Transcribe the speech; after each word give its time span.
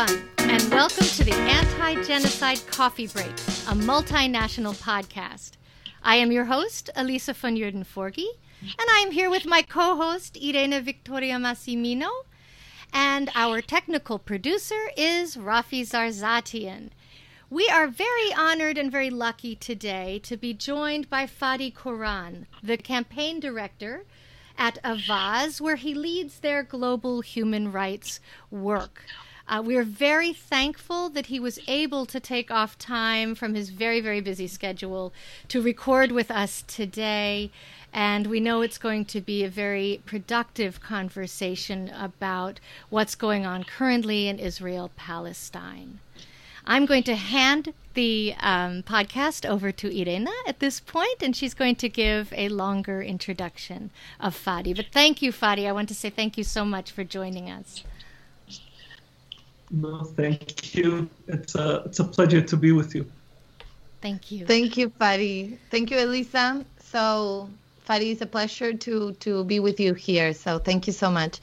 everyone, 0.00 0.28
and 0.38 0.70
welcome 0.70 1.04
to 1.04 1.24
the 1.24 1.34
Anti 1.34 2.02
Genocide 2.04 2.60
Coffee 2.68 3.06
Break, 3.06 3.26
a 3.26 3.74
multinational 3.74 4.74
podcast. 4.80 5.52
I 6.02 6.16
am 6.16 6.32
your 6.32 6.46
host, 6.46 6.88
Elisa 6.96 7.34
von 7.34 7.56
Forgey, 7.84 8.28
and 8.62 8.88
I 8.90 9.02
am 9.04 9.10
here 9.10 9.28
with 9.28 9.44
my 9.44 9.60
co 9.60 9.96
host, 9.96 10.38
Irene 10.42 10.82
Victoria 10.82 11.36
Massimino, 11.36 12.08
and 12.94 13.30
our 13.34 13.60
technical 13.60 14.18
producer 14.18 14.90
is 14.96 15.36
Rafi 15.36 15.82
Zarzatian. 15.82 16.90
We 17.50 17.68
are 17.68 17.86
very 17.86 18.32
honored 18.32 18.78
and 18.78 18.90
very 18.90 19.10
lucky 19.10 19.54
today 19.54 20.18
to 20.22 20.36
be 20.36 20.54
joined 20.54 21.10
by 21.10 21.26
Fadi 21.26 21.72
Quran, 21.74 22.46
the 22.62 22.78
campaign 22.78 23.38
director 23.38 24.04
at 24.56 24.82
Avaaz, 24.82 25.60
where 25.60 25.76
he 25.76 25.92
leads 25.92 26.38
their 26.38 26.62
global 26.62 27.20
human 27.20 27.70
rights 27.70 28.20
work. 28.50 29.04
Uh, 29.50 29.60
we're 29.60 29.82
very 29.82 30.32
thankful 30.32 31.08
that 31.08 31.26
he 31.26 31.40
was 31.40 31.58
able 31.66 32.06
to 32.06 32.20
take 32.20 32.52
off 32.52 32.78
time 32.78 33.34
from 33.34 33.54
his 33.54 33.70
very, 33.70 34.00
very 34.00 34.20
busy 34.20 34.46
schedule 34.46 35.12
to 35.48 35.60
record 35.60 36.12
with 36.12 36.30
us 36.30 36.62
today. 36.68 37.50
And 37.92 38.28
we 38.28 38.38
know 38.38 38.62
it's 38.62 38.78
going 38.78 39.06
to 39.06 39.20
be 39.20 39.42
a 39.42 39.48
very 39.48 40.00
productive 40.06 40.80
conversation 40.80 41.88
about 41.88 42.60
what's 42.90 43.16
going 43.16 43.44
on 43.44 43.64
currently 43.64 44.28
in 44.28 44.38
Israel 44.38 44.92
Palestine. 44.94 45.98
I'm 46.64 46.86
going 46.86 47.02
to 47.04 47.16
hand 47.16 47.74
the 47.94 48.36
um, 48.38 48.84
podcast 48.84 49.44
over 49.48 49.72
to 49.72 50.00
Irena 50.00 50.30
at 50.46 50.60
this 50.60 50.78
point, 50.78 51.22
and 51.22 51.34
she's 51.34 51.54
going 51.54 51.74
to 51.76 51.88
give 51.88 52.32
a 52.36 52.48
longer 52.50 53.02
introduction 53.02 53.90
of 54.20 54.36
Fadi. 54.36 54.76
But 54.76 54.86
thank 54.92 55.20
you, 55.20 55.32
Fadi. 55.32 55.66
I 55.66 55.72
want 55.72 55.88
to 55.88 55.94
say 55.96 56.08
thank 56.08 56.38
you 56.38 56.44
so 56.44 56.64
much 56.64 56.92
for 56.92 57.02
joining 57.02 57.50
us. 57.50 57.82
No, 59.70 60.02
thank 60.02 60.74
you. 60.74 61.08
It's 61.28 61.54
a 61.54 61.82
it's 61.86 62.00
a 62.00 62.04
pleasure 62.04 62.42
to 62.42 62.56
be 62.56 62.72
with 62.72 62.94
you. 62.94 63.06
Thank 64.02 64.32
you. 64.32 64.46
Thank 64.46 64.76
you, 64.76 64.90
Fadi. 64.90 65.58
Thank 65.70 65.90
you, 65.90 65.98
Elisa. 65.98 66.64
So, 66.82 67.48
Fadi, 67.88 68.12
it's 68.12 68.20
a 68.20 68.26
pleasure 68.26 68.72
to 68.72 69.12
to 69.12 69.44
be 69.44 69.60
with 69.60 69.78
you 69.78 69.94
here. 69.94 70.32
So, 70.34 70.58
thank 70.58 70.88
you 70.88 70.92
so 70.92 71.10
much. 71.10 71.38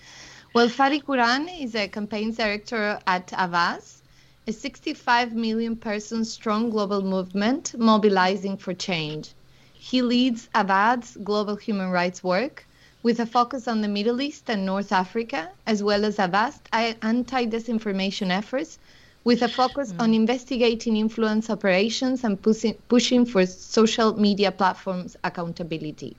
Well, 0.53 0.67
Fadi 0.67 1.01
Quran 1.01 1.47
is 1.61 1.75
a 1.75 1.87
campaigns 1.87 2.35
director 2.35 2.99
at 3.07 3.27
Avaaz, 3.27 4.01
a 4.45 4.51
65 4.51 5.33
million 5.33 5.77
person 5.77 6.25
strong 6.25 6.69
global 6.69 7.01
movement 7.01 7.75
mobilizing 7.77 8.57
for 8.57 8.73
change. 8.73 9.31
He 9.73 10.01
leads 10.01 10.49
Avaaz's 10.53 11.15
global 11.23 11.55
human 11.55 11.91
rights 11.91 12.21
work 12.23 12.66
with 13.03 13.19
a 13.19 13.25
focus 13.25 13.67
on 13.67 13.81
the 13.81 13.87
Middle 13.87 14.21
East 14.21 14.49
and 14.49 14.65
North 14.65 14.91
Africa, 14.91 15.49
as 15.65 15.83
well 15.83 16.05
as 16.05 16.19
a 16.19 16.27
vast 16.27 16.67
anti 16.71 17.45
disinformation 17.45 18.29
efforts 18.29 18.79
with 19.23 19.41
a 19.41 19.47
focus 19.49 19.91
mm. 19.91 20.01
on 20.01 20.13
investigating 20.13 20.95
influence 20.95 21.49
operations 21.49 22.23
and 22.23 22.41
pushing, 22.41 22.75
pushing 22.87 23.25
for 23.25 23.45
social 23.45 24.17
media 24.17 24.51
platforms 24.51 25.17
accountability. 25.23 26.15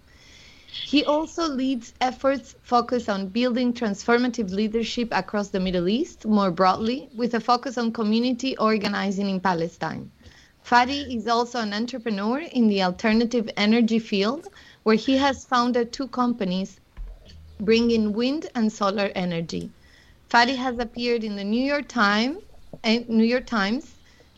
He 0.71 1.05
also 1.05 1.49
leads 1.49 1.95
efforts 2.01 2.55
focused 2.63 3.09
on 3.09 3.29
building 3.29 3.73
transformative 3.73 4.51
leadership 4.51 5.09
across 5.13 5.49
the 5.49 5.61
Middle 5.61 5.89
East 5.89 6.27
more 6.27 6.51
broadly, 6.51 7.09
with 7.17 7.33
a 7.33 7.41
focus 7.41 7.79
on 7.79 7.93
community 7.93 8.57
organizing 8.59 9.31
in 9.31 9.41
Palestine. 9.41 10.11
Fadi 10.63 11.17
is 11.17 11.27
also 11.27 11.61
an 11.61 11.73
entrepreneur 11.73 12.41
in 12.41 12.69
the 12.69 12.83
alternative 12.83 13.49
energy 13.57 13.99
field, 13.99 14.49
where 14.89 14.97
he 14.97 15.19
has 15.19 15.45
founded 15.45 15.93
two 15.93 16.09
companies 16.09 16.81
bringing 17.61 18.11
wind 18.15 18.47
and 18.55 18.73
solar 18.73 19.13
energy. 19.15 19.69
Fadi 20.31 20.57
has 20.57 20.79
appeared 20.79 21.23
in 21.23 21.37
the 21.37 21.45
New 21.45 21.63
York 21.63 21.87
Times, 21.89 22.39
eh, 22.85 23.05
New 23.07 23.25
York 23.25 23.45
Times, 23.45 23.97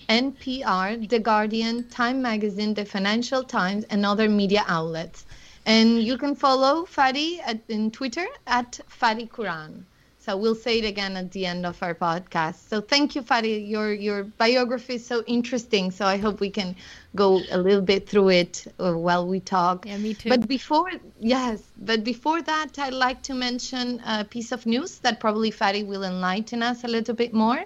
NPR, 0.08 1.08
The 1.08 1.20
Guardian, 1.20 1.88
Time 1.88 2.20
Magazine, 2.20 2.74
The 2.74 2.84
Financial 2.84 3.44
Times, 3.44 3.84
and 3.90 4.04
other 4.04 4.28
media 4.28 4.64
outlets. 4.66 5.24
And 5.66 6.02
you 6.02 6.18
can 6.18 6.34
follow 6.34 6.84
Fadi 6.84 7.38
at, 7.44 7.60
in 7.68 7.92
Twitter 7.92 8.26
at 8.48 8.80
Fadi 8.90 9.28
Quran. 9.28 9.84
So 10.20 10.36
we'll 10.36 10.54
say 10.54 10.80
it 10.80 10.84
again 10.84 11.16
at 11.16 11.32
the 11.32 11.46
end 11.46 11.64
of 11.64 11.82
our 11.82 11.94
podcast. 11.94 12.68
So 12.68 12.82
thank 12.82 13.14
you, 13.14 13.22
Fadi. 13.22 13.66
Your 13.66 13.90
your 13.92 14.24
biography 14.24 14.96
is 14.96 15.06
so 15.06 15.24
interesting. 15.26 15.90
So 15.90 16.04
I 16.04 16.18
hope 16.18 16.40
we 16.40 16.50
can 16.50 16.76
go 17.16 17.40
a 17.50 17.56
little 17.56 17.80
bit 17.80 18.06
through 18.06 18.28
it 18.28 18.66
uh, 18.78 18.92
while 18.92 19.26
we 19.26 19.40
talk. 19.40 19.86
Yeah, 19.86 19.96
me 19.96 20.12
too. 20.12 20.28
But 20.28 20.46
before 20.46 20.90
yes, 21.18 21.62
but 21.78 22.04
before 22.04 22.42
that, 22.42 22.78
I'd 22.78 22.92
like 22.92 23.22
to 23.22 23.34
mention 23.34 24.00
a 24.04 24.24
piece 24.24 24.52
of 24.52 24.66
news 24.66 24.98
that 24.98 25.20
probably 25.20 25.50
Fadi 25.50 25.86
will 25.86 26.04
enlighten 26.04 26.62
us 26.62 26.84
a 26.84 26.88
little 26.88 27.14
bit 27.14 27.32
more. 27.32 27.64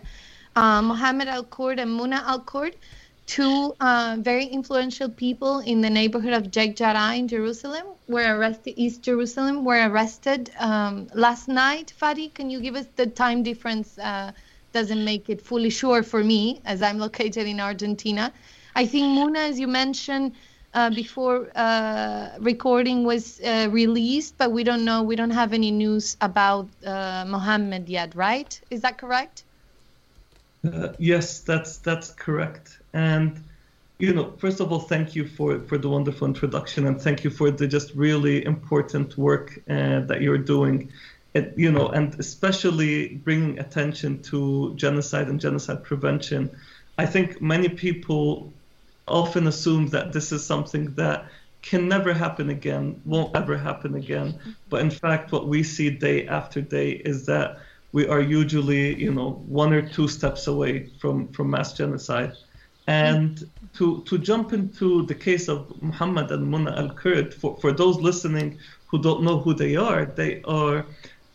Uh, 0.54 0.81
Mohammed 0.81 1.26
Al 1.26 1.42
Kurd 1.42 1.81
and 1.81 1.91
Muna 1.91 2.22
Al 2.22 2.41
Kurd 2.41 2.76
two 3.26 3.74
uh, 3.80 4.16
very 4.20 4.46
influential 4.46 5.08
people 5.08 5.60
in 5.60 5.80
the 5.80 5.90
neighborhood 5.90 6.32
of 6.32 6.54
Sheikh 6.54 6.76
Jarrah 6.76 7.14
in 7.14 7.28
Jerusalem 7.28 7.86
were 8.08 8.36
arrested, 8.36 8.74
East 8.76 9.02
Jerusalem, 9.02 9.64
were 9.64 9.88
arrested 9.88 10.50
um, 10.58 11.08
last 11.14 11.48
night. 11.48 11.92
Fadi, 12.00 12.32
can 12.32 12.50
you 12.50 12.60
give 12.60 12.76
us 12.76 12.86
the 12.96 13.06
time 13.06 13.42
difference? 13.42 13.98
Uh, 13.98 14.32
doesn't 14.74 15.04
make 15.04 15.30
it 15.30 15.40
fully 15.40 15.70
sure 15.70 16.02
for 16.02 16.22
me 16.22 16.60
as 16.66 16.82
I'm 16.82 16.98
located 16.98 17.46
in 17.46 17.60
Argentina. 17.60 18.32
I 18.74 18.84
think 18.84 19.04
Muna, 19.16 19.48
as 19.48 19.58
you 19.58 19.68
mentioned 19.68 20.32
uh, 20.74 20.91
before 20.91 21.48
uh, 21.54 22.30
recording, 22.41 23.04
was 23.04 23.41
uh, 23.41 23.68
released, 23.70 24.36
but 24.36 24.50
we 24.50 24.64
don't 24.64 24.84
know, 24.84 25.02
we 25.02 25.16
don't 25.16 25.30
have 25.30 25.52
any 25.52 25.70
news 25.70 26.16
about 26.20 26.68
uh, 26.84 27.24
Mohammed 27.26 27.88
yet, 27.88 28.14
right? 28.16 28.60
Is 28.70 28.82
that 28.82 28.98
correct? 28.98 29.44
yes, 30.98 31.41
that's 31.41 31.78
that's 31.78 32.10
correct. 32.10 32.80
And 32.94 33.43
you 33.99 34.12
know, 34.12 34.32
first 34.38 34.60
of 34.60 34.72
all, 34.72 34.81
thank 34.81 35.15
you 35.15 35.27
for 35.27 35.60
for 35.60 35.77
the 35.77 35.88
wonderful 35.88 36.27
introduction, 36.27 36.87
and 36.87 37.00
thank 37.00 37.22
you 37.25 37.31
for 37.31 37.50
the 37.50 37.69
just 37.69 37.94
really 37.94 38.44
important 38.44 39.19
work 39.19 39.60
uh, 39.69 40.00
that 40.09 40.22
you're 40.22 40.38
doing. 40.38 40.91
It, 41.34 41.53
you 41.56 41.71
know, 41.71 41.88
and 41.88 42.15
especially 42.21 43.16
bringing 43.16 43.59
attention 43.59 44.22
to 44.22 44.75
genocide 44.77 45.28
and 45.28 45.41
genocide 45.41 45.83
prevention. 45.83 46.50
I 46.97 47.06
think 47.06 47.43
many 47.43 47.69
people 47.69 48.53
often 49.09 49.49
assume 49.49 49.88
that 49.88 50.12
this 50.12 50.31
is 50.31 50.47
something 50.47 50.94
that 50.94 51.27
can 51.62 51.88
never 51.88 52.12
happen 52.12 52.50
again, 52.50 53.00
won't 53.04 53.34
ever 53.34 53.56
happen 53.56 53.94
again. 53.94 54.38
But 54.69 54.83
in 54.83 54.91
fact, 54.91 55.33
what 55.33 55.49
we 55.49 55.62
see 55.62 55.91
day 55.91 56.27
after 56.28 56.60
day 56.60 56.91
is 56.91 57.27
that 57.27 57.59
we 57.93 58.06
are 58.06 58.21
usually, 58.21 58.94
you 58.94 59.12
know, 59.12 59.43
one 59.49 59.72
or 59.72 59.83
two 59.83 60.09
steps 60.09 60.47
away 60.47 60.91
from, 61.00 61.28
from 61.28 61.50
mass 61.50 61.72
genocide. 61.72 62.34
And 62.87 63.49
to, 63.75 64.03
to 64.03 64.19
jump 64.19 64.53
into 64.53 65.06
the 65.06 65.15
case 65.15 65.49
of 65.49 65.83
Muhammad 65.83 66.31
and 66.31 66.47
Muna 66.53 66.77
al 66.77 66.91
Kurd, 66.91 67.33
for, 67.34 67.56
for 67.56 67.72
those 67.72 67.97
listening 68.00 68.59
who 68.87 69.00
don't 69.00 69.22
know 69.22 69.39
who 69.39 69.55
they 69.55 69.77
are, 69.77 70.05
they 70.05 70.43
are, 70.43 70.84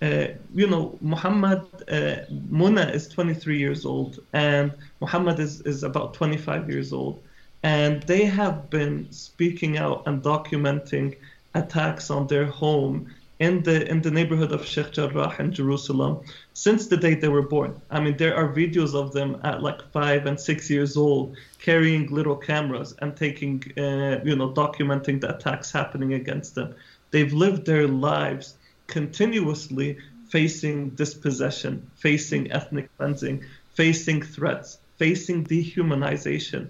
uh, 0.02 0.28
you 0.54 0.68
know, 0.68 0.98
Muhammad, 1.02 1.66
uh, 1.90 2.26
Muna 2.52 2.94
is 2.94 3.08
23 3.08 3.58
years 3.58 3.86
old, 3.86 4.20
and 4.34 4.72
Muhammad 5.02 5.40
is, 5.40 5.62
is 5.62 5.84
about 5.84 6.14
25 6.14 6.70
years 6.70 6.94
old. 6.94 7.22
And 7.64 8.04
they 8.04 8.26
have 8.26 8.70
been 8.70 9.12
speaking 9.12 9.78
out 9.78 10.04
and 10.06 10.24
documenting 10.24 11.18
attacks 11.56 12.10
on 12.10 12.28
their 12.28 12.46
home 12.46 13.14
in 13.40 13.64
the 13.64 13.90
in 13.90 14.02
the 14.02 14.12
neighborhood 14.12 14.52
of 14.52 14.66
Sheikh 14.66 14.92
Jarrah 14.92 15.34
in 15.40 15.54
Jerusalem 15.54 16.20
since 16.54 16.88
the 16.88 16.98
day 16.98 17.16
they 17.16 17.30
were 17.30 17.48
born. 17.48 17.82
I 17.90 18.00
mean, 18.02 18.18
there 18.18 18.36
are 18.36 18.54
videos 18.54 18.94
of 18.94 19.14
them 19.14 19.40
at 19.44 19.64
like 19.64 19.82
five 19.92 20.26
and 20.26 20.38
six 20.40 20.70
years 20.70 20.98
old 20.98 21.38
carrying 21.60 22.08
little 22.08 22.36
cameras 22.36 22.94
and 23.00 23.16
taking, 23.16 23.64
uh, 23.78 24.20
you 24.26 24.36
know, 24.36 24.52
documenting 24.52 25.22
the 25.22 25.36
attacks 25.36 25.72
happening 25.72 26.14
against 26.14 26.56
them. 26.56 26.76
They've 27.12 27.32
lived 27.32 27.66
their 27.66 27.88
lives 27.88 28.56
continuously 28.88 29.98
facing 30.28 30.90
dispossession, 30.92 31.90
facing 31.96 32.52
ethnic 32.52 32.90
cleansing, 32.98 33.46
facing 33.74 34.22
threats, 34.22 34.80
facing 34.98 35.46
dehumanization. 35.46 36.68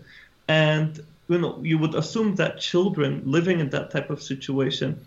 And 0.47 0.99
you 1.27 1.39
know, 1.39 1.59
you 1.63 1.79
would 1.79 1.95
assume 1.95 2.35
that 2.35 2.59
children 2.59 3.23
living 3.25 3.59
in 3.59 3.69
that 3.71 3.89
type 3.89 4.09
of 4.11 4.21
situation 4.21 4.99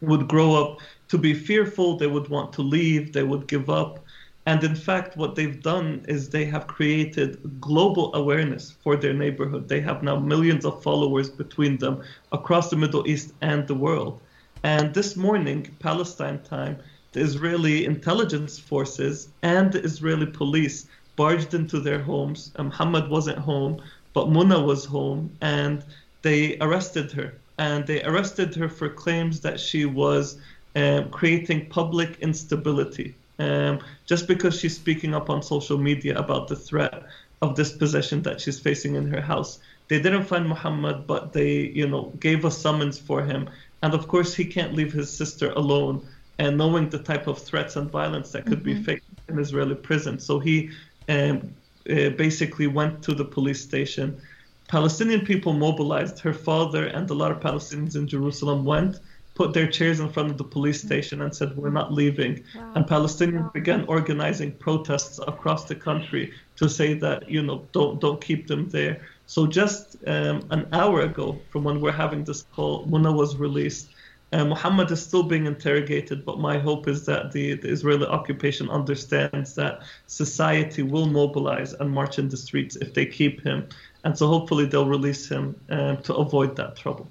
would 0.00 0.28
grow 0.28 0.54
up 0.54 0.80
to 1.08 1.18
be 1.18 1.34
fearful, 1.34 1.96
they 1.96 2.06
would 2.06 2.28
want 2.28 2.52
to 2.54 2.62
leave, 2.62 3.12
they 3.12 3.22
would 3.22 3.46
give 3.46 3.68
up. 3.68 4.04
And 4.46 4.62
in 4.62 4.74
fact, 4.74 5.16
what 5.16 5.34
they've 5.34 5.62
done 5.62 6.04
is 6.06 6.28
they 6.28 6.44
have 6.44 6.66
created 6.66 7.60
global 7.60 8.14
awareness 8.14 8.72
for 8.82 8.96
their 8.96 9.14
neighborhood. 9.14 9.68
They 9.68 9.80
have 9.80 10.02
now 10.02 10.18
millions 10.18 10.66
of 10.66 10.82
followers 10.82 11.30
between 11.30 11.78
them 11.78 12.02
across 12.30 12.68
the 12.68 12.76
Middle 12.76 13.08
East 13.08 13.32
and 13.40 13.66
the 13.66 13.74
world. 13.74 14.20
And 14.62 14.92
this 14.94 15.16
morning, 15.16 15.74
Palestine 15.78 16.42
time, 16.42 16.78
the 17.12 17.20
Israeli 17.20 17.86
intelligence 17.86 18.58
forces 18.58 19.28
and 19.42 19.72
the 19.72 19.82
Israeli 19.82 20.26
police 20.26 20.86
barged 21.16 21.54
into 21.54 21.80
their 21.80 22.02
homes. 22.02 22.52
Uh, 22.56 22.64
Muhammad 22.64 23.08
wasn't 23.08 23.38
home, 23.38 23.80
but 24.12 24.28
Muna 24.28 24.64
was 24.64 24.84
home, 24.84 25.30
and 25.40 25.84
they 26.22 26.58
arrested 26.60 27.12
her. 27.12 27.34
And 27.58 27.86
they 27.86 28.02
arrested 28.02 28.54
her 28.56 28.68
for 28.68 28.88
claims 28.88 29.40
that 29.40 29.60
she 29.60 29.84
was 29.84 30.38
um, 30.76 31.10
creating 31.10 31.66
public 31.66 32.18
instability 32.20 33.14
um, 33.38 33.80
just 34.06 34.28
because 34.28 34.58
she's 34.58 34.76
speaking 34.76 35.14
up 35.14 35.30
on 35.30 35.42
social 35.42 35.78
media 35.78 36.16
about 36.18 36.48
the 36.48 36.56
threat 36.56 37.04
of 37.42 37.56
this 37.56 37.70
dispossession 37.70 38.22
that 38.22 38.40
she's 38.40 38.58
facing 38.60 38.94
in 38.94 39.06
her 39.08 39.20
house. 39.20 39.58
They 39.88 40.00
didn't 40.00 40.24
find 40.24 40.48
Muhammad, 40.48 41.06
but 41.06 41.32
they, 41.32 41.58
you 41.80 41.86
know, 41.86 42.12
gave 42.20 42.44
a 42.44 42.50
summons 42.50 42.98
for 42.98 43.22
him. 43.22 43.50
And 43.82 43.92
of 43.92 44.08
course, 44.08 44.34
he 44.34 44.44
can't 44.44 44.74
leave 44.74 44.92
his 44.92 45.10
sister 45.10 45.50
alone. 45.50 46.06
And 46.38 46.56
knowing 46.56 46.88
the 46.88 46.98
type 46.98 47.26
of 47.26 47.38
threats 47.38 47.76
and 47.76 47.90
violence 47.90 48.32
that 48.32 48.46
could 48.46 48.64
mm-hmm. 48.64 48.80
be 48.80 48.82
faced 48.82 49.04
in 49.28 49.38
Israeli 49.38 49.74
prison, 49.74 50.18
so 50.18 50.38
he 50.38 50.70
um, 51.08 51.54
uh, 51.88 52.10
basically 52.10 52.66
went 52.66 53.02
to 53.04 53.14
the 53.14 53.24
police 53.24 53.62
station. 53.62 54.20
Palestinian 54.66 55.20
people 55.20 55.52
mobilized. 55.52 56.18
Her 56.18 56.32
father 56.32 56.86
and 56.86 57.08
a 57.10 57.14
lot 57.14 57.30
of 57.30 57.38
Palestinians 57.40 57.94
in 57.94 58.08
Jerusalem 58.08 58.64
went 58.64 58.96
put 59.34 59.52
their 59.52 59.66
chairs 59.66 60.00
in 60.00 60.08
front 60.08 60.30
of 60.30 60.38
the 60.38 60.44
police 60.44 60.82
mm. 60.82 60.86
station 60.86 61.20
and 61.22 61.34
said, 61.34 61.56
We're 61.56 61.70
not 61.70 61.92
leaving. 61.92 62.44
Wow. 62.54 62.72
And 62.76 62.86
Palestinians 62.86 63.42
wow. 63.42 63.50
began 63.52 63.84
organizing 63.86 64.52
protests 64.52 65.18
across 65.26 65.64
the 65.64 65.74
country 65.74 66.32
to 66.56 66.68
say 66.68 66.94
that, 66.94 67.28
you 67.28 67.42
know, 67.42 67.66
don't, 67.72 68.00
don't 68.00 68.20
keep 68.20 68.46
them 68.46 68.68
there. 68.70 69.02
So 69.26 69.46
just 69.46 69.96
um, 70.06 70.46
an 70.50 70.68
hour 70.72 71.00
ago 71.00 71.38
from 71.50 71.64
when 71.64 71.80
we're 71.80 71.92
having 71.92 72.24
this 72.24 72.42
call, 72.54 72.86
Muna 72.86 73.14
was 73.14 73.36
released. 73.36 73.90
Uh, 74.32 74.44
Muhammad 74.44 74.90
is 74.90 75.00
still 75.04 75.22
being 75.22 75.46
interrogated, 75.46 76.24
but 76.24 76.40
my 76.40 76.58
hope 76.58 76.88
is 76.88 77.06
that 77.06 77.30
the, 77.30 77.54
the 77.54 77.68
Israeli 77.68 78.06
occupation 78.06 78.68
understands 78.68 79.54
that 79.54 79.82
society 80.06 80.82
will 80.82 81.06
mobilize 81.06 81.72
and 81.74 81.90
march 81.90 82.18
in 82.18 82.28
the 82.28 82.36
streets 82.36 82.74
if 82.76 82.94
they 82.94 83.06
keep 83.06 83.42
him. 83.42 83.68
And 84.02 84.18
so 84.18 84.26
hopefully 84.26 84.66
they'll 84.66 84.88
release 84.88 85.28
him 85.28 85.54
um, 85.70 85.98
to 86.02 86.14
avoid 86.14 86.56
that 86.56 86.76
trouble 86.76 87.08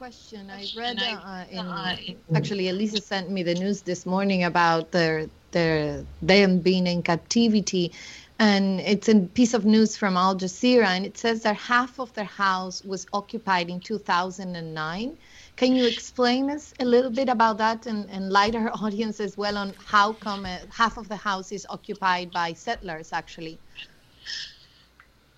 question. 0.00 0.48
I 0.48 0.64
read 0.74 0.96
uh, 0.98 1.44
in, 1.50 1.58
uh, 1.58 1.94
actually 2.34 2.70
Elisa 2.70 3.02
sent 3.02 3.28
me 3.30 3.42
the 3.42 3.54
news 3.54 3.82
this 3.82 4.06
morning 4.06 4.44
about 4.44 4.92
their 4.92 5.26
their 5.50 6.06
them 6.22 6.60
being 6.60 6.86
in 6.86 7.02
captivity, 7.02 7.92
and 8.38 8.80
it's 8.80 9.10
a 9.10 9.16
piece 9.38 9.52
of 9.52 9.66
news 9.66 9.98
from 9.98 10.16
Al 10.16 10.34
Jazeera, 10.36 10.86
and 10.96 11.04
it 11.04 11.18
says 11.18 11.42
that 11.42 11.56
half 11.56 12.00
of 12.00 12.08
their 12.14 12.32
house 12.46 12.82
was 12.82 13.06
occupied 13.12 13.68
in 13.68 13.78
2009. 13.78 15.18
Can 15.56 15.76
you 15.76 15.84
explain 15.86 16.48
us 16.48 16.72
a 16.80 16.86
little 16.86 17.14
bit 17.20 17.28
about 17.28 17.58
that 17.58 17.84
and, 17.84 18.08
and 18.08 18.32
light 18.32 18.54
our 18.54 18.70
audience 18.82 19.20
as 19.20 19.36
well 19.36 19.58
on 19.58 19.74
how 19.84 20.14
come 20.14 20.46
uh, 20.46 20.56
half 20.70 20.96
of 20.96 21.10
the 21.10 21.20
house 21.28 21.52
is 21.52 21.66
occupied 21.68 22.32
by 22.32 22.54
settlers 22.54 23.12
actually? 23.12 23.58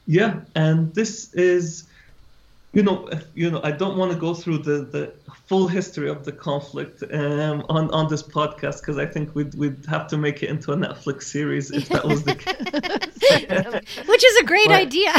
Yeah, 0.07 0.43
and 0.55 0.95
this 0.95 1.35
is 1.35 1.89
you 2.73 2.83
know, 2.83 3.09
you 3.35 3.51
know, 3.51 3.61
I 3.63 3.71
don't 3.71 3.99
want 3.99 4.13
to 4.13 4.19
go 4.19 4.33
through 4.33 4.59
the, 4.59 4.85
the 4.85 5.13
full 5.47 5.69
history 5.69 6.09
of 6.09 6.25
the 6.25 6.33
conflict 6.33 7.03
um, 7.13 7.67
on 7.69 7.91
on 7.91 8.09
this 8.09 8.23
podcast 8.23 8.81
because 8.81 8.97
I 8.97 9.05
think 9.05 9.35
we'd 9.35 9.55
we'd 9.55 9.85
have 9.87 10.07
to 10.09 10.17
make 10.17 10.43
it 10.43 10.49
into 10.49 10.73
a 10.73 10.77
Netflix 10.77 11.25
series 11.25 11.71
if 11.71 11.89
that 11.91 12.05
was 12.05 12.23
the 12.25 12.35
case. 12.35 14.07
Which 14.09 14.25
is 14.25 14.37
a 14.39 14.45
great 14.45 14.69
but, 14.69 14.81
idea. 14.81 15.13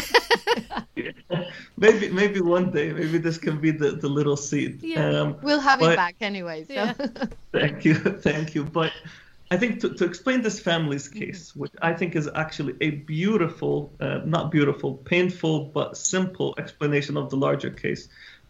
maybe 1.77 2.09
maybe 2.09 2.41
one 2.41 2.71
day, 2.71 2.91
maybe 2.91 3.19
this 3.19 3.37
can 3.37 3.59
be 3.59 3.69
the, 3.69 3.91
the 3.91 4.07
little 4.07 4.37
seed. 4.37 4.81
Yeah. 4.81 5.09
Um, 5.09 5.37
we'll 5.43 5.59
have 5.59 5.79
but, 5.79 5.93
it 5.93 5.95
back 5.95 6.15
anyway. 6.21 6.65
So. 6.65 6.73
Yeah. 6.73 6.93
thank 7.51 7.85
you, 7.85 7.95
thank 7.95 8.55
you. 8.55 8.63
But 8.63 8.91
I 9.53 9.57
think 9.57 9.81
to, 9.81 9.89
to 9.99 10.05
explain 10.05 10.41
this 10.41 10.59
family's 10.59 11.07
mm-hmm. 11.07 11.19
case, 11.19 11.55
which 11.55 11.71
I 11.79 11.93
think 11.93 12.15
is 12.15 12.27
actually 12.33 12.73
a 12.81 12.89
beautiful, 12.89 13.91
uh, 13.99 14.21
not 14.25 14.49
beautiful, 14.49 14.95
painful, 14.95 15.65
but 15.65 15.95
simple 15.95 16.55
explanation 16.57 17.17
of 17.17 17.29
the 17.29 17.37
larger 17.37 17.69
case. 17.69 18.07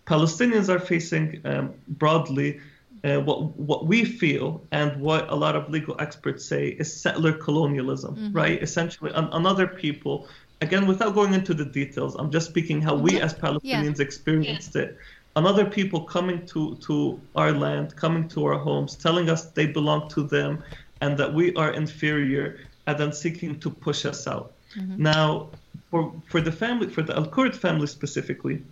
Palestinians 0.07 0.69
are 0.69 0.79
facing 0.79 1.41
um, 1.43 1.73
broadly 1.89 2.61
uh, 3.03 3.19
what 3.19 3.37
what 3.57 3.85
we 3.85 4.05
feel 4.05 4.61
and 4.71 5.01
what 5.01 5.29
a 5.29 5.35
lot 5.35 5.57
of 5.57 5.69
legal 5.69 5.95
experts 5.99 6.45
say 6.45 6.69
is 6.69 6.87
settler 7.05 7.33
colonialism, 7.33 8.15
mm-hmm. 8.15 8.31
right? 8.31 8.63
Essentially, 8.63 9.11
an, 9.13 9.27
another 9.33 9.67
people. 9.67 10.27
Again, 10.61 10.87
without 10.87 11.13
going 11.13 11.33
into 11.33 11.53
the 11.53 11.65
details, 11.65 12.15
I'm 12.15 12.31
just 12.31 12.47
speaking 12.47 12.81
how 12.81 12.95
we 12.95 13.19
as 13.19 13.33
Palestinians 13.33 13.99
yeah. 13.99 14.07
experienced 14.07 14.75
yeah. 14.75 14.83
it. 14.83 14.97
Another 15.35 15.65
people 15.65 15.99
coming 16.15 16.45
to 16.53 16.77
to 16.87 17.19
our 17.35 17.51
land, 17.51 17.93
coming 17.97 18.29
to 18.29 18.45
our 18.45 18.57
homes, 18.57 18.95
telling 18.95 19.29
us 19.29 19.51
they 19.51 19.65
belong 19.65 20.07
to 20.15 20.23
them, 20.23 20.63
and 21.03 21.17
that 21.17 21.33
we 21.33 21.53
are 21.55 21.71
inferior 21.83 22.45
and 22.87 22.97
then 22.97 23.11
seeking 23.11 23.59
to 23.59 23.69
push 23.69 24.05
us 24.05 24.25
out. 24.25 24.53
Mm-hmm. 24.77 25.03
Now, 25.11 25.49
for, 25.91 26.01
for 26.29 26.39
the 26.39 26.51
family, 26.51 26.87
for 26.95 27.03
the 27.07 27.15
Al 27.19 27.27
Kurd 27.35 27.53
family 27.65 27.87
specifically, 27.87 28.63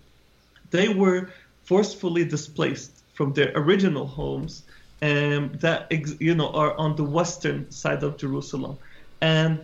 they 0.75 0.87
were 1.01 1.29
forcefully 1.63 2.23
displaced 2.23 2.93
from 3.17 3.33
their 3.33 3.51
original 3.55 4.07
homes 4.07 4.63
um, 5.01 5.51
that 5.65 5.79
you 6.27 6.33
know 6.39 6.49
are 6.61 6.73
on 6.85 6.95
the 6.95 7.03
western 7.03 7.69
side 7.69 8.01
of 8.07 8.17
Jerusalem, 8.23 8.77
and 9.19 9.59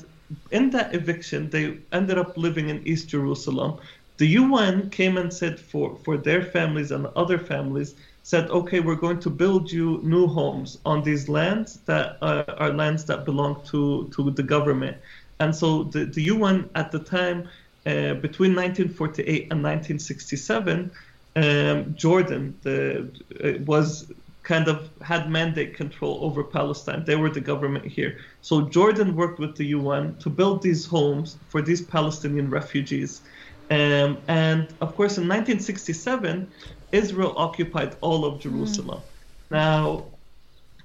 in 0.51 0.69
that 0.71 0.93
eviction, 0.93 1.49
they 1.49 1.65
ended 1.93 2.17
up 2.17 2.37
living 2.37 2.67
in 2.69 2.85
East 2.85 3.07
Jerusalem. 3.07 3.71
The 4.17 4.27
UN 4.41 4.89
came 4.89 5.15
and 5.17 5.31
said 5.31 5.59
for, 5.59 5.95
for 6.03 6.17
their 6.17 6.41
families 6.55 6.91
and 6.91 7.05
other 7.15 7.37
families 7.37 7.95
said, 8.27 8.49
okay, 8.49 8.81
we're 8.81 9.01
going 9.07 9.21
to 9.21 9.29
build 9.29 9.71
you 9.71 10.01
new 10.03 10.27
homes 10.27 10.79
on 10.85 11.01
these 11.01 11.29
lands 11.29 11.77
that 11.85 12.17
are, 12.21 12.43
are 12.57 12.73
lands 12.73 13.05
that 13.05 13.23
belong 13.23 13.61
to, 13.63 14.11
to 14.13 14.31
the 14.31 14.43
government. 14.43 14.97
And 15.39 15.55
so 15.55 15.85
the, 15.85 16.03
the 16.03 16.23
UN 16.23 16.69
at 16.75 16.91
the 16.91 16.99
time, 16.99 17.47
uh, 17.85 18.15
between 18.15 18.53
1948 18.53 19.43
and 19.49 19.63
1967, 19.63 20.91
um, 21.37 21.95
Jordan 21.95 22.53
the, 22.63 23.09
uh, 23.41 23.63
was 23.63 24.11
kind 24.43 24.67
of 24.67 24.89
had 25.01 25.31
mandate 25.31 25.73
control 25.73 26.19
over 26.21 26.43
Palestine. 26.43 27.05
They 27.05 27.15
were 27.15 27.29
the 27.29 27.39
government 27.39 27.85
here. 27.85 28.19
So 28.41 28.63
Jordan 28.63 29.15
worked 29.15 29.39
with 29.39 29.55
the 29.55 29.67
UN 29.67 30.17
to 30.17 30.29
build 30.29 30.61
these 30.61 30.85
homes 30.85 31.37
for 31.47 31.61
these 31.61 31.81
Palestinian 31.81 32.49
refugees. 32.49 33.21
Um, 33.69 34.17
and 34.27 34.67
of 34.81 34.95
course, 34.97 35.17
in 35.17 35.27
1967, 35.27 36.51
Israel 36.91 37.33
occupied 37.37 37.95
all 38.01 38.25
of 38.25 38.39
Jerusalem. 38.39 38.99
Mm. 38.99 39.51
Now, 39.51 40.05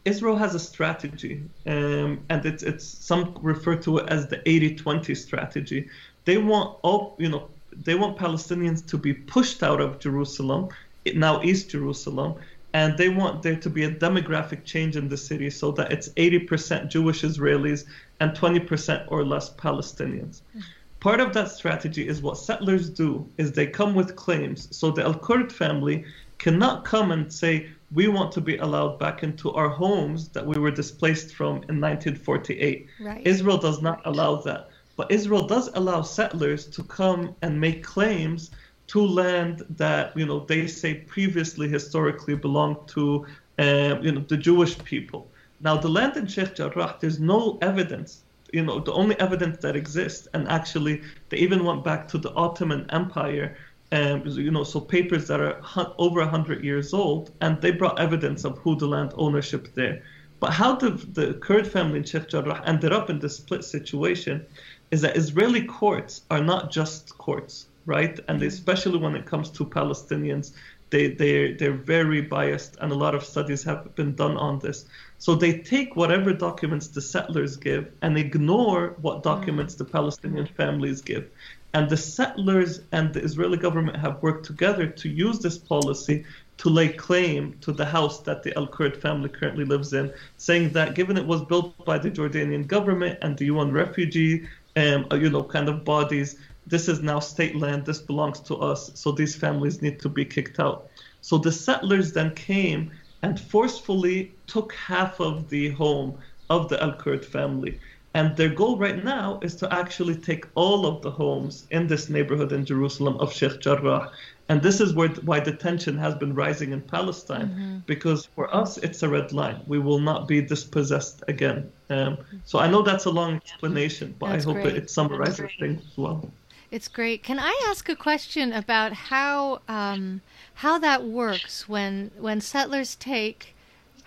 Israel 0.05 0.37
has 0.37 0.55
a 0.55 0.59
strategy, 0.59 1.45
um, 1.67 2.25
and 2.29 2.45
it's 2.45 2.63
it's 2.63 2.87
some 2.87 3.39
refer 3.41 3.77
to 3.77 3.99
it 3.99 4.09
as 4.09 4.27
the 4.27 4.39
80-20 4.39 5.17
strategy. 5.17 5.89
They 6.25 6.39
want 6.39 6.79
all 6.83 7.17
you 7.19 7.29
know 7.29 7.49
they 7.73 7.95
want 7.95 8.19
Palestinians 8.19 8.85
to 8.89 8.99
be 8.99 9.15
pushed 9.15 9.63
out 9.63 9.81
of 9.81 10.01
Jerusalem, 10.01 10.69
now 11.15 11.43
East 11.43 11.71
Jerusalem, 11.71 12.35
and 12.75 12.99
they 12.99 13.09
want 13.09 13.43
there 13.43 13.57
to 13.57 13.71
be 13.71 13.85
a 13.85 13.91
demographic 13.91 14.65
change 14.65 14.97
in 14.97 15.09
the 15.09 15.17
city 15.17 15.51
so 15.51 15.71
that 15.73 15.93
it's 15.93 16.09
80% 16.11 16.89
Jewish 16.89 17.23
Israelis 17.23 17.85
and 18.21 18.33
20% 18.33 19.05
or 19.09 19.25
less 19.25 19.55
Palestinians. 19.55 20.43
Mm 20.57 20.63
part 21.03 21.19
of 21.19 21.33
that 21.33 21.51
strategy 21.51 22.07
is 22.07 22.23
what 22.23 22.39
settlers 22.39 22.89
do 22.89 23.29
is 23.37 23.51
they 23.51 23.67
come 23.67 23.93
with 23.93 24.15
claims. 24.15 24.69
So 24.75 24.93
the 24.93 25.03
al-kurd 25.03 25.53
family 25.53 26.05
cannot 26.39 26.85
come 26.85 27.11
and 27.11 27.31
say 27.33 27.71
we 27.93 28.07
want 28.07 28.31
to 28.33 28.41
be 28.41 28.57
allowed 28.59 29.01
back 29.01 29.25
into 29.25 29.51
our 29.51 29.69
homes 29.69 30.29
that 30.29 30.47
we 30.47 30.61
were 30.61 30.71
displaced 30.71 31.35
from 31.35 31.57
in 31.69 31.81
1948 31.81 32.87
right. 33.01 33.27
israel 33.27 33.59
does 33.59 33.83
not 33.83 34.01
allow 34.05 34.37
that. 34.43 34.69
But 34.97 35.11
israel 35.11 35.45
does 35.45 35.71
allow 35.75 36.03
settlers 36.03 36.67
to 36.69 36.85
come 36.85 37.35
and 37.43 37.61
make 37.61 37.83
claims 37.83 38.53
to 38.89 39.01
land 39.05 39.63
that 39.71 40.17
you 40.17 40.25
know 40.25 40.41
they 40.41 40.69
say 40.69 40.95
previously 40.95 41.69
historically 41.69 42.37
belonged 42.37 42.87
to 42.89 43.27
uh, 43.59 43.99
you 44.01 44.13
know 44.13 44.25
the 44.29 44.37
jewish 44.37 44.79
people. 44.85 45.29
Now 45.61 45.77
the 45.77 45.89
land 45.89 46.17
in 46.17 46.29
sheikh 46.29 46.55
jarrah 46.55 46.97
there's 47.01 47.19
no 47.19 47.59
evidence 47.61 48.22
you 48.53 48.63
know 48.63 48.79
the 48.79 48.93
only 48.93 49.19
evidence 49.19 49.59
that 49.63 49.75
exists 49.75 50.29
and 50.35 50.47
actually 50.49 51.03
they 51.31 51.39
even 51.39 51.65
went 51.65 51.83
back 51.83 52.07
to 52.07 52.19
the 52.19 52.33
ottoman 52.35 52.87
empire 52.91 53.57
um, 53.91 54.23
you 54.27 54.51
know 54.51 54.65
so 54.65 54.81
papers 54.81 55.27
that 55.29 55.41
are 55.41 55.61
over 55.99 56.21
100 56.21 56.63
years 56.63 56.95
old 56.95 57.33
and 57.41 57.61
they 57.61 57.71
brought 57.71 57.99
evidence 57.99 58.45
of 58.45 58.59
who 58.59 58.77
the 58.77 58.87
land 58.87 59.13
ownership 59.17 59.75
there 59.75 60.03
but 60.39 60.53
how 60.53 60.75
the, 60.77 60.91
the 60.91 61.35
kurd 61.35 61.67
family 61.67 61.99
in 61.99 62.05
sheikh 62.05 62.29
jarrah 62.29 62.63
ended 62.67 62.93
up 62.93 63.11
in 63.11 63.19
this 63.19 63.37
split 63.37 63.65
situation 63.65 64.45
is 64.91 65.01
that 65.01 65.17
israeli 65.17 65.65
courts 65.65 66.23
are 66.31 66.43
not 66.43 66.71
just 66.71 67.17
courts 67.19 67.69
right 67.87 68.21
and 68.29 68.39
mm-hmm. 68.39 68.49
especially 68.49 68.99
when 68.99 69.17
it 69.17 69.27
comes 69.27 69.51
to 69.51 69.65
palestinians 69.65 70.53
they, 70.93 71.09
they, 71.09 71.55
they're 71.55 71.73
very 71.73 72.21
biased, 72.21 72.77
and 72.81 72.93
a 72.93 72.95
lot 72.95 73.15
of 73.15 73.25
studies 73.25 73.65
have 73.65 73.95
been 73.95 74.15
done 74.15 74.37
on 74.37 74.59
this. 74.59 74.85
So 75.19 75.35
they 75.35 75.59
take 75.59 75.97
whatever 75.97 76.35
documents 76.35 76.89
the 76.89 77.01
settlers 77.01 77.57
give 77.57 77.91
and 78.03 78.19
ignore 78.19 78.95
what 79.01 79.23
documents 79.23 79.75
the 79.75 79.87
Palestinian 79.87 80.47
families 80.47 81.01
give. 81.01 81.31
And 81.73 81.89
the 81.89 81.97
settlers 81.97 82.83
and 82.93 83.15
the 83.15 83.23
Israeli 83.23 83.57
government 83.57 83.97
have 83.97 84.23
worked 84.23 84.45
together 84.45 84.87
to 84.87 85.09
use 85.09 85.39
this 85.39 85.57
policy 85.57 86.27
to 86.59 86.69
lay 86.69 86.89
claim 86.91 87.57
to 87.63 87.73
the 87.73 87.87
house 87.87 88.21
that 88.21 88.43
the 88.43 88.55
Al 88.59 88.67
Kurd 88.67 88.95
family 88.95 89.31
currently 89.31 89.65
lives 89.65 89.95
in, 89.95 90.13
saying 90.37 90.71
that 90.75 90.95
given 90.95 91.17
it 91.17 91.27
was 91.27 91.43
built 91.43 91.83
by 91.87 91.97
the 91.97 92.11
Jordanian 92.11 92.67
government 92.67 93.19
and 93.23 93.39
the 93.39 93.47
UN 93.47 93.73
refugee, 93.73 94.47
um, 94.77 95.07
you 95.13 95.31
know, 95.31 95.43
kind 95.43 95.71
of 95.71 95.85
bodies, 95.85 96.37
this 96.67 96.89
is 96.89 97.01
now 97.03 97.19
state 97.19 97.57
land, 97.57 97.85
this 97.85 98.01
belongs 98.01 98.41
to 98.41 98.57
us, 98.57 98.91
so 98.95 99.13
these 99.13 99.35
families 99.35 99.83
need 99.83 99.99
to 100.01 100.09
be 100.09 100.25
kicked 100.25 100.61
out. 100.61 100.89
So 101.21 101.39
the 101.39 101.53
settlers 101.53 102.13
then 102.13 102.35
came 102.35 102.91
and 103.23 103.39
forcefully 103.39 104.35
took 104.47 104.73
half 104.75 105.21
of 105.21 105.49
the 105.49 105.71
home 105.71 106.19
of 106.51 106.69
the 106.69 106.83
Al 106.83 106.95
Kurd 106.95 107.25
family. 107.25 107.79
And 108.15 108.37
their 108.37 108.51
goal 108.51 108.77
right 108.77 109.03
now 109.03 109.41
is 109.43 109.55
to 109.57 109.73
actually 109.73 110.17
take 110.17 110.45
all 110.55 110.85
of 110.85 111.01
the 111.01 111.11
homes 111.11 111.67
in 111.71 111.87
this 111.87 112.11
neighborhood 112.11 112.53
in 112.53 112.67
Jerusalem 112.67 113.17
of 113.19 113.33
Sheikh 113.33 113.61
Jarrah. 113.61 114.11
And 114.51 114.61
this 114.61 114.83
is 114.83 114.93
where, 114.93 115.09
why 115.09 115.41
the 115.41 115.53
tension 115.53 115.97
has 115.97 116.15
been 116.15 116.35
rising 116.35 116.73
in 116.73 116.83
Palestine, 116.83 117.49
mm-hmm. 117.49 117.79
because 117.87 118.27
for 118.35 118.55
us, 118.55 118.77
it's 118.77 119.03
a 119.03 119.09
red 119.09 119.33
line. 119.33 119.63
We 119.67 119.79
will 119.79 120.01
not 120.01 120.29
be 120.29 120.43
dispossessed 120.43 121.23
again. 121.27 121.73
Um, 121.89 122.19
so 122.45 122.59
I 122.59 122.69
know 122.69 122.83
that's 122.83 123.07
a 123.07 123.11
long 123.11 123.37
explanation, 123.37 124.15
but 124.19 124.33
that's 124.33 124.47
I 124.47 124.53
hope 124.53 124.67
it, 124.67 124.77
it, 124.77 124.91
summarizes 124.91 125.51
things 125.59 125.83
well. 125.97 126.31
It's 126.73 126.89
great. 126.89 127.23
Can 127.23 127.39
I 127.39 127.55
ask 127.67 127.91
a 127.91 127.95
question 127.95 128.51
about 128.51 128.95
how 128.95 129.61
um, 129.69 130.23
how 130.55 130.79
that 130.79 131.05
works 131.05 131.69
when 131.69 132.11
when 132.19 132.41
settlers 132.41 132.95
take 132.95 133.55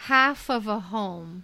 half 0.10 0.50
of 0.50 0.66
a 0.66 0.80
home 0.80 1.44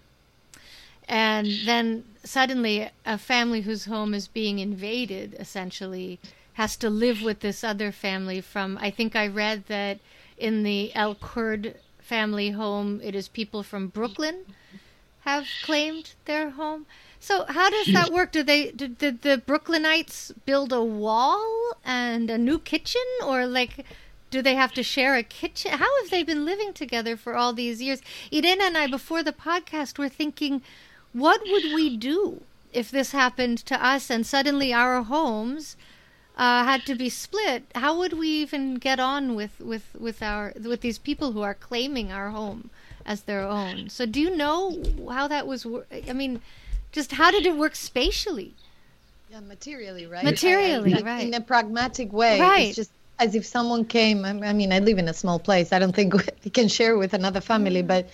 and 1.08 1.46
then 1.64 2.04
suddenly 2.24 2.90
a 3.06 3.18
family 3.18 3.60
whose 3.60 3.84
home 3.84 4.14
is 4.14 4.26
being 4.26 4.58
invaded 4.58 5.36
essentially 5.38 6.18
has 6.54 6.76
to 6.78 6.90
live 6.90 7.22
with 7.22 7.38
this 7.38 7.62
other 7.62 7.92
family 7.92 8.40
from 8.40 8.76
I 8.78 8.90
think 8.90 9.14
I 9.14 9.28
read 9.28 9.66
that 9.68 10.00
in 10.36 10.64
the 10.64 10.92
El 10.92 11.14
Kurd 11.14 11.76
family 12.00 12.50
home 12.50 13.00
it 13.00 13.14
is 13.14 13.28
people 13.28 13.62
from 13.62 13.86
Brooklyn 13.86 14.44
have 15.20 15.46
claimed 15.62 16.14
their 16.24 16.50
home. 16.50 16.84
So 17.22 17.44
how 17.48 17.70
does 17.70 17.86
that 17.92 18.12
work? 18.12 18.32
Do 18.32 18.42
they 18.42 18.72
did, 18.72 18.98
did 18.98 19.22
the 19.22 19.40
Brooklynites 19.46 20.32
build 20.44 20.72
a 20.72 20.82
wall 20.82 21.76
and 21.84 22.28
a 22.28 22.36
new 22.36 22.58
kitchen 22.58 23.06
or 23.24 23.46
like 23.46 23.86
do 24.32 24.42
they 24.42 24.56
have 24.56 24.72
to 24.74 24.82
share 24.82 25.14
a 25.14 25.22
kitchen? 25.22 25.70
How 25.70 26.02
have 26.02 26.10
they 26.10 26.24
been 26.24 26.44
living 26.44 26.72
together 26.72 27.16
for 27.16 27.36
all 27.36 27.52
these 27.52 27.80
years? 27.80 28.02
Irena 28.32 28.64
and 28.64 28.76
I 28.76 28.88
before 28.88 29.22
the 29.22 29.32
podcast 29.32 29.98
were 29.98 30.08
thinking 30.08 30.62
what 31.12 31.42
would 31.46 31.72
we 31.72 31.96
do 31.96 32.42
if 32.72 32.90
this 32.90 33.12
happened 33.12 33.58
to 33.66 33.80
us 33.80 34.10
and 34.10 34.26
suddenly 34.26 34.72
our 34.72 35.02
homes 35.04 35.76
uh, 36.36 36.64
had 36.64 36.84
to 36.86 36.96
be 36.96 37.08
split? 37.08 37.70
How 37.76 37.96
would 37.98 38.14
we 38.14 38.28
even 38.28 38.74
get 38.74 38.98
on 38.98 39.36
with, 39.36 39.60
with, 39.60 39.94
with 39.96 40.24
our 40.24 40.54
with 40.60 40.80
these 40.80 40.98
people 40.98 41.30
who 41.30 41.42
are 41.42 41.54
claiming 41.54 42.10
our 42.10 42.30
home 42.30 42.70
as 43.06 43.22
their 43.22 43.42
own? 43.42 43.90
So, 43.90 44.06
do 44.06 44.20
you 44.20 44.34
know 44.34 44.82
how 45.08 45.28
that 45.28 45.46
was? 45.46 45.64
I 45.92 46.12
mean, 46.12 46.40
just 46.92 47.12
how 47.12 47.30
did 47.30 47.46
it 47.46 47.56
work 47.56 47.74
spatially? 47.74 48.54
Yeah, 49.30 49.40
materially, 49.40 50.06
right? 50.06 50.24
Materially, 50.24 50.94
I, 50.94 50.98
I, 50.98 51.02
right? 51.02 51.26
In 51.26 51.34
a 51.34 51.40
pragmatic 51.40 52.12
way, 52.12 52.38
right? 52.38 52.68
It's 52.68 52.76
just 52.76 52.92
as 53.18 53.34
if 53.34 53.46
someone 53.46 53.84
came. 53.84 54.24
I 54.24 54.52
mean, 54.52 54.72
I 54.72 54.78
live 54.78 54.98
in 54.98 55.08
a 55.08 55.14
small 55.14 55.38
place. 55.38 55.72
I 55.72 55.78
don't 55.78 55.94
think 55.94 56.14
we 56.44 56.50
can 56.50 56.68
share 56.68 56.96
with 56.98 57.14
another 57.14 57.40
family, 57.40 57.82
mm. 57.82 57.86
but 57.86 58.10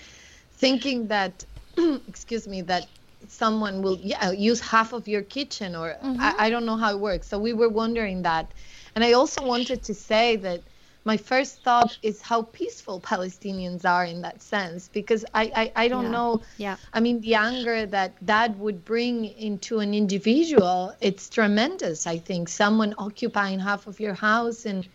thinking 0.52 1.08
that 1.08 1.44
excuse 2.08 2.46
me, 2.46 2.60
that 2.62 2.86
someone 3.26 3.82
will 3.82 3.98
yeah, 3.98 4.30
use 4.30 4.60
half 4.60 4.92
of 4.92 5.08
your 5.08 5.22
kitchen 5.22 5.74
or 5.74 5.96
mm-hmm. 6.02 6.20
I, 6.20 6.34
I 6.38 6.50
don't 6.50 6.64
know 6.64 6.76
how 6.76 6.92
it 6.92 7.00
works. 7.00 7.26
So 7.28 7.38
we 7.38 7.52
were 7.52 7.68
wondering 7.68 8.22
that. 8.22 8.50
And 8.94 9.04
I 9.04 9.12
also 9.12 9.44
wanted 9.44 9.82
to 9.84 9.94
say 9.94 10.36
that 10.36 10.60
my 11.08 11.16
first 11.16 11.62
thought 11.62 11.96
is 12.02 12.20
how 12.20 12.42
peaceful 12.42 13.00
Palestinians 13.00 13.82
are 13.86 14.04
in 14.04 14.20
that 14.20 14.42
sense 14.42 14.88
because 14.88 15.24
I, 15.32 15.44
I, 15.62 15.84
I 15.84 15.88
don't 15.88 16.10
yeah. 16.10 16.18
know. 16.18 16.42
Yeah. 16.58 16.76
I 16.92 17.00
mean, 17.00 17.22
the 17.22 17.34
anger 17.34 17.86
that 17.86 18.10
that 18.20 18.50
would 18.58 18.84
bring 18.84 19.24
into 19.24 19.78
an 19.78 19.94
individual, 19.94 20.94
it's 21.00 21.30
tremendous. 21.30 22.06
I 22.06 22.18
think 22.18 22.50
someone 22.50 22.94
occupying 22.98 23.58
half 23.58 23.86
of 23.86 23.98
your 24.00 24.12
house 24.12 24.66
and 24.66 24.86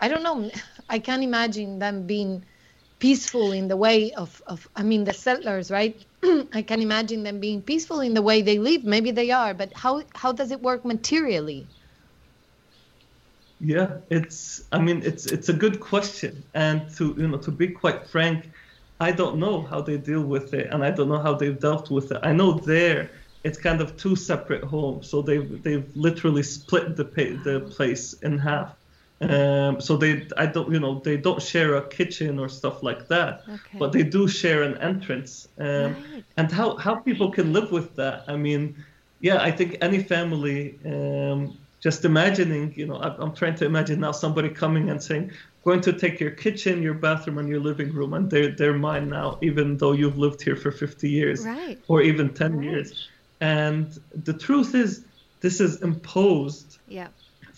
I 0.00 0.08
don't 0.08 0.24
know. 0.24 0.50
I 0.88 0.98
can't 0.98 1.22
imagine 1.22 1.78
them 1.78 2.08
being 2.08 2.44
peaceful 2.98 3.52
in 3.52 3.68
the 3.68 3.76
way 3.76 4.12
of, 4.12 4.42
of 4.48 4.66
I 4.74 4.82
mean 4.82 5.04
the 5.04 5.14
settlers, 5.26 5.70
right? 5.70 5.94
I 6.58 6.62
can't 6.62 6.82
imagine 6.82 7.22
them 7.22 7.38
being 7.38 7.62
peaceful 7.62 8.00
in 8.00 8.14
the 8.14 8.22
way 8.22 8.42
they 8.42 8.58
live. 8.58 8.82
Maybe 8.82 9.12
they 9.12 9.30
are, 9.30 9.54
but 9.54 9.70
how 9.82 10.02
how 10.16 10.32
does 10.32 10.50
it 10.50 10.60
work 10.62 10.84
materially? 10.84 11.68
Yeah, 13.64 13.98
it's 14.10 14.64
I 14.72 14.78
mean 14.78 15.02
it's 15.02 15.26
it's 15.26 15.48
a 15.48 15.52
good 15.52 15.80
question. 15.80 16.42
And 16.54 16.94
to 16.96 17.14
you 17.16 17.28
know 17.28 17.38
to 17.38 17.50
be 17.50 17.68
quite 17.68 18.06
frank, 18.06 18.50
I 19.00 19.10
don't 19.10 19.38
know 19.38 19.62
how 19.62 19.80
they 19.80 19.96
deal 19.96 20.22
with 20.22 20.52
it 20.54 20.70
and 20.72 20.84
I 20.84 20.90
don't 20.90 21.08
know 21.08 21.20
how 21.20 21.34
they've 21.34 21.58
dealt 21.58 21.90
with 21.90 22.12
it. 22.12 22.18
I 22.22 22.32
know 22.32 22.52
there 22.52 23.10
it's 23.44 23.58
kind 23.58 23.80
of 23.80 23.96
two 23.96 24.16
separate 24.16 24.64
homes. 24.64 25.08
So 25.08 25.22
they've 25.22 25.62
they've 25.62 25.88
literally 25.94 26.42
split 26.42 26.96
the 26.96 27.04
the 27.04 27.60
place 27.76 28.14
in 28.22 28.38
half. 28.38 28.74
Um, 29.20 29.80
so 29.80 29.96
they, 29.96 30.26
I 30.36 30.44
don't, 30.44 30.70
you 30.72 30.80
know, 30.80 30.98
they 30.98 31.16
don't 31.16 31.40
share 31.40 31.76
a 31.76 31.88
kitchen 31.88 32.38
or 32.38 32.48
stuff 32.48 32.82
like 32.82 33.08
that, 33.08 33.42
okay. 33.48 33.78
but 33.78 33.92
they 33.92 34.02
do 34.02 34.28
share 34.28 34.64
an 34.64 34.76
entrance. 34.78 35.48
Um, 35.58 35.66
right. 35.66 36.24
And 36.36 36.52
how 36.52 36.76
how 36.76 36.96
people 36.96 37.30
can 37.30 37.52
live 37.52 37.70
with 37.70 37.94
that? 37.96 38.24
I 38.28 38.36
mean, 38.36 38.74
yeah, 39.20 39.40
I 39.40 39.50
think 39.50 39.78
any 39.80 40.02
family, 40.02 40.78
um, 40.84 41.56
just 41.84 42.04
imagining, 42.04 42.72
you 42.74 42.86
know, 42.86 42.96
I'm, 42.96 43.32
trying 43.34 43.54
to 43.56 43.64
imagine 43.64 44.00
now 44.00 44.10
somebody 44.10 44.48
coming 44.48 44.90
and 44.90 45.00
saying, 45.00 45.30
going 45.64 45.82
to 45.82 45.92
take 45.92 46.18
your 46.18 46.32
kitchen, 46.32 46.82
your 46.82 46.94
bathroom, 46.94 47.38
and 47.38 47.48
your 47.48 47.60
living 47.60 47.92
room, 47.92 48.14
and 48.14 48.28
they're 48.30 48.50
they're 48.50 48.78
mine 48.88 49.08
now, 49.08 49.38
even 49.42 49.76
though 49.76 49.92
you've 49.92 50.18
lived 50.18 50.40
here 50.42 50.56
for 50.56 50.72
50 50.72 51.08
years, 51.08 51.44
right. 51.44 51.78
or 51.86 52.02
even 52.02 52.32
10 52.34 52.56
right. 52.56 52.64
years. 52.64 53.08
And 53.40 53.86
the 54.24 54.32
truth 54.32 54.74
is, 54.74 55.04
this 55.40 55.60
is 55.60 55.82
imposed. 55.82 56.78
Yeah 56.88 57.08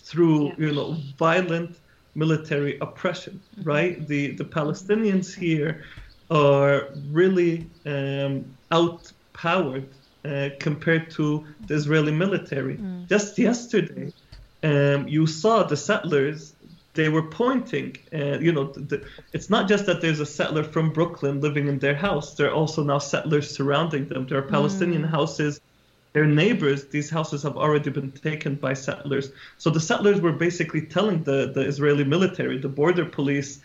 through 0.07 0.47
yeah. 0.47 0.53
you 0.57 0.71
know 0.73 0.97
violent 1.17 1.77
military 2.15 2.77
oppression 2.79 3.39
mm-hmm. 3.39 3.69
right 3.69 4.07
the 4.07 4.31
the 4.41 4.45
palestinians 4.45 5.35
here 5.35 5.83
are 6.31 6.89
really 7.09 7.69
um, 7.85 8.45
outpowered 8.71 9.87
uh, 10.27 10.49
compared 10.59 11.09
to 11.11 11.45
the 11.67 11.73
israeli 11.73 12.11
military 12.11 12.77
mm. 12.77 13.07
just 13.07 13.37
yesterday 13.37 14.11
um, 14.63 15.07
you 15.07 15.25
saw 15.25 15.63
the 15.63 15.77
settlers 15.77 16.53
they 16.93 17.09
were 17.09 17.27
pointing 17.43 17.95
uh, 18.13 18.37
you 18.39 18.51
know 18.51 18.65
the, 18.73 19.05
it's 19.33 19.49
not 19.49 19.67
just 19.67 19.85
that 19.85 20.01
there's 20.01 20.19
a 20.19 20.25
settler 20.25 20.63
from 20.63 20.91
brooklyn 20.91 21.39
living 21.41 21.67
in 21.67 21.79
their 21.79 21.95
house 21.95 22.33
there 22.35 22.47
are 22.49 22.53
also 22.53 22.83
now 22.83 22.99
settlers 22.99 23.49
surrounding 23.55 24.07
them 24.07 24.25
there 24.27 24.39
are 24.39 24.49
palestinian 24.57 25.03
mm. 25.03 25.09
houses 25.09 25.61
their 26.17 26.25
neighbors, 26.25 26.85
these 26.85 27.11
houses 27.11 27.43
have 27.43 27.57
already 27.57 27.91
been 27.91 28.11
taken 28.11 28.55
by 28.55 28.73
settlers. 28.73 29.29
So 29.59 29.69
the 29.69 29.79
settlers 29.79 30.19
were 30.19 30.31
basically 30.31 30.81
telling 30.81 31.21
the, 31.21 31.51
the 31.53 31.61
Israeli 31.61 32.05
military, 32.05 32.57
the 32.57 32.69
border 32.69 33.05
police, 33.05 33.59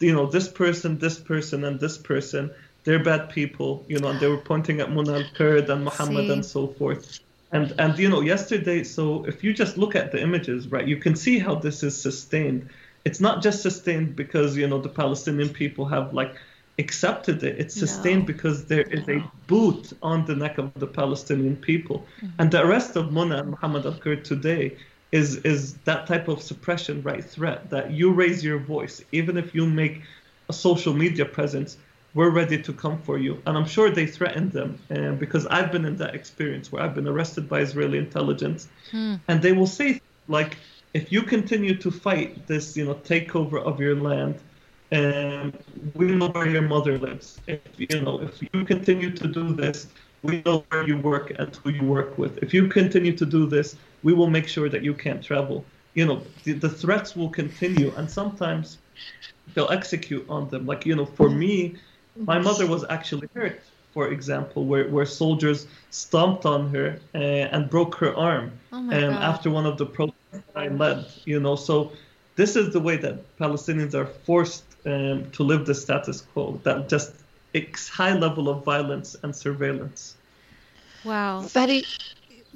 you 0.00 0.12
know, 0.12 0.26
this 0.26 0.48
person, 0.48 0.98
this 0.98 1.20
person, 1.20 1.62
and 1.62 1.78
this 1.78 1.96
person, 1.98 2.50
they're 2.84 3.02
bad 3.02 3.30
people, 3.30 3.84
you 3.88 3.98
know, 3.98 4.08
and 4.08 4.20
they 4.20 4.26
were 4.26 4.38
pointing 4.38 4.80
at 4.80 4.88
Muna 4.88 5.24
al-Kurd 5.24 5.70
and 5.70 5.84
Muhammad 5.84 6.26
see. 6.26 6.32
and 6.32 6.44
so 6.44 6.66
forth. 6.66 7.20
And, 7.52 7.74
and, 7.78 7.98
you 7.98 8.08
know, 8.08 8.22
yesterday, 8.22 8.82
so 8.82 9.24
if 9.24 9.44
you 9.44 9.52
just 9.52 9.76
look 9.76 9.94
at 9.94 10.10
the 10.10 10.20
images, 10.20 10.68
right, 10.68 10.86
you 10.86 10.96
can 10.96 11.14
see 11.14 11.38
how 11.38 11.54
this 11.54 11.82
is 11.82 12.00
sustained. 12.00 12.68
It's 13.04 13.20
not 13.20 13.42
just 13.42 13.62
sustained 13.62 14.16
because, 14.16 14.56
you 14.56 14.66
know, 14.66 14.80
the 14.80 14.88
Palestinian 14.88 15.50
people 15.50 15.84
have 15.86 16.14
like 16.14 16.34
accepted 16.78 17.42
it. 17.42 17.58
It's 17.58 17.74
sustained 17.74 18.22
no. 18.22 18.26
because 18.26 18.64
there 18.64 18.82
is 18.82 19.06
no. 19.06 19.16
a 19.16 19.30
boot 19.46 19.92
on 20.02 20.24
the 20.24 20.34
neck 20.34 20.58
of 20.58 20.72
the 20.74 20.86
Palestinian 20.86 21.56
people. 21.56 22.06
Mm-hmm. 22.16 22.40
And 22.40 22.50
the 22.50 22.64
arrest 22.64 22.96
of 22.96 23.10
Muna 23.10 23.40
and 23.40 23.50
Muhammad 23.50 23.84
al 23.84 23.94
Kurd 23.94 24.24
today 24.24 24.76
is 25.12 25.36
is 25.44 25.74
that 25.84 26.06
type 26.06 26.26
of 26.28 26.40
suppression 26.40 27.02
right 27.02 27.24
threat 27.24 27.68
that 27.68 27.90
you 27.90 28.10
raise 28.12 28.42
your 28.42 28.58
voice, 28.58 29.04
even 29.12 29.36
if 29.36 29.54
you 29.54 29.66
make 29.66 30.00
a 30.48 30.52
social 30.52 30.94
media 30.94 31.26
presence, 31.26 31.76
we're 32.14 32.30
ready 32.30 32.60
to 32.60 32.72
come 32.72 33.00
for 33.02 33.18
you. 33.18 33.40
And 33.46 33.56
I'm 33.56 33.64
sure 33.66 33.90
they 33.90 34.06
threatened 34.06 34.52
them 34.52 34.78
uh, 34.90 35.12
because 35.12 35.46
I've 35.46 35.72
been 35.72 35.84
in 35.84 35.96
that 35.96 36.14
experience 36.14 36.70
where 36.70 36.82
I've 36.82 36.94
been 36.94 37.08
arrested 37.08 37.48
by 37.48 37.60
Israeli 37.60 37.98
intelligence, 37.98 38.68
hmm. 38.90 39.16
and 39.28 39.40
they 39.42 39.52
will 39.52 39.66
say 39.66 40.00
like, 40.28 40.56
if 40.94 41.10
you 41.10 41.22
continue 41.22 41.74
to 41.76 41.90
fight 41.90 42.46
this, 42.46 42.76
you 42.76 42.84
know, 42.84 42.94
takeover 42.94 43.62
of 43.62 43.80
your 43.80 43.96
land, 43.96 44.38
and 44.90 45.56
we 45.94 46.06
know 46.06 46.28
where 46.28 46.48
your 46.48 46.62
mother 46.62 46.98
lives. 46.98 47.40
If 47.46 47.60
you 47.78 48.00
know, 48.02 48.20
if 48.20 48.42
you 48.42 48.64
continue 48.64 49.10
to 49.10 49.26
do 49.26 49.54
this, 49.54 49.86
we 50.22 50.42
know 50.44 50.64
where 50.68 50.86
you 50.86 50.98
work 50.98 51.32
and 51.38 51.54
who 51.56 51.70
you 51.70 51.84
work 51.84 52.18
with. 52.18 52.38
If 52.42 52.52
you 52.52 52.68
continue 52.68 53.16
to 53.16 53.24
do 53.24 53.46
this, 53.46 53.76
we 54.02 54.12
will 54.12 54.28
make 54.28 54.46
sure 54.46 54.68
that 54.68 54.82
you 54.82 54.92
can't 54.92 55.22
travel. 55.22 55.64
You 55.94 56.06
know, 56.06 56.22
the, 56.44 56.52
the 56.52 56.68
threats 56.68 57.16
will 57.16 57.30
continue, 57.30 57.92
and 57.96 58.10
sometimes 58.10 58.78
they'll 59.54 59.70
execute 59.70 60.28
on 60.28 60.50
them. 60.50 60.66
Like 60.66 60.84
you 60.84 60.94
know, 60.94 61.06
for 61.06 61.30
me, 61.30 61.76
my 62.16 62.38
mother 62.38 62.66
was 62.66 62.84
actually 62.88 63.28
hurt. 63.34 63.60
For 63.92 64.08
example, 64.08 64.64
where, 64.64 64.88
where 64.88 65.04
soldiers 65.04 65.66
stomped 65.90 66.46
on 66.46 66.70
her 66.74 66.98
uh, 67.14 67.18
and 67.18 67.68
broke 67.68 67.94
her 67.96 68.16
arm 68.16 68.52
oh 68.72 68.78
um, 68.78 68.92
after 68.92 69.50
one 69.50 69.66
of 69.66 69.76
the 69.76 69.84
protests 69.84 70.48
I 70.56 70.68
led. 70.68 71.04
You 71.26 71.40
know, 71.40 71.56
so 71.56 71.92
this 72.36 72.56
is 72.56 72.72
the 72.72 72.80
way 72.80 72.96
that 72.96 73.36
Palestinians 73.36 73.92
are 73.92 74.06
forced 74.06 74.64
um, 74.86 75.30
to 75.32 75.42
live 75.42 75.66
the 75.66 75.74
status 75.74 76.22
quo, 76.22 76.58
that 76.64 76.88
just 76.88 77.12
high 77.90 78.14
level 78.14 78.48
of 78.48 78.64
violence 78.64 79.14
and 79.22 79.36
surveillance. 79.36 80.16
Wow. 81.04 81.46
Betty, 81.52 81.84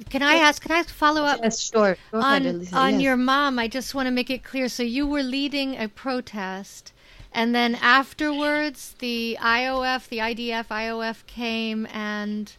can 0.09 0.23
I 0.23 0.35
ask? 0.35 0.61
Can 0.61 0.71
I 0.71 0.83
follow 0.83 1.23
up? 1.23 1.39
Yes, 1.43 1.59
sure. 1.59 1.97
Go 2.11 2.19
on 2.19 2.45
ahead, 2.45 2.69
on 2.73 2.93
yes. 2.93 3.01
your 3.01 3.17
mom, 3.17 3.59
I 3.59 3.67
just 3.67 3.93
want 3.93 4.07
to 4.07 4.11
make 4.11 4.29
it 4.29 4.43
clear. 4.43 4.69
So 4.69 4.83
you 4.83 5.05
were 5.05 5.23
leading 5.23 5.75
a 5.77 5.87
protest, 5.87 6.93
And 7.37 7.53
then 7.53 7.75
afterwards, 7.75 8.95
the 8.97 9.37
IOF, 9.39 10.09
the 10.09 10.17
IDF, 10.17 10.69
IOF 10.69 11.23
came 11.27 11.85
and 11.93 12.51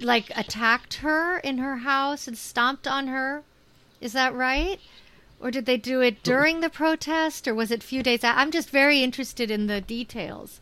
like 0.00 0.32
attacked 0.34 0.94
her 0.94 1.38
in 1.38 1.58
her 1.58 1.76
house 1.76 2.26
and 2.26 2.36
stomped 2.36 2.88
on 2.88 3.06
her. 3.06 3.44
Is 4.00 4.14
that 4.14 4.34
right? 4.34 4.80
Or 5.38 5.52
did 5.52 5.64
they 5.64 5.76
do 5.76 6.00
it 6.00 6.24
during 6.24 6.58
the 6.58 6.68
protest, 6.68 7.46
or 7.46 7.54
was 7.54 7.70
it 7.70 7.84
a 7.84 7.86
few 7.86 8.02
days? 8.02 8.24
I'm 8.24 8.50
just 8.50 8.70
very 8.70 9.04
interested 9.04 9.48
in 9.48 9.68
the 9.68 9.80
details 9.80 10.58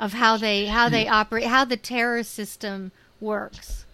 of 0.00 0.14
how 0.14 0.36
they 0.36 0.66
how 0.66 0.88
they 0.88 1.06
operate, 1.06 1.44
how 1.44 1.64
the 1.64 1.76
terror 1.76 2.24
system 2.24 2.90
works. 3.20 3.84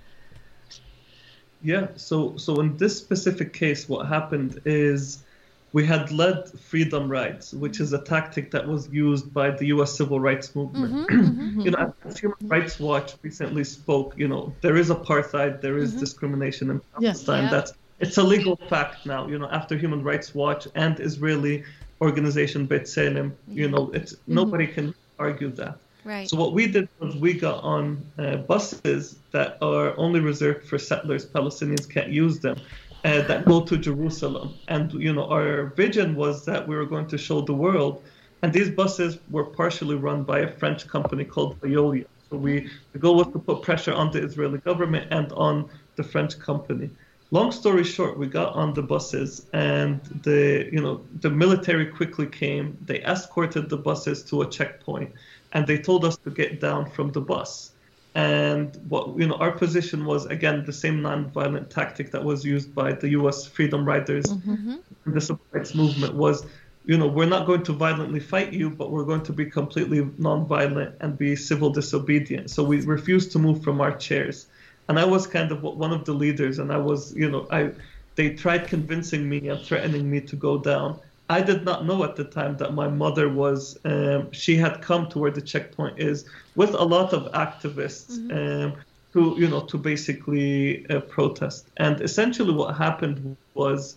Yeah. 1.62 1.88
So 1.96 2.38
so 2.38 2.60
in 2.60 2.78
this 2.78 2.96
specific 2.96 3.52
case, 3.52 3.90
what 3.90 4.06
happened 4.06 4.62
is 4.64 5.22
we 5.72 5.86
had 5.86 6.10
led 6.10 6.48
freedom 6.58 7.08
rides, 7.08 7.52
which 7.54 7.80
is 7.80 7.92
a 7.92 7.98
tactic 8.00 8.50
that 8.50 8.66
was 8.66 8.88
used 8.88 9.32
by 9.32 9.50
the 9.50 9.66
U.S. 9.66 9.96
civil 9.96 10.18
rights 10.18 10.54
movement. 10.56 11.08
Mm-hmm, 11.08 11.30
mm-hmm. 11.30 11.60
you 11.64 11.70
know, 11.70 11.94
Human 12.18 12.48
Rights 12.48 12.80
Watch 12.80 13.14
recently 13.22 13.64
spoke, 13.64 14.14
you 14.16 14.26
know, 14.26 14.52
there 14.62 14.76
is 14.76 14.90
apartheid, 14.90 15.60
there 15.60 15.78
is 15.78 15.90
mm-hmm. 15.90 16.00
discrimination 16.00 16.70
in 16.70 16.80
Palestine. 16.94 17.44
Yes. 17.44 17.52
That's 17.52 17.72
it's 18.00 18.16
a 18.16 18.22
legal 18.22 18.56
fact 18.56 19.06
now. 19.06 19.28
You 19.28 19.38
know, 19.38 19.48
after 19.50 19.76
Human 19.76 20.02
Rights 20.02 20.34
Watch 20.34 20.66
and 20.74 20.98
Israeli 20.98 21.64
organization 22.00 22.66
B'Tselem, 22.66 23.32
you 23.46 23.68
know, 23.68 23.90
it's 23.92 24.14
mm-hmm. 24.14 24.34
nobody 24.34 24.66
can 24.66 24.94
argue 25.18 25.50
that. 25.52 25.78
Right. 26.02 26.28
So 26.28 26.36
what 26.38 26.54
we 26.54 26.66
did 26.66 26.88
was 26.98 27.14
we 27.14 27.34
got 27.34 27.62
on 27.62 28.02
uh, 28.18 28.38
buses 28.38 29.18
that 29.32 29.58
are 29.60 29.94
only 29.98 30.20
reserved 30.20 30.66
for 30.66 30.78
settlers. 30.78 31.26
Palestinians 31.26 31.88
can't 31.88 32.08
use 32.08 32.40
them 32.40 32.56
uh, 33.04 33.22
that 33.22 33.44
go 33.44 33.62
to 33.64 33.78
Jerusalem. 33.78 34.54
And 34.68 34.92
you 34.92 35.12
know, 35.12 35.26
our 35.26 35.66
vision 35.76 36.14
was 36.14 36.44
that 36.44 36.66
we 36.66 36.76
were 36.76 36.86
going 36.86 37.06
to 37.08 37.18
show 37.18 37.40
the 37.40 37.54
world. 37.54 38.02
And 38.42 38.52
these 38.52 38.70
buses 38.70 39.18
were 39.30 39.44
partially 39.44 39.96
run 39.96 40.22
by 40.24 40.40
a 40.40 40.58
French 40.58 40.86
company 40.88 41.24
called 41.24 41.60
Veolia. 41.60 42.06
So 42.30 42.36
we 42.36 42.70
the 42.92 42.98
goal 42.98 43.16
was 43.16 43.26
to 43.28 43.38
put 43.38 43.62
pressure 43.62 43.92
on 43.92 44.10
the 44.12 44.22
Israeli 44.22 44.58
government 44.58 45.08
and 45.10 45.32
on 45.32 45.68
the 45.96 46.04
French 46.04 46.38
company. 46.38 46.90
Long 47.32 47.52
story 47.52 47.84
short, 47.84 48.18
we 48.18 48.26
got 48.26 48.54
on 48.54 48.74
the 48.74 48.82
buses, 48.82 49.46
and 49.52 50.00
the 50.22 50.68
you 50.72 50.80
know 50.80 51.04
the 51.20 51.30
military 51.30 51.86
quickly 51.86 52.26
came. 52.26 52.76
They 52.84 53.00
escorted 53.02 53.68
the 53.68 53.76
buses 53.76 54.24
to 54.24 54.42
a 54.42 54.48
checkpoint, 54.48 55.12
and 55.52 55.66
they 55.66 55.78
told 55.78 56.04
us 56.04 56.16
to 56.18 56.30
get 56.30 56.60
down 56.60 56.90
from 56.90 57.12
the 57.12 57.20
bus. 57.20 57.72
And 58.14 58.76
what 58.88 59.16
you 59.18 59.28
know, 59.28 59.36
our 59.36 59.52
position 59.52 60.04
was 60.04 60.26
again 60.26 60.64
the 60.64 60.72
same 60.72 61.00
non-violent 61.00 61.70
tactic 61.70 62.10
that 62.10 62.24
was 62.24 62.44
used 62.44 62.74
by 62.74 62.92
the 62.92 63.10
U.S. 63.10 63.46
Freedom 63.46 63.84
Riders. 63.84 64.26
Mm-hmm. 64.26 64.76
The 65.06 65.20
civil 65.20 65.40
rights 65.52 65.74
movement 65.74 66.14
was, 66.14 66.44
you 66.86 66.98
know, 66.98 67.06
we're 67.06 67.26
not 67.26 67.46
going 67.46 67.62
to 67.64 67.72
violently 67.72 68.18
fight 68.18 68.52
you, 68.52 68.68
but 68.68 68.90
we're 68.90 69.04
going 69.04 69.22
to 69.22 69.32
be 69.32 69.46
completely 69.46 70.08
non-violent 70.18 70.96
and 71.00 71.16
be 71.16 71.36
civil 71.36 71.70
disobedient. 71.70 72.50
So 72.50 72.64
we 72.64 72.80
refused 72.80 73.30
to 73.32 73.38
move 73.38 73.62
from 73.62 73.80
our 73.80 73.96
chairs. 73.96 74.46
And 74.88 74.98
I 74.98 75.04
was 75.04 75.28
kind 75.28 75.52
of 75.52 75.62
one 75.62 75.92
of 75.92 76.04
the 76.04 76.12
leaders, 76.12 76.58
and 76.58 76.72
I 76.72 76.78
was, 76.78 77.14
you 77.14 77.30
know, 77.30 77.46
I 77.52 77.70
they 78.16 78.30
tried 78.34 78.66
convincing 78.66 79.28
me 79.28 79.48
and 79.48 79.64
threatening 79.64 80.10
me 80.10 80.20
to 80.22 80.36
go 80.36 80.58
down. 80.58 80.98
I 81.30 81.40
did 81.40 81.64
not 81.64 81.86
know 81.86 82.02
at 82.02 82.16
the 82.16 82.24
time 82.24 82.56
that 82.56 82.74
my 82.74 82.88
mother 82.88 83.28
was, 83.28 83.78
um, 83.84 84.32
she 84.32 84.56
had 84.56 84.82
come 84.82 85.08
to 85.10 85.20
where 85.20 85.30
the 85.30 85.40
checkpoint 85.40 86.00
is 86.00 86.28
with 86.56 86.74
a 86.74 86.82
lot 86.82 87.12
of 87.12 87.30
activists 87.32 88.18
mm-hmm. 88.18 88.64
um, 88.64 88.74
who, 89.12 89.38
you 89.38 89.46
know, 89.46 89.60
to 89.60 89.78
basically 89.78 90.84
uh, 90.90 90.98
protest. 91.02 91.68
And 91.76 92.00
essentially 92.00 92.52
what 92.52 92.76
happened 92.76 93.36
was, 93.54 93.96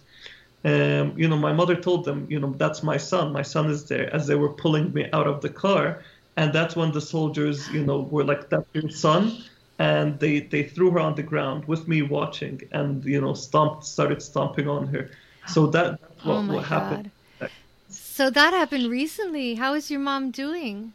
um, 0.63 1.18
you 1.18 1.28
know, 1.28 1.36
my 1.36 1.52
mother 1.54 1.75
told 1.75 2.06
them, 2.06 2.28
you 2.30 2.40
know, 2.40 2.54
that's 2.56 2.84
my 2.84 2.98
son. 2.98 3.34
My 3.34 3.42
son 3.42 3.68
is 3.72 3.86
there 3.86 4.13
as 4.16 4.28
they 4.28 4.36
were 4.36 4.54
pulling 4.54 4.94
me 4.94 5.10
out 5.12 5.25
of 5.25 5.42
the 5.42 5.50
car. 5.50 6.04
And 6.38 6.54
that's 6.54 6.75
when 6.75 6.92
the 6.92 7.02
soldiers, 7.02 7.68
you 7.70 7.84
know, 7.84 8.02
were 8.02 8.24
like, 8.24 8.50
that's 8.52 8.69
your 8.74 8.91
son. 8.91 9.43
And 9.80 10.19
they, 10.19 10.41
they 10.41 10.63
threw 10.63 10.91
her 10.91 11.00
on 11.00 11.15
the 11.15 11.24
ground 11.24 11.65
with 11.65 11.88
me 11.88 12.04
watching 12.04 12.62
and, 12.74 13.04
you 13.04 13.19
know, 13.19 13.34
stomped, 13.34 13.86
started 13.86 14.22
stomping 14.22 14.67
on 14.67 14.86
her. 14.93 15.10
So 15.48 15.65
that, 15.67 16.00
that's 16.00 16.26
what, 16.26 16.36
oh 16.36 16.54
what 16.54 16.65
happened. 16.65 17.12
So 18.13 18.30
that 18.30 18.54
happened 18.54 18.91
recently. 18.91 19.56
How 19.56 19.73
is 19.73 19.89
your 19.89 19.99
mom 19.99 20.30
doing? 20.30 20.93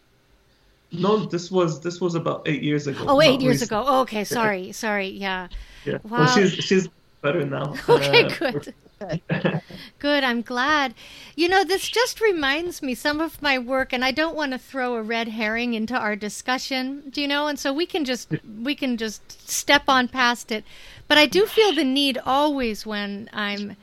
No, 0.92 1.26
this 1.26 1.50
was 1.50 1.81
this 1.81 2.00
was 2.00 2.14
about 2.14 2.46
eight 2.46 2.62
years 2.62 2.87
ago. 2.87 3.07
Oh, 3.09 3.20
eight 3.20 3.40
years 3.40 3.61
recently. 3.61 3.83
ago. 3.83 3.90
Oh, 3.90 4.00
okay, 4.02 4.22
sorry, 4.22 4.66
yeah. 4.66 4.72
sorry. 4.72 5.09
Yeah. 5.09 5.48
Yeah. 5.85 5.98
Wow. 6.04 6.18
Well, 6.18 6.28
she's 6.28 6.52
she's 6.52 6.88
better 7.20 7.44
now. 7.44 7.74
okay, 7.88 8.22
uh, 8.22 8.28
good. 8.38 8.74
Good, 9.98 10.24
I'm 10.24 10.42
glad. 10.42 10.94
You 11.35 11.48
know, 11.48 11.64
this 11.64 11.88
just 11.88 12.20
reminds 12.20 12.83
me 12.83 12.94
some 12.94 13.20
of 13.20 13.42
my 13.42 13.59
work 13.59 13.92
and 13.92 14.04
I 14.04 14.12
don't 14.12 14.37
want 14.37 14.52
to 14.52 14.59
throw 14.59 14.94
a 14.94 15.02
red 15.02 15.28
herring 15.28 15.74
into 15.74 15.96
our 15.96 16.14
discussion, 16.14 17.11
do 17.11 17.20
you 17.20 17.28
know? 17.28 17.46
And 17.48 17.59
so 17.59 17.72
we 17.72 17.87
can 17.87 18.04
just 18.04 18.33
we 18.62 18.76
can 18.76 18.96
just 18.96 19.48
step 19.48 19.85
on 19.88 20.07
past 20.07 20.52
it. 20.52 20.64
But 21.09 21.18
I 21.18 21.26
do 21.26 21.46
feel 21.46 21.72
the 21.74 21.85
need 21.85 22.18
always 22.24 22.87
when 22.87 23.28
I'm 23.33 23.76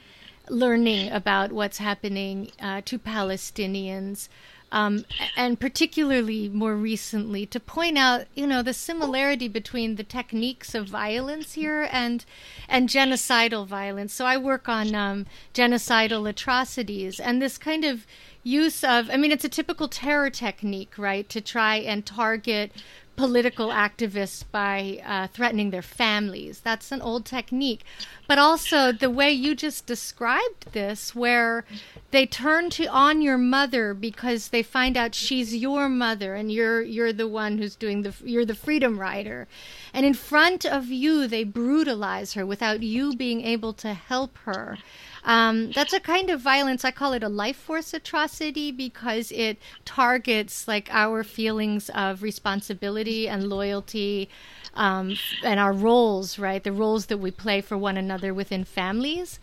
learning 0.50 1.12
about 1.12 1.52
what's 1.52 1.78
happening 1.78 2.52
uh, 2.62 2.82
to 2.86 3.00
Palestinians. 3.00 4.30
Um, 4.72 5.06
and 5.38 5.60
particularly 5.60 6.50
more 6.50 6.76
recently, 6.76 7.46
to 7.46 7.60
point 7.60 7.98
out, 7.98 8.26
you 8.34 8.46
know, 8.46 8.62
the 8.62 8.74
similarity 8.74 9.48
between 9.48 9.96
the 9.96 10.04
techniques 10.04 10.76
of 10.76 10.88
violence 10.90 11.54
here 11.54 11.88
and 11.92 12.26
and 12.68 12.90
genocidal 12.90 13.66
violence. 13.68 14.14
So 14.14 14.26
I 14.26 14.38
work 14.38 14.68
on 14.68 14.94
um, 14.94 15.28
genocidal 15.54 16.28
atrocities 16.28 17.20
and 17.20 17.42
this 17.42 17.58
kind 17.58 17.86
of 17.86 18.06
use 18.44 18.84
of, 18.84 19.10
I 19.10 19.18
mean, 19.18 19.32
it's 19.32 19.46
a 19.46 19.50
typical 19.50 19.88
terror 19.88 20.30
technique, 20.30 20.98
right, 20.98 21.28
to 21.30 21.42
try 21.42 21.78
and 21.78 22.06
target 22.06 22.72
political 23.16 23.70
activists 23.70 24.44
by 24.52 25.02
uh, 25.06 25.28
threatening 25.28 25.72
their 25.72 25.82
families. 25.82 26.60
That's 26.60 26.92
an 26.92 27.02
old 27.02 27.26
technique. 27.26 27.84
But 28.28 28.40
also 28.40 28.92
the 28.92 29.10
way 29.10 29.32
you 29.32 29.56
just 29.56 29.86
described 29.86 30.72
this, 30.74 31.16
where 31.16 31.66
they 32.12 32.26
turn 32.26 32.70
to 32.72 32.86
on 32.88 33.22
your 33.22 33.38
mother 33.38 33.94
because 33.94 34.50
they 34.50 34.64
find 34.64 34.98
out 34.98 35.14
she's 35.16 35.56
your 35.56 35.88
mother 35.90 36.36
and 36.36 36.52
you're 36.52 36.82
you're 36.82 37.14
the 37.14 37.28
one 37.28 37.58
who's 37.58 37.76
doing 37.76 38.02
the 38.02 38.14
you're 38.24 38.46
the 38.46 38.56
freedom 38.56 39.00
rider, 39.00 39.48
and 39.94 40.06
in 40.06 40.14
front 40.14 40.66
of 40.66 40.88
you 40.88 41.28
they 41.28 41.44
brutalize 41.44 42.34
her 42.34 42.46
without 42.46 42.82
you 42.82 43.16
being 43.16 43.42
able 43.42 43.74
to 43.74 43.94
help 43.94 44.38
her. 44.40 44.78
Um, 45.26 45.72
that's 45.72 45.92
a 45.92 46.00
kind 46.00 46.30
of 46.30 46.40
violence. 46.40 46.86
I 46.86 46.92
call 46.92 47.14
it 47.14 47.24
a 47.24 47.30
life 47.30 47.58
force 47.58 47.94
atrocity 47.94 48.72
because 48.72 49.32
it 49.32 49.58
targets 49.84 50.68
like 50.68 50.88
our 50.92 51.24
feelings 51.24 51.90
of 51.90 52.24
responsibility 52.24 53.28
and 53.28 53.50
loyalty. 53.50 54.30
Um, 54.76 55.16
and 55.42 55.58
our 55.58 55.72
roles, 55.72 56.38
right? 56.38 56.62
The 56.62 56.74
roles 56.74 57.06
that 57.06 57.18
we 57.18 57.32
play 57.32 57.62
for 57.62 57.78
one 57.78 57.96
another 57.96 58.34
within 58.34 58.66
families. 58.66 59.40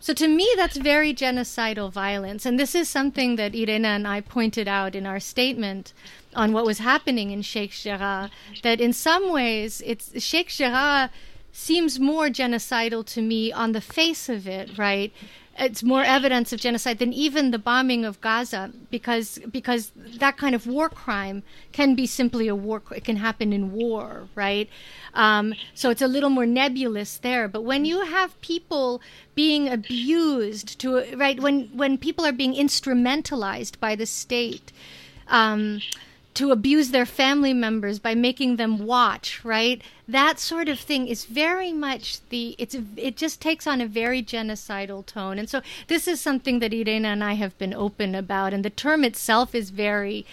So 0.00 0.14
to 0.14 0.28
me, 0.28 0.48
that's 0.54 0.76
very 0.76 1.12
genocidal 1.12 1.90
violence. 1.90 2.46
And 2.46 2.58
this 2.58 2.74
is 2.74 2.88
something 2.88 3.36
that 3.36 3.54
Irena 3.54 3.88
and 3.88 4.06
I 4.06 4.20
pointed 4.20 4.68
out 4.68 4.94
in 4.94 5.06
our 5.06 5.18
statement 5.18 5.92
on 6.34 6.52
what 6.52 6.64
was 6.64 6.78
happening 6.78 7.30
in 7.30 7.42
Sheikh 7.42 7.72
Jarrah, 7.72 8.30
that 8.62 8.80
in 8.80 8.92
some 8.92 9.32
ways, 9.32 9.82
it's 9.84 10.22
Sheikh 10.22 10.48
Jarrah 10.48 11.10
seems 11.58 11.98
more 11.98 12.28
genocidal 12.28 13.04
to 13.04 13.20
me 13.20 13.52
on 13.52 13.72
the 13.72 13.80
face 13.80 14.28
of 14.28 14.46
it, 14.46 14.78
right? 14.78 15.12
It's 15.58 15.82
more 15.82 16.04
evidence 16.04 16.52
of 16.52 16.60
genocide 16.60 17.00
than 17.00 17.12
even 17.12 17.50
the 17.50 17.58
bombing 17.58 18.04
of 18.04 18.20
Gaza, 18.20 18.70
because 18.92 19.40
because 19.50 19.90
that 19.96 20.36
kind 20.36 20.54
of 20.54 20.68
war 20.68 20.88
crime 20.88 21.42
can 21.72 21.96
be 21.96 22.06
simply 22.06 22.46
a 22.46 22.54
war. 22.54 22.80
It 22.94 23.02
can 23.02 23.16
happen 23.16 23.52
in 23.52 23.72
war, 23.72 24.28
right? 24.36 24.68
Um, 25.14 25.52
so 25.74 25.90
it's 25.90 26.00
a 26.00 26.06
little 26.06 26.30
more 26.30 26.46
nebulous 26.46 27.16
there. 27.16 27.48
But 27.48 27.62
when 27.62 27.84
you 27.84 28.04
have 28.04 28.40
people 28.40 29.02
being 29.34 29.68
abused 29.68 30.78
to 30.78 30.88
right 31.16 31.40
when 31.40 31.70
when 31.74 31.98
people 31.98 32.24
are 32.24 32.38
being 32.44 32.54
instrumentalized 32.54 33.80
by 33.80 33.96
the 33.96 34.06
state. 34.06 34.72
Um, 35.26 35.80
to 36.34 36.52
abuse 36.52 36.90
their 36.90 37.06
family 37.06 37.52
members 37.52 37.98
by 37.98 38.14
making 38.14 38.56
them 38.56 38.78
watch, 38.78 39.44
right? 39.44 39.82
That 40.06 40.38
sort 40.38 40.68
of 40.68 40.78
thing 40.78 41.08
is 41.08 41.24
very 41.24 41.72
much 41.72 42.20
the 42.28 42.54
it's 42.58 42.76
it 42.96 43.16
just 43.16 43.40
takes 43.40 43.66
on 43.66 43.80
a 43.80 43.86
very 43.86 44.22
genocidal 44.22 45.04
tone. 45.04 45.38
And 45.38 45.48
so 45.48 45.62
this 45.88 46.06
is 46.06 46.20
something 46.20 46.60
that 46.60 46.72
Irena 46.72 47.08
and 47.08 47.24
I 47.24 47.32
have 47.34 47.58
been 47.58 47.74
open 47.74 48.14
about 48.14 48.54
and 48.54 48.64
the 48.64 48.70
term 48.70 49.04
itself 49.04 49.54
is 49.54 49.70
very 49.70 50.24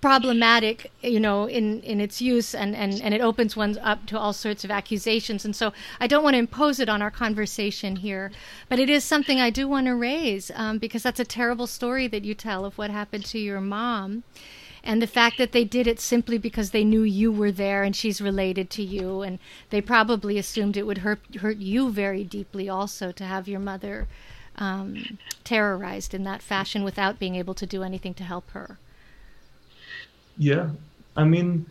problematic, 0.00 0.90
you 1.02 1.20
know, 1.20 1.46
in, 1.46 1.80
in 1.82 2.00
its 2.00 2.22
use 2.22 2.54
and, 2.54 2.74
and, 2.74 3.00
and 3.02 3.12
it 3.12 3.20
opens 3.20 3.54
one 3.54 3.76
up 3.78 4.06
to 4.06 4.18
all 4.18 4.32
sorts 4.32 4.64
of 4.64 4.70
accusations. 4.70 5.44
And 5.44 5.54
so 5.54 5.72
I 5.98 6.06
don't 6.06 6.24
want 6.24 6.34
to 6.34 6.38
impose 6.38 6.80
it 6.80 6.88
on 6.88 7.02
our 7.02 7.10
conversation 7.10 7.96
here, 7.96 8.32
but 8.68 8.78
it 8.78 8.88
is 8.88 9.04
something 9.04 9.40
I 9.40 9.50
do 9.50 9.68
want 9.68 9.86
to 9.86 9.94
raise 9.94 10.50
um, 10.54 10.78
because 10.78 11.02
that's 11.02 11.20
a 11.20 11.24
terrible 11.24 11.66
story 11.66 12.06
that 12.06 12.24
you 12.24 12.34
tell 12.34 12.64
of 12.64 12.78
what 12.78 12.90
happened 12.90 13.26
to 13.26 13.38
your 13.38 13.60
mom 13.60 14.22
and 14.82 15.02
the 15.02 15.06
fact 15.06 15.38
that 15.38 15.52
they 15.52 15.64
did 15.64 15.86
it 15.86 16.00
simply 16.00 16.38
because 16.38 16.70
they 16.70 16.84
knew 16.84 17.02
you 17.02 17.30
were 17.30 17.52
there 17.52 17.82
and 17.82 17.94
she's 17.94 18.20
related 18.20 18.70
to 18.70 18.82
you 18.82 19.22
and 19.22 19.38
they 19.70 19.80
probably 19.80 20.38
assumed 20.38 20.76
it 20.76 20.86
would 20.86 20.98
hurt 20.98 21.20
hurt 21.40 21.58
you 21.58 21.90
very 21.90 22.24
deeply 22.24 22.68
also 22.68 23.12
to 23.12 23.24
have 23.24 23.48
your 23.48 23.60
mother 23.60 24.08
um, 24.56 25.18
terrorized 25.44 26.14
in 26.14 26.24
that 26.24 26.42
fashion 26.42 26.84
without 26.84 27.18
being 27.18 27.34
able 27.34 27.54
to 27.54 27.66
do 27.66 27.82
anything 27.82 28.14
to 28.14 28.24
help 28.24 28.50
her. 28.50 28.78
Yeah, 30.36 30.70
I 31.16 31.24
mean, 31.24 31.66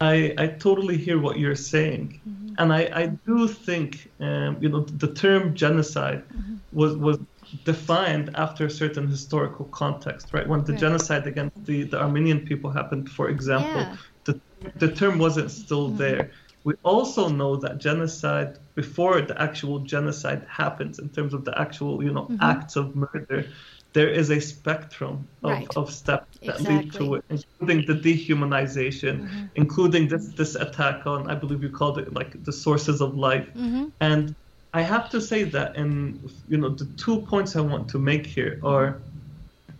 I 0.00 0.34
I 0.38 0.46
totally 0.48 0.96
hear 0.96 1.18
what 1.18 1.38
you're 1.38 1.54
saying, 1.54 2.20
mm-hmm. 2.28 2.54
and 2.58 2.72
I 2.72 2.90
I 2.94 3.06
do 3.06 3.46
think 3.46 4.10
um, 4.20 4.56
you 4.60 4.68
know 4.68 4.80
the 4.80 5.12
term 5.12 5.54
genocide 5.54 6.22
mm-hmm. 6.28 6.56
was 6.72 6.96
was 6.96 7.18
defined 7.64 8.30
after 8.34 8.66
a 8.66 8.70
certain 8.70 9.06
historical 9.08 9.66
context, 9.66 10.28
right? 10.32 10.46
When 10.48 10.64
the 10.64 10.72
right. 10.72 10.80
genocide 10.80 11.26
against 11.26 11.64
the, 11.64 11.84
the 11.84 12.00
Armenian 12.00 12.40
people 12.46 12.70
happened, 12.70 13.10
for 13.10 13.28
example, 13.28 13.80
yeah. 13.80 13.96
the, 14.24 14.40
the 14.76 14.92
term 14.92 15.18
wasn't 15.18 15.50
still 15.50 15.88
mm-hmm. 15.88 15.98
there. 15.98 16.30
We 16.64 16.74
also 16.82 17.28
know 17.28 17.56
that 17.56 17.78
genocide, 17.78 18.58
before 18.74 19.22
the 19.22 19.40
actual 19.40 19.78
genocide 19.80 20.46
happens, 20.48 20.98
in 20.98 21.08
terms 21.08 21.32
of 21.32 21.44
the 21.44 21.58
actual, 21.58 22.04
you 22.04 22.12
know, 22.12 22.24
mm-hmm. 22.24 22.42
acts 22.42 22.76
of 22.76 22.94
murder, 22.94 23.46
there 23.92 24.08
is 24.08 24.30
a 24.30 24.40
spectrum 24.40 25.26
of, 25.42 25.50
right. 25.50 25.76
of 25.76 25.92
steps 25.92 26.38
that 26.38 26.60
exactly. 26.60 26.76
lead 26.76 26.92
to 26.92 27.14
it, 27.14 27.24
including 27.28 27.86
the 27.86 27.94
dehumanization, 27.94 29.22
mm-hmm. 29.22 29.46
including 29.56 30.06
this 30.06 30.28
this 30.28 30.54
attack 30.54 31.06
on, 31.06 31.28
I 31.28 31.34
believe 31.34 31.62
you 31.62 31.70
called 31.70 31.98
it 31.98 32.12
like 32.12 32.44
the 32.44 32.52
sources 32.52 33.00
of 33.00 33.16
life, 33.16 33.48
mm-hmm. 33.48 33.88
and 34.00 34.34
I 34.72 34.82
have 34.82 35.10
to 35.10 35.20
say 35.20 35.44
that, 35.44 35.76
and 35.76 36.30
you 36.48 36.58
know, 36.58 36.68
the 36.68 36.86
two 36.96 37.22
points 37.22 37.56
I 37.56 37.60
want 37.60 37.88
to 37.90 37.98
make 37.98 38.26
here 38.26 38.60
are 38.62 39.00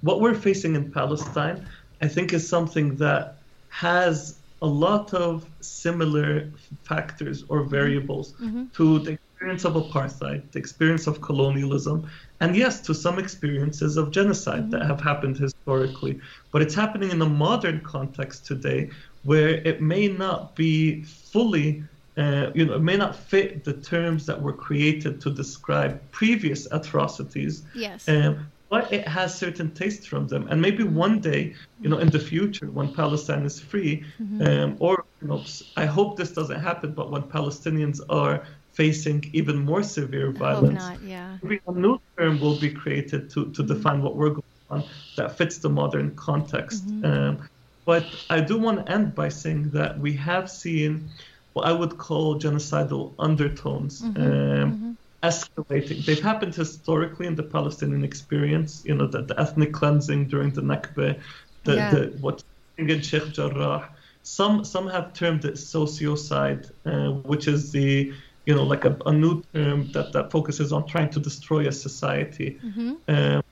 what 0.01 0.21
we're 0.21 0.35
facing 0.35 0.75
in 0.75 0.91
Palestine. 0.91 1.67
I 2.03 2.09
think 2.09 2.33
is 2.33 2.49
something 2.49 2.97
that 2.97 3.37
has 3.69 4.37
a 4.63 4.67
lot 4.67 5.15
of 5.15 5.47
similar 5.61 6.51
factors 6.83 7.45
or 7.49 7.61
mm-hmm. 7.61 7.71
variables 7.71 8.33
mm-hmm. 8.33 8.65
to 8.75 8.99
the 8.99 9.13
experience 9.13 9.65
of 9.65 9.75
apartheid, 9.75 10.51
the 10.53 10.59
experience 10.59 11.07
of 11.07 11.21
colonialism, 11.21 12.09
and 12.41 12.57
yes, 12.57 12.81
to 12.81 12.95
some 12.95 13.19
experiences 13.19 13.97
of 13.97 14.11
genocide 14.11 14.63
mm-hmm. 14.63 14.71
that 14.71 14.87
have 14.87 15.01
happened 15.01 15.39
historically. 15.39 16.21
But 16.53 16.63
it's 16.63 16.75
happening 16.75 17.11
in 17.11 17.23
a 17.23 17.29
modern 17.29 17.81
context 17.81 18.47
today 18.47 18.91
where 19.23 19.49
it 19.49 19.81
may 19.81 20.09
not 20.09 20.57
be 20.57 21.03
fully 21.05 21.85
uh, 22.21 22.51
you 22.55 22.67
know, 22.67 22.75
it 22.75 22.83
may 22.83 22.97
not 22.97 23.17
fit 23.17 23.65
the 23.65 23.73
terms 23.73 24.27
that 24.27 24.41
were 24.41 24.53
created 24.53 25.21
to 25.23 25.31
describe 25.31 25.93
previous 26.11 26.67
atrocities. 26.71 27.63
Yes. 27.75 28.09
Um, 28.09 28.47
but 28.69 28.93
it 28.93 29.07
has 29.09 29.37
certain 29.37 29.73
tastes 29.73 30.07
from 30.07 30.29
them, 30.29 30.47
and 30.49 30.63
maybe 30.63 30.85
one 30.85 31.19
day, 31.19 31.55
you 31.81 31.89
know, 31.89 31.99
in 31.99 32.09
the 32.09 32.21
future, 32.21 32.67
when 32.67 32.95
Palestine 32.95 33.45
is 33.45 33.59
free, 33.59 34.05
mm-hmm. 34.23 34.43
um, 34.47 34.77
or 34.79 35.05
you 35.21 35.27
know, 35.29 35.43
I 35.77 35.87
hope 35.87 36.17
this 36.17 36.31
doesn't 36.31 36.61
happen, 36.61 36.93
but 36.93 37.11
when 37.11 37.23
Palestinians 37.23 38.01
are 38.09 38.47
facing 38.73 39.29
even 39.33 39.57
more 39.59 39.83
severe 39.83 40.31
violence, 40.31 40.85
not, 40.85 41.03
yeah. 41.03 41.37
a 41.67 41.73
new 41.73 42.01
term 42.17 42.41
will 42.41 42.61
be 42.61 42.71
created 42.71 43.29
to 43.31 43.47
to 43.57 43.63
mm-hmm. 43.63 43.75
define 43.75 44.03
what 44.03 44.15
we're 44.15 44.35
going 44.39 44.55
on 44.71 44.85
that 45.17 45.37
fits 45.37 45.59
the 45.59 45.69
modern 45.69 46.15
context. 46.15 46.87
Mm-hmm. 46.87 47.05
Um, 47.05 47.49
but 47.85 48.07
I 48.29 48.41
do 48.41 48.57
want 48.57 48.87
to 48.87 48.93
end 48.93 49.17
by 49.17 49.31
saying 49.31 49.71
that 49.71 49.99
we 49.99 50.13
have 50.13 50.49
seen 50.49 51.11
what 51.53 51.67
I 51.67 51.73
would 51.73 51.99
call 51.99 52.39
genocidal 52.39 53.13
undertones 53.19 54.03
mm-hmm, 54.03 54.23
um, 54.23 54.73
mm-hmm. 54.73 54.93
escalating. 55.23 56.05
They've 56.05 56.23
happened 56.23 56.55
historically 56.55 57.27
in 57.27 57.35
the 57.35 57.43
Palestinian 57.43 58.05
experience. 58.05 58.83
You 58.85 58.95
know, 58.95 59.07
the, 59.07 59.23
the 59.23 59.39
ethnic 59.41 59.73
cleansing 59.73 60.29
during 60.29 60.51
the 60.51 60.63
Nakba, 60.63 61.19
the, 61.65 61.75
yeah. 61.75 61.91
the 61.91 62.17
what 62.21 62.43
in 62.89 63.01
Sheikh 63.01 63.33
Jarrah. 63.33 63.89
Some 64.23 64.65
some 64.65 64.89
have 64.89 65.13
termed 65.13 65.45
it 65.45 65.55
sociocide, 65.55 66.71
uh, 66.85 67.13
which 67.23 67.49
is 67.49 67.73
the 67.73 68.13
you 68.47 68.55
know 68.55 68.65
like 68.65 68.85
a, 68.85 68.97
a, 69.07 69.13
new 69.13 69.43
term 69.55 69.91
that, 69.93 70.13
that 70.13 70.31
focuses 70.31 70.73
on 70.73 70.87
trying 70.87 71.11
to 71.11 71.21
destroy 71.21 71.67
a 71.67 71.73
society. 71.73 72.59
Mm-hmm. 72.65 72.93
Um, 73.09 73.43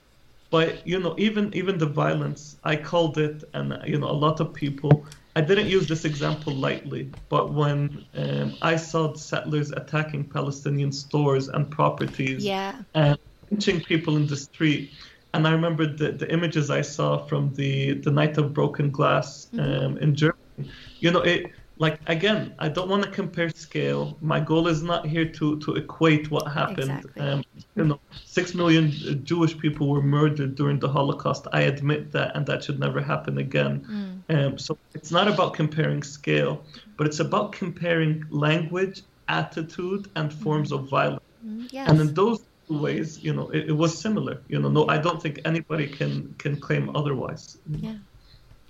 but 0.51 0.85
you 0.87 0.99
know 0.99 1.15
even 1.17 1.53
even 1.53 1.77
the 1.77 1.85
violence, 1.85 2.57
I 2.63 2.75
called 2.75 3.17
it, 3.17 3.43
and 3.53 3.77
you 3.85 3.97
know 3.99 4.09
a 4.09 4.19
lot 4.25 4.39
of 4.39 4.53
people 4.53 5.05
I 5.39 5.41
didn't 5.41 5.67
use 5.67 5.87
this 5.87 6.03
example 6.03 6.53
lightly, 6.53 7.09
but 7.29 7.53
when 7.53 8.03
um, 8.13 8.57
I 8.61 8.75
saw 8.75 9.13
settlers 9.13 9.71
attacking 9.71 10.25
Palestinian 10.25 10.91
stores 10.91 11.47
and 11.47 11.71
properties 11.71 12.43
yeah. 12.43 12.75
and 12.93 13.17
lynching 13.49 13.79
people 13.79 14.17
in 14.17 14.27
the 14.27 14.35
street, 14.35 14.91
and 15.33 15.47
I 15.47 15.51
remember 15.51 15.87
the, 15.87 16.11
the 16.11 16.29
images 16.29 16.69
I 16.69 16.81
saw 16.81 17.25
from 17.25 17.53
the, 17.53 17.93
the 17.93 18.11
night 18.11 18.37
of 18.37 18.53
broken 18.53 18.91
glass 18.91 19.47
um, 19.53 19.59
mm-hmm. 19.59 19.97
in 20.03 20.13
Germany. 20.13 20.71
You 20.99 21.11
know, 21.11 21.21
it 21.21 21.53
like 21.79 21.97
again, 22.07 22.53
I 22.59 22.67
don't 22.67 22.89
want 22.89 23.03
to 23.03 23.09
compare 23.09 23.49
scale. 23.49 24.17
My 24.21 24.39
goal 24.39 24.67
is 24.67 24.83
not 24.83 25.07
here 25.07 25.25
to 25.25 25.59
to 25.59 25.75
equate 25.75 26.29
what 26.29 26.45
happened. 26.51 26.91
Exactly. 26.91 27.21
Um, 27.21 27.43
you 27.75 27.85
know, 27.85 27.99
six 28.25 28.53
million 28.53 28.91
Jewish 29.23 29.57
people 29.57 29.87
were 29.89 30.01
murdered 30.01 30.55
during 30.55 30.77
the 30.79 30.89
Holocaust. 30.89 31.47
I 31.53 31.61
admit 31.61 32.11
that, 32.11 32.35
and 32.35 32.45
that 32.47 32.63
should 32.65 32.79
never 32.79 33.01
happen 33.01 33.37
again. 33.37 34.21
Mm. 34.29 34.35
Um, 34.35 34.57
so 34.57 34.77
it's 34.93 35.11
not 35.11 35.29
about 35.29 35.53
comparing 35.53 36.03
scale, 36.03 36.61
but 36.97 37.07
it's 37.07 37.21
about 37.21 37.53
comparing 37.53 38.25
language, 38.29 39.03
attitude, 39.29 40.09
and 40.17 40.33
forms 40.33 40.73
of 40.73 40.89
violence. 40.89 41.23
Mm, 41.45 41.71
yes. 41.71 41.89
And 41.89 42.01
in 42.01 42.13
those 42.13 42.41
ways, 42.67 43.23
you 43.23 43.33
know, 43.33 43.49
it, 43.51 43.69
it 43.69 43.77
was 43.83 43.97
similar. 43.97 44.41
You 44.49 44.59
know, 44.59 44.69
no, 44.69 44.85
I 44.89 44.97
don't 44.97 45.21
think 45.21 45.39
anybody 45.45 45.87
can 45.87 46.35
can 46.37 46.59
claim 46.59 46.93
otherwise. 46.93 47.57
Yeah. 47.69 47.95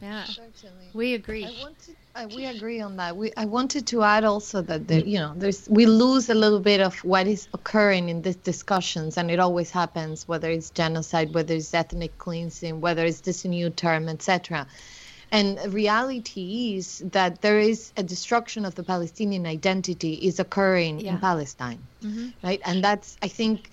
Yeah, 0.02 0.24
Certainly. 0.24 0.88
we 0.94 1.14
agree. 1.16 1.46
I 1.46 1.52
wanted, 1.62 1.96
I, 1.96 1.99
we 2.26 2.46
agree 2.46 2.82
on 2.82 2.98
that. 2.98 3.16
We, 3.16 3.32
I 3.38 3.46
wanted 3.46 3.88
to 3.88 4.04
add 4.04 4.24
also 4.24 4.62
that 4.62 4.88
the, 4.88 5.08
you 5.08 5.20
know, 5.20 5.34
there's 5.36 5.68
we 5.70 5.86
lose 5.86 6.30
a 6.30 6.34
little 6.34 6.60
bit 6.60 6.82
of 6.82 6.96
what 7.04 7.28
is 7.28 7.48
occurring 7.54 8.10
in 8.10 8.22
these 8.22 8.36
discussions, 8.36 9.18
and 9.18 9.30
it 9.32 9.40
always 9.40 9.72
happens, 9.72 10.28
whether 10.28 10.50
it's 10.50 10.70
genocide, 10.70 11.34
whether 11.34 11.54
it's 11.54 11.74
ethnic 11.74 12.18
cleansing, 12.18 12.82
whether 12.82 13.06
it's 13.06 13.22
this 13.22 13.46
new 13.46 13.70
term, 13.70 14.10
etc. 14.10 14.68
And 15.32 15.60
reality 15.72 16.76
is 16.78 17.04
that 17.12 17.42
there 17.42 17.60
is 17.60 17.94
a 17.98 18.04
destruction 18.04 18.66
of 18.66 18.76
the 18.76 18.84
Palestinian 18.84 19.46
identity 19.46 20.14
is 20.14 20.40
occurring 20.40 21.00
yeah. 21.00 21.12
in 21.12 21.20
Palestine, 21.20 21.84
mm-hmm. 22.04 22.30
right? 22.44 22.62
And 22.66 22.84
that's, 22.84 23.18
I 23.22 23.28
think, 23.28 23.70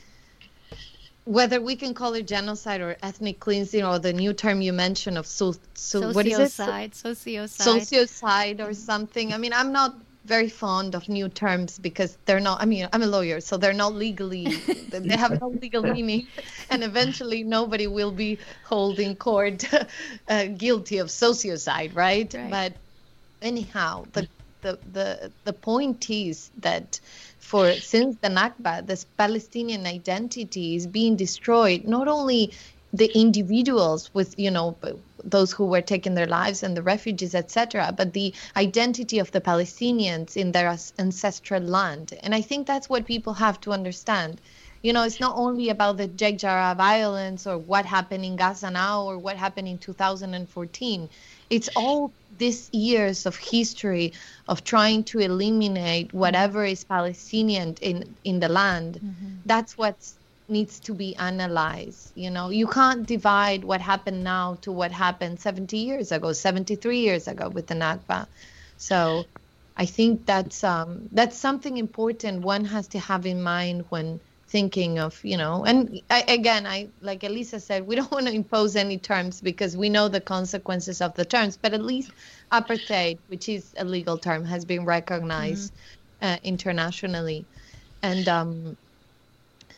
whether 1.27 1.61
we 1.61 1.75
can 1.75 1.93
call 1.93 2.15
it 2.15 2.27
genocide 2.27 2.81
or 2.81 2.97
ethnic 3.03 3.41
cleansing 3.41 3.85
or 3.85 3.99
the 3.99 4.13
new 4.13 4.33
term 4.33 4.61
you 4.63 4.73
mentioned 4.73 5.19
of 5.19 5.27
so, 5.27 5.55
so 5.75 6.13
what 6.13 6.25
is 6.25 6.39
it? 6.39 6.53
Sociocide, 6.53 6.93
sociocide. 6.93 7.81
Sociocide 7.81 8.67
or 8.67 8.73
something. 8.73 9.35
I 9.35 9.39
mean, 9.39 9.53
I'm 9.53 9.73
not 9.73 9.97
very 10.25 10.49
fond 10.49 10.95
of 10.95 11.09
new 11.09 11.29
terms 11.29 11.79
because 11.81 12.17
they're 12.27 12.41
not. 12.41 12.63
I 12.63 12.65
mean, 12.65 12.89
I'm 12.93 13.03
a 13.03 13.09
lawyer, 13.09 13.41
so 13.41 13.57
they're 13.57 13.73
not 13.73 13.95
legally. 13.95 14.45
they 14.89 15.17
have 15.17 15.41
no 15.41 15.49
legal 15.49 15.83
meaning, 15.83 16.29
and 16.71 16.85
eventually 16.85 17.43
nobody 17.43 17.89
will 17.89 18.13
be 18.13 18.39
holding 18.65 19.17
court 19.17 19.65
uh, 20.29 20.47
guilty 20.47 20.99
of 20.99 21.09
sociocide, 21.09 21.95
right? 21.97 22.33
right? 22.33 22.51
But 22.51 22.73
anyhow, 23.43 24.07
the 24.13 24.29
the 24.67 24.79
the 24.93 25.31
the 25.45 25.53
point 25.53 26.11
is 26.11 26.51
that 26.59 27.01
for 27.39 27.73
since 27.75 28.17
the 28.25 28.29
Nakba, 28.29 28.87
this 28.87 29.05
Palestinian 29.17 29.87
identity 29.87 30.75
is 30.75 30.87
being 30.87 31.15
destroyed. 31.17 31.85
Not 31.85 32.09
only 32.09 32.53
the 32.93 33.11
individuals 33.19 34.11
with 34.15 34.39
you 34.39 34.51
know 34.51 34.77
those 35.23 35.53
who 35.53 35.67
were 35.67 35.83
taking 35.83 36.15
their 36.15 36.27
lives 36.27 36.63
and 36.63 36.77
the 36.77 36.83
refugees 36.83 37.35
etc 37.35 37.93
but 37.97 38.13
the 38.13 38.33
identity 38.57 39.19
of 39.19 39.31
the 39.33 39.41
palestinians 39.41 40.37
in 40.37 40.53
their 40.53 40.69
ancestral 40.99 41.63
land 41.63 42.15
and 42.23 42.33
i 42.35 42.41
think 42.41 42.67
that's 42.67 42.89
what 42.89 43.05
people 43.05 43.35
have 43.35 43.61
to 43.61 43.73
understand 43.73 44.41
you 44.83 44.93
know 44.93 45.03
it's 45.03 45.21
not 45.21 45.35
only 45.37 45.69
about 45.69 45.97
the 45.97 46.07
Jarrah 46.07 46.77
violence 46.77 47.47
or 47.47 47.59
what 47.59 47.85
happened 47.85 48.25
in 48.25 48.37
gaza 48.37 48.71
now 48.71 49.03
or 49.03 49.19
what 49.19 49.37
happened 49.37 49.69
in 49.69 49.79
2014 49.79 51.09
it's 51.51 51.69
all 51.77 52.13
these 52.39 52.69
years 52.73 53.27
of 53.27 53.37
history 53.37 54.13
of 54.49 54.63
trying 54.65 55.03
to 55.05 55.19
eliminate 55.19 56.13
whatever 56.13 56.65
is 56.65 56.85
Palestinian 56.85 57.75
in 57.81 58.15
in 58.25 58.41
the 58.41 58.49
land. 58.49 59.01
Mm-hmm. 59.03 59.29
That's 59.47 59.79
what 59.79 59.97
needs 60.49 60.79
to 60.81 60.95
be 60.95 61.17
analyzed. 61.17 62.13
You 62.15 62.31
know, 62.31 62.51
you 62.51 62.67
can't 62.67 63.07
divide 63.07 63.65
what 63.65 63.81
happened 63.81 64.23
now 64.23 64.59
to 64.63 64.71
what 64.71 64.93
happened 64.93 65.41
70 65.41 65.77
years 65.77 66.13
ago, 66.13 66.33
73 66.33 66.99
years 66.99 67.27
ago 67.27 67.49
with 67.49 67.67
the 67.67 67.75
Nakba. 67.75 68.27
So 68.77 69.25
I 69.77 69.87
think 69.87 70.27
that's 70.27 70.63
um, 70.65 71.09
that's 71.13 71.37
something 71.37 71.77
important 71.77 72.43
one 72.43 72.65
has 72.65 72.87
to 72.89 72.99
have 72.99 73.27
in 73.27 73.43
mind 73.43 73.85
when 73.89 74.21
thinking 74.57 74.99
of 74.99 75.23
you 75.23 75.37
know 75.37 75.65
and 75.67 76.01
I, 76.09 76.21
again 76.39 76.67
i 76.67 76.89
like 77.03 77.23
elisa 77.25 77.61
said 77.61 77.87
we 77.87 77.95
don't 77.95 78.11
want 78.17 78.27
to 78.27 78.33
impose 78.33 78.75
any 78.75 78.97
terms 78.97 79.43
because 79.43 79.77
we 79.77 79.91
know 79.91 80.09
the 80.09 80.23
consequences 80.35 81.03
of 81.03 81.13
the 81.13 81.27
terms 81.27 81.59
but 81.61 81.75
at 81.75 81.83
least 81.83 82.11
apartheid 82.51 83.19
which 83.29 83.51
is 83.51 83.75
a 83.77 83.85
legal 83.85 84.17
term 84.17 84.47
has 84.47 84.65
been 84.65 84.87
recognized 84.87 85.75
mm-hmm. 85.75 86.27
uh, 86.27 86.39
internationally 86.43 87.45
and 88.03 88.29
um, 88.29 88.79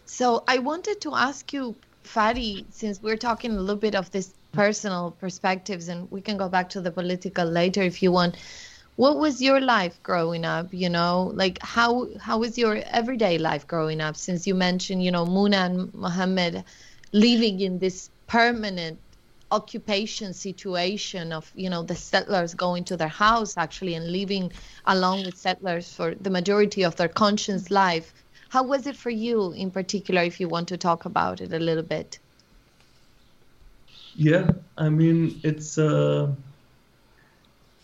so 0.05 0.45
i 0.47 0.59
wanted 0.59 1.01
to 1.01 1.11
ask 1.13 1.53
you 1.53 1.75
fadi 2.05 2.65
since 2.71 3.03
we're 3.03 3.23
talking 3.29 3.51
a 3.51 3.61
little 3.61 3.83
bit 3.89 3.97
of 3.97 4.09
this 4.13 4.29
personal 4.53 5.11
perspectives 5.25 5.89
and 5.89 6.09
we 6.13 6.21
can 6.21 6.37
go 6.37 6.49
back 6.49 6.71
to 6.71 6.81
the 6.81 6.93
political 7.01 7.47
later 7.61 7.83
if 7.83 8.01
you 8.01 8.13
want 8.13 8.37
what 8.99 9.17
was 9.17 9.41
your 9.41 9.61
life 9.61 10.03
growing 10.03 10.45
up 10.45 10.75
you 10.75 10.89
know? 10.91 11.31
Like 11.35 11.59
how 11.63 12.09
how 12.21 12.39
was 12.41 12.59
your 12.59 12.77
everyday 13.01 13.39
life 13.39 13.65
growing 13.67 14.01
up 14.01 14.17
since 14.17 14.45
you 14.47 14.55
mentioned 14.57 15.05
you 15.05 15.13
know 15.13 15.25
muna 15.25 15.67
and 15.67 15.95
mohammed 15.95 16.65
living 17.13 17.61
in 17.61 17.79
this 17.79 18.11
permanent 18.27 19.01
occupation 19.53 20.35
situation 20.35 21.33
of 21.33 21.53
you 21.55 21.71
know 21.71 21.83
the 21.85 21.95
settlers 21.95 22.55
going 22.55 22.85
to 22.85 22.97
their 22.97 23.15
house 23.27 23.57
actually 23.57 23.95
and 23.95 24.11
living 24.11 24.53
along 24.85 25.25
with 25.25 25.37
settlers 25.37 25.95
for 25.95 26.15
the 26.17 26.31
majority 26.31 26.83
of 26.85 26.97
their 26.97 27.09
conscious 27.09 27.71
life? 27.71 28.13
How 28.51 28.65
was 28.65 28.87
it 28.87 28.97
for 28.97 29.11
you 29.11 29.53
in 29.53 29.71
particular 29.71 30.23
if 30.23 30.41
you 30.41 30.49
want 30.49 30.69
to 30.69 30.77
talk 30.77 31.05
about 31.05 31.41
it 31.41 31.53
a 31.53 31.61
little 31.61 31.85
bit? 31.85 32.19
Yeah 34.15 34.51
i 34.77 34.89
mean 34.89 35.41
it's 35.45 35.79
uh 35.79 36.35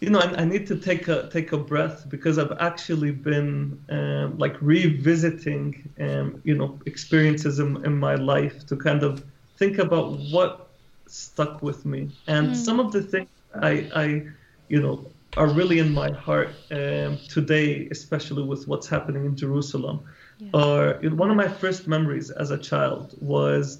you 0.00 0.11
know 0.11 0.18
I, 0.18 0.42
I 0.42 0.44
need 0.44 0.66
to 0.66 0.76
take 0.76 1.09
a 1.09 1.28
take 1.30 1.52
a 1.52 1.59
breath 1.59 2.07
because 2.09 2.38
i've 2.38 2.57
actually 2.61 3.11
been 3.11 3.80
um, 3.88 4.37
like 4.38 4.57
revisiting 4.61 5.88
um, 6.00 6.40
you 6.44 6.54
know 6.54 6.78
experiences 6.87 7.59
in, 7.59 7.85
in 7.85 7.98
my 7.98 8.14
life 8.16 8.66
to 8.66 8.76
kind 8.76 9.02
of 9.02 9.24
think 9.57 9.78
about 9.78 10.18
what 10.30 10.64
stuck 11.07 11.62
with 11.62 11.85
me. 11.85 12.11
And 12.26 12.48
mm. 12.48 12.57
some 12.57 12.80
of 12.80 12.92
the 12.92 13.02
things 13.02 13.28
I, 13.54 13.90
I, 13.94 14.26
you 14.68 14.80
know, 14.80 15.07
are 15.37 15.48
really 15.48 15.78
in 15.78 15.92
my 15.92 16.11
heart 16.11 16.50
um, 16.70 17.18
today, 17.28 17.88
especially 17.90 18.44
with 18.44 18.68
what's 18.68 18.88
happening 18.88 19.24
in 19.24 19.37
Jerusalem. 19.37 20.00
Yeah. 20.38 20.50
Are 20.54 20.98
you 21.02 21.11
know, 21.11 21.16
one 21.16 21.30
of 21.30 21.37
my 21.37 21.48
first 21.48 21.87
memories 21.87 22.30
as 22.30 22.50
a 22.50 22.59
child 22.59 23.14
was 23.20 23.78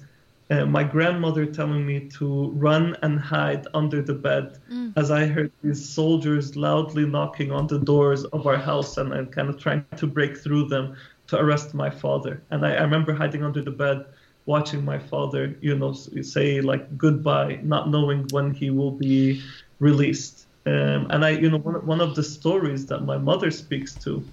uh, 0.51 0.65
my 0.65 0.83
grandmother 0.83 1.45
telling 1.45 1.85
me 1.85 2.07
to 2.07 2.51
run 2.51 2.95
and 3.01 3.19
hide 3.19 3.65
under 3.73 4.01
the 4.01 4.13
bed 4.13 4.59
mm. 4.71 4.93
as 4.95 5.09
I 5.09 5.25
heard 5.25 5.51
these 5.63 5.87
soldiers 5.87 6.55
loudly 6.55 7.05
knocking 7.05 7.51
on 7.51 7.67
the 7.67 7.79
doors 7.79 8.25
of 8.25 8.45
our 8.45 8.57
house 8.57 8.97
and, 8.97 9.11
and 9.11 9.31
kind 9.31 9.49
of 9.49 9.59
trying 9.59 9.85
to 9.97 10.07
break 10.07 10.37
through 10.37 10.67
them 10.67 10.95
to 11.27 11.37
arrest 11.37 11.73
my 11.73 11.89
father. 11.89 12.43
And 12.51 12.65
I, 12.65 12.75
I 12.75 12.81
remember 12.81 13.13
hiding 13.13 13.43
under 13.43 13.63
the 13.63 13.71
bed 13.71 14.05
watching 14.45 14.85
my 14.85 14.99
father, 14.99 15.57
you 15.61 15.75
know, 15.75 15.93
say 15.93 16.61
like 16.61 16.95
goodbye, 16.97 17.59
not 17.63 17.89
knowing 17.89 18.27
when 18.29 18.53
he 18.53 18.69
will 18.69 18.91
be 18.91 19.41
released. 19.79 20.45
Um, 20.67 21.07
and 21.09 21.25
I, 21.25 21.29
you 21.31 21.49
know, 21.49 21.57
one, 21.57 21.83
one 21.85 22.01
of 22.01 22.13
the 22.13 22.23
stories 22.23 22.85
that 22.87 22.99
my 22.99 23.17
mother 23.17 23.49
speaks 23.49 23.95
to, 24.03 24.23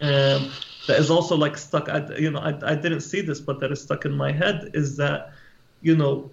um, 0.00 0.50
that 0.86 0.98
is 0.98 1.10
also 1.10 1.36
like 1.36 1.58
stuck. 1.58 1.90
I, 1.90 2.06
you 2.16 2.30
know, 2.30 2.40
I, 2.40 2.72
I 2.72 2.74
didn't 2.74 3.02
see 3.02 3.20
this, 3.20 3.40
but 3.40 3.60
that 3.60 3.70
is 3.70 3.82
stuck 3.82 4.06
in 4.06 4.12
my 4.12 4.32
head 4.32 4.70
is 4.72 4.96
that, 4.96 5.33
you 5.84 5.94
know, 5.94 6.30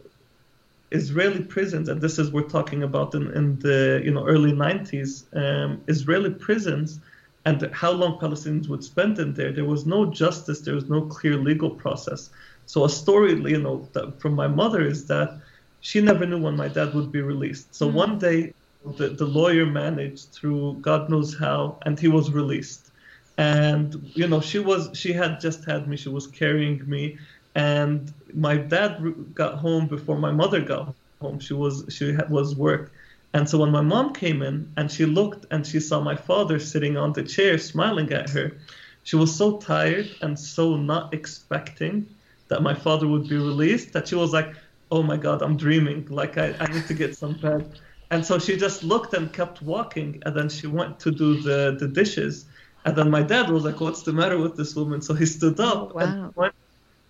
Israeli 0.91 1.43
prisons, 1.43 1.87
and 1.89 2.01
this 2.01 2.17
is 2.17 2.31
we're 2.31 2.49
talking 2.57 2.83
about 2.83 3.13
in, 3.13 3.31
in 3.33 3.59
the 3.59 4.01
you 4.03 4.11
know 4.11 4.25
early 4.27 4.51
90s, 4.51 5.11
um, 5.41 5.81
Israeli 5.87 6.31
prisons, 6.31 6.99
and 7.45 7.69
how 7.73 7.91
long 7.91 8.19
Palestinians 8.19 8.67
would 8.69 8.83
spend 8.83 9.19
in 9.19 9.33
there. 9.33 9.51
There 9.51 9.65
was 9.65 9.85
no 9.85 10.05
justice. 10.05 10.61
There 10.61 10.75
was 10.75 10.89
no 10.89 11.01
clear 11.01 11.35
legal 11.37 11.69
process. 11.69 12.29
So 12.65 12.85
a 12.85 12.89
story, 12.89 13.33
you 13.55 13.61
know, 13.61 13.87
from 14.19 14.33
my 14.33 14.47
mother 14.47 14.81
is 14.81 15.05
that 15.07 15.41
she 15.81 15.99
never 15.99 16.25
knew 16.25 16.41
when 16.41 16.55
my 16.55 16.67
dad 16.67 16.93
would 16.93 17.11
be 17.11 17.21
released. 17.21 17.75
So 17.75 17.89
mm 17.89 17.93
one 17.93 18.17
day, 18.17 18.53
the, 18.97 19.09
the 19.09 19.25
lawyer 19.25 19.65
managed 19.65 20.29
through 20.35 20.77
God 20.81 21.09
knows 21.09 21.37
how, 21.37 21.77
and 21.85 21.99
he 21.99 22.07
was 22.07 22.31
released. 22.31 22.91
And 23.37 24.11
you 24.13 24.27
know, 24.27 24.41
she 24.41 24.59
was 24.59 24.89
she 24.93 25.11
had 25.13 25.39
just 25.39 25.65
had 25.65 25.87
me. 25.87 25.97
She 25.97 26.09
was 26.09 26.25
carrying 26.27 26.77
me, 26.87 27.17
and 27.55 28.13
my 28.33 28.57
dad 28.57 29.33
got 29.33 29.55
home 29.55 29.87
before 29.87 30.17
my 30.17 30.31
mother 30.31 30.61
got 30.61 30.95
home. 31.21 31.39
She 31.39 31.53
was 31.53 31.85
she 31.89 32.13
had, 32.13 32.29
was 32.29 32.55
work. 32.55 32.91
And 33.33 33.49
so 33.49 33.59
when 33.59 33.71
my 33.71 33.81
mom 33.81 34.13
came 34.13 34.41
in 34.41 34.71
and 34.75 34.91
she 34.91 35.05
looked 35.05 35.45
and 35.51 35.65
she 35.65 35.79
saw 35.79 36.01
my 36.01 36.15
father 36.15 36.59
sitting 36.59 36.97
on 36.97 37.13
the 37.13 37.23
chair 37.23 37.57
smiling 37.57 38.11
at 38.11 38.29
her, 38.31 38.57
she 39.03 39.15
was 39.15 39.35
so 39.35 39.57
tired 39.57 40.09
and 40.21 40.37
so 40.37 40.75
not 40.75 41.13
expecting 41.13 42.07
that 42.49 42.61
my 42.61 42.73
father 42.73 43.07
would 43.07 43.29
be 43.29 43.37
released 43.37 43.93
that 43.93 44.09
she 44.09 44.15
was 44.15 44.33
like, 44.33 44.53
oh 44.91 45.01
my 45.01 45.15
God, 45.15 45.41
I'm 45.41 45.55
dreaming. 45.55 46.05
Like, 46.09 46.37
I, 46.37 46.53
I 46.59 46.65
need 46.67 46.85
to 46.87 46.93
get 46.93 47.17
some 47.17 47.33
bed. 47.33 47.79
And 48.11 48.25
so 48.25 48.37
she 48.37 48.57
just 48.57 48.83
looked 48.83 49.13
and 49.13 49.31
kept 49.31 49.61
walking. 49.61 50.21
And 50.25 50.35
then 50.35 50.49
she 50.49 50.67
went 50.67 50.99
to 50.99 51.11
do 51.11 51.41
the, 51.41 51.77
the 51.79 51.87
dishes. 51.87 52.45
And 52.83 52.95
then 52.95 53.09
my 53.09 53.23
dad 53.23 53.49
was 53.49 53.63
like, 53.63 53.79
what's 53.79 54.03
the 54.03 54.11
matter 54.11 54.37
with 54.37 54.57
this 54.57 54.75
woman? 54.75 55.01
So 55.01 55.13
he 55.13 55.25
stood 55.25 55.59
up 55.61 55.91
oh, 55.91 55.95
wow. 55.95 56.01
and, 56.01 56.35
went, 56.35 56.53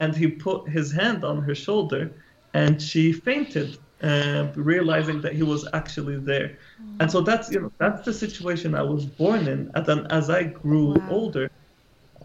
and 0.02 0.16
he 0.16 0.28
put 0.28 0.68
his 0.68 0.92
hand 0.92 1.24
on 1.24 1.42
her 1.42 1.56
shoulder 1.56 2.12
and 2.54 2.82
she 2.82 3.14
fainted. 3.14 3.78
Uh, 4.04 4.52
realizing 4.56 5.22
that 5.22 5.32
he 5.32 5.44
was 5.44 5.68
actually 5.74 6.18
there, 6.18 6.58
and 7.00 7.12
so 7.12 7.22
that's 7.22 7.52
you 7.52 7.60
know 7.62 7.72
that's 7.78 8.04
the 8.04 8.12
situation 8.12 8.74
I 8.74 8.82
was 8.82 9.06
born 9.06 9.48
in. 9.48 9.70
And 9.76 9.86
then 9.86 10.08
as 10.10 10.28
I 10.28 10.42
grew 10.46 10.96
wow. 10.96 11.08
older, 11.12 11.52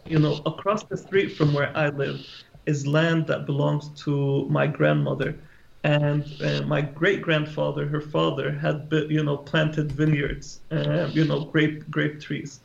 you 0.07 0.19
know, 0.19 0.41
across 0.47 0.85
the 0.85 0.97
street 0.97 1.37
from 1.37 1.53
where 1.53 1.77
I 1.77 1.91
live, 1.91 2.27
is 2.67 2.87
land 2.87 3.27
that 3.29 3.47
belongs 3.47 3.89
to 4.05 4.47
my 4.49 4.67
grandmother. 4.67 5.37
And 5.85 6.25
uh, 6.43 6.63
my 6.63 6.81
great 6.81 7.23
grandfather, 7.23 7.87
her 7.87 8.01
father, 8.01 8.51
had 8.51 8.89
you 9.09 9.23
know 9.23 9.37
planted 9.37 9.93
vineyards, 9.93 10.61
uh, 10.73 11.09
you 11.13 11.25
know 11.25 11.45
grape 11.45 11.89
grape 11.91 12.21
trees, 12.21 12.61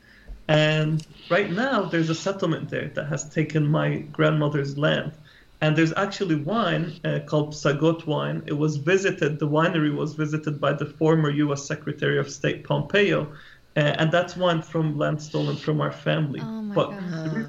and 0.47 1.05
right 1.29 1.51
now 1.51 1.83
there's 1.85 2.09
a 2.09 2.15
settlement 2.15 2.69
there 2.69 2.89
that 2.95 3.07
has 3.07 3.29
taken 3.29 3.65
my 3.65 3.97
grandmother's 4.11 4.77
land, 4.77 5.13
and 5.61 5.75
there's 5.75 5.93
actually 5.95 6.35
wine 6.35 6.99
uh, 7.03 7.19
called 7.27 7.53
Psagot 7.53 8.05
wine. 8.07 8.43
It 8.47 8.53
was 8.53 8.77
visited, 8.77 9.39
the 9.39 9.47
winery 9.47 9.95
was 9.95 10.15
visited 10.15 10.59
by 10.59 10.73
the 10.73 10.85
former 10.85 11.29
U.S. 11.29 11.65
Secretary 11.65 12.17
of 12.19 12.29
State 12.29 12.63
Pompeo, 12.63 13.31
uh, 13.75 13.79
and 13.79 14.11
that's 14.11 14.35
wine 14.35 14.61
from 14.61 14.97
land 14.97 15.21
stolen 15.21 15.55
from 15.55 15.81
our 15.81 15.91
family. 15.91 16.41
Oh 16.41 16.61
my 16.61 16.75
but 16.75 16.89
God. 16.91 17.47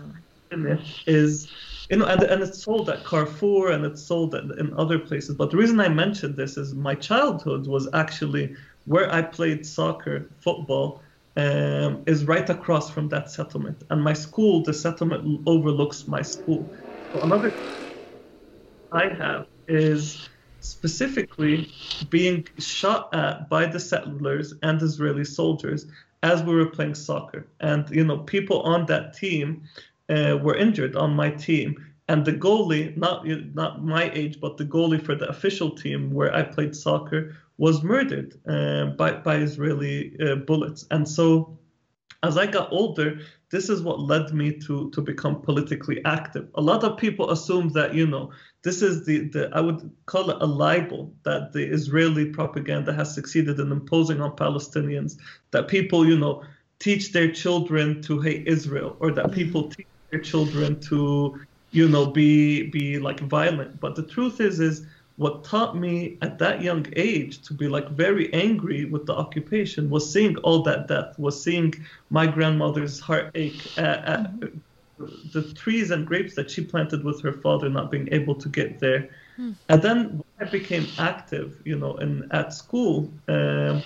is 1.06 1.48
you 1.90 1.98
know, 1.98 2.06
and, 2.06 2.22
and 2.22 2.42
it's 2.42 2.62
sold 2.62 2.88
at 2.88 3.04
Carrefour 3.04 3.70
and 3.70 3.84
it's 3.84 4.02
sold 4.02 4.34
in 4.34 4.72
other 4.78 4.98
places. 4.98 5.36
But 5.36 5.50
the 5.50 5.58
reason 5.58 5.78
I 5.78 5.88
mentioned 5.88 6.36
this 6.36 6.56
is 6.56 6.74
my 6.74 6.94
childhood 6.94 7.66
was 7.66 7.86
actually 7.92 8.56
where 8.86 9.12
I 9.12 9.20
played 9.20 9.66
soccer, 9.66 10.30
football, 10.40 11.02
um, 11.36 12.02
is 12.06 12.24
right 12.26 12.48
across 12.50 12.90
from 12.90 13.08
that 13.08 13.30
settlement. 13.30 13.82
And 13.90 14.02
my 14.02 14.12
school, 14.12 14.62
the 14.62 14.74
settlement 14.74 15.42
overlooks 15.46 16.06
my 16.06 16.22
school. 16.22 16.70
So 17.12 17.22
another 17.22 17.56
I 18.92 19.08
have 19.08 19.46
is 19.68 20.20
specifically 20.60 21.72
being 22.10 22.46
shot 22.58 23.14
at 23.14 23.48
by 23.48 23.66
the 23.66 23.80
settlers 23.80 24.54
and 24.62 24.80
Israeli 24.82 25.24
soldiers 25.24 25.86
as 26.22 26.42
we 26.42 26.54
were 26.54 26.66
playing 26.66 26.94
soccer. 26.94 27.48
And 27.60 27.88
you 27.90 28.04
know, 28.04 28.18
people 28.18 28.62
on 28.62 28.86
that 28.86 29.14
team 29.14 29.64
uh, 30.08 30.38
were 30.42 30.56
injured 30.56 30.96
on 30.96 31.14
my 31.14 31.30
team. 31.30 31.76
And 32.08 32.24
the 32.24 32.32
goalie, 32.32 32.96
not 32.96 33.26
not 33.54 33.84
my 33.84 34.10
age, 34.12 34.40
but 34.40 34.56
the 34.58 34.64
goalie 34.64 35.02
for 35.04 35.14
the 35.14 35.28
official 35.28 35.70
team 35.70 36.10
where 36.12 36.34
I 36.34 36.42
played 36.42 36.76
soccer, 36.76 37.36
was 37.58 37.82
murdered 37.82 38.38
uh, 38.48 38.86
by 38.96 39.12
by 39.12 39.36
Israeli 39.36 40.16
uh, 40.20 40.36
bullets. 40.36 40.86
And 40.90 41.08
so, 41.08 41.58
as 42.22 42.36
I 42.36 42.46
got 42.46 42.72
older, 42.72 43.20
this 43.50 43.68
is 43.68 43.82
what 43.82 44.00
led 44.00 44.32
me 44.32 44.52
to 44.66 44.90
to 44.90 45.00
become 45.00 45.42
politically 45.42 46.02
active. 46.04 46.48
A 46.54 46.60
lot 46.60 46.84
of 46.84 46.96
people 46.96 47.30
assume 47.30 47.68
that 47.70 47.94
you 47.94 48.06
know 48.06 48.32
this 48.62 48.82
is 48.82 49.04
the 49.04 49.28
the 49.28 49.50
I 49.52 49.60
would 49.60 49.90
call 50.06 50.30
it 50.30 50.38
a 50.40 50.46
libel 50.46 51.14
that 51.24 51.52
the 51.52 51.64
Israeli 51.64 52.26
propaganda 52.26 52.92
has 52.92 53.14
succeeded 53.14 53.60
in 53.60 53.70
imposing 53.70 54.20
on 54.20 54.36
Palestinians. 54.36 55.18
That 55.50 55.68
people 55.68 56.06
you 56.06 56.18
know 56.18 56.42
teach 56.78 57.12
their 57.12 57.30
children 57.30 58.02
to 58.02 58.20
hate 58.20 58.48
Israel, 58.48 58.96
or 58.98 59.12
that 59.12 59.32
people 59.32 59.70
teach 59.70 59.86
their 60.10 60.20
children 60.20 60.80
to 60.80 61.38
you 61.72 61.88
know 61.88 62.06
be 62.06 62.68
be 62.70 62.98
like 62.98 63.20
violent 63.20 63.80
but 63.80 63.96
the 63.96 64.06
truth 64.06 64.40
is 64.40 64.60
is 64.60 64.86
what 65.22 65.44
taught 65.44 65.76
me 65.76 66.18
at 66.22 66.38
that 66.38 66.62
young 66.62 66.86
age 66.96 67.42
to 67.42 67.54
be 67.54 67.68
like 67.68 67.88
very 67.90 68.32
angry 68.34 68.84
with 68.84 69.06
the 69.06 69.14
occupation 69.14 69.88
was 69.88 70.10
seeing 70.10 70.36
all 70.38 70.62
that 70.62 70.88
death 70.88 71.18
was 71.18 71.40
seeing 71.42 71.72
my 72.10 72.26
grandmother's 72.26 72.98
heartache 73.00 73.66
at, 73.78 74.04
at 74.04 74.32
mm-hmm. 74.32 75.08
the 75.32 75.42
trees 75.54 75.90
and 75.90 76.06
grapes 76.06 76.34
that 76.34 76.50
she 76.50 76.62
planted 76.62 77.04
with 77.04 77.22
her 77.22 77.32
father 77.32 77.68
not 77.68 77.90
being 77.90 78.08
able 78.12 78.34
to 78.34 78.48
get 78.48 78.78
there 78.80 79.08
mm. 79.38 79.54
and 79.68 79.82
then 79.82 79.96
when 80.18 80.48
i 80.48 80.50
became 80.50 80.86
active 80.98 81.60
you 81.64 81.78
know 81.78 81.94
in 81.96 82.26
at 82.32 82.52
school 82.52 83.10
um, 83.28 83.82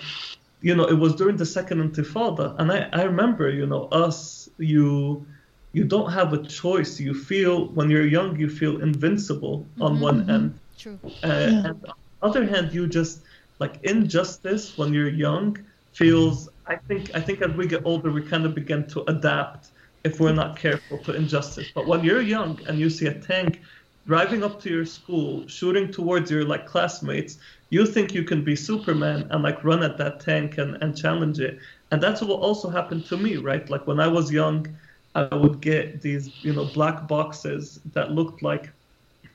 you 0.61 0.73
know 0.75 0.85
it 0.85 0.97
was 1.05 1.15
during 1.15 1.37
the 1.37 1.45
second 1.45 1.77
intifada 1.85 2.55
and 2.59 2.71
i 2.71 2.89
i 2.93 3.03
remember 3.03 3.49
you 3.49 3.65
know 3.65 3.83
us 4.05 4.49
you 4.57 5.25
you 5.73 5.83
don't 5.83 6.11
have 6.11 6.33
a 6.33 6.41
choice. 6.43 6.99
You 6.99 7.13
feel 7.13 7.67
when 7.67 7.89
you're 7.89 8.07
young, 8.07 8.39
you 8.39 8.49
feel 8.49 8.81
invincible 8.81 9.65
on 9.79 9.93
mm-hmm, 9.93 10.03
one 10.09 10.29
end. 10.29 10.59
True. 10.77 10.99
Uh, 11.03 11.09
yeah. 11.21 11.47
And 11.47 11.67
on 11.67 11.81
the 11.81 11.93
other 12.21 12.45
hand, 12.45 12.73
you 12.73 12.87
just 12.87 13.23
like 13.59 13.79
injustice 13.83 14.77
when 14.77 14.93
you're 14.93 15.09
young 15.09 15.57
feels. 15.93 16.49
I 16.65 16.75
think 16.75 17.11
I 17.15 17.21
think 17.21 17.41
as 17.41 17.51
we 17.55 17.67
get 17.67 17.81
older, 17.85 18.11
we 18.11 18.21
kind 18.21 18.45
of 18.45 18.53
begin 18.53 18.87
to 18.89 19.03
adapt 19.09 19.71
if 20.03 20.19
we're 20.19 20.33
not 20.33 20.57
careful 20.57 20.99
to 20.99 21.13
injustice. 21.13 21.69
But 21.73 21.87
when 21.87 22.03
you're 22.03 22.21
young 22.21 22.59
and 22.67 22.79
you 22.79 22.89
see 22.89 23.07
a 23.07 23.13
tank 23.19 23.61
driving 24.05 24.43
up 24.43 24.61
to 24.61 24.69
your 24.69 24.85
school, 24.85 25.47
shooting 25.47 25.91
towards 25.91 26.31
your 26.31 26.45
like 26.45 26.65
classmates, 26.65 27.37
you 27.69 27.85
think 27.85 28.13
you 28.13 28.23
can 28.23 28.43
be 28.43 28.55
Superman 28.55 29.27
and 29.31 29.43
like 29.43 29.63
run 29.63 29.83
at 29.83 29.97
that 29.97 30.19
tank 30.21 30.57
and, 30.57 30.81
and 30.81 30.95
challenge 30.95 31.39
it. 31.39 31.59
And 31.91 32.01
that's 32.01 32.21
what 32.21 32.39
also 32.39 32.69
happened 32.69 33.05
to 33.07 33.17
me, 33.17 33.35
right? 33.37 33.69
Like 33.69 33.85
when 33.87 33.99
I 33.99 34.07
was 34.07 34.31
young, 34.31 34.67
I 35.15 35.35
would 35.35 35.61
get 35.61 36.01
these, 36.01 36.31
you 36.41 36.53
know, 36.53 36.65
black 36.65 37.07
boxes 37.07 37.79
that 37.93 38.11
looked 38.11 38.41
like 38.41 38.71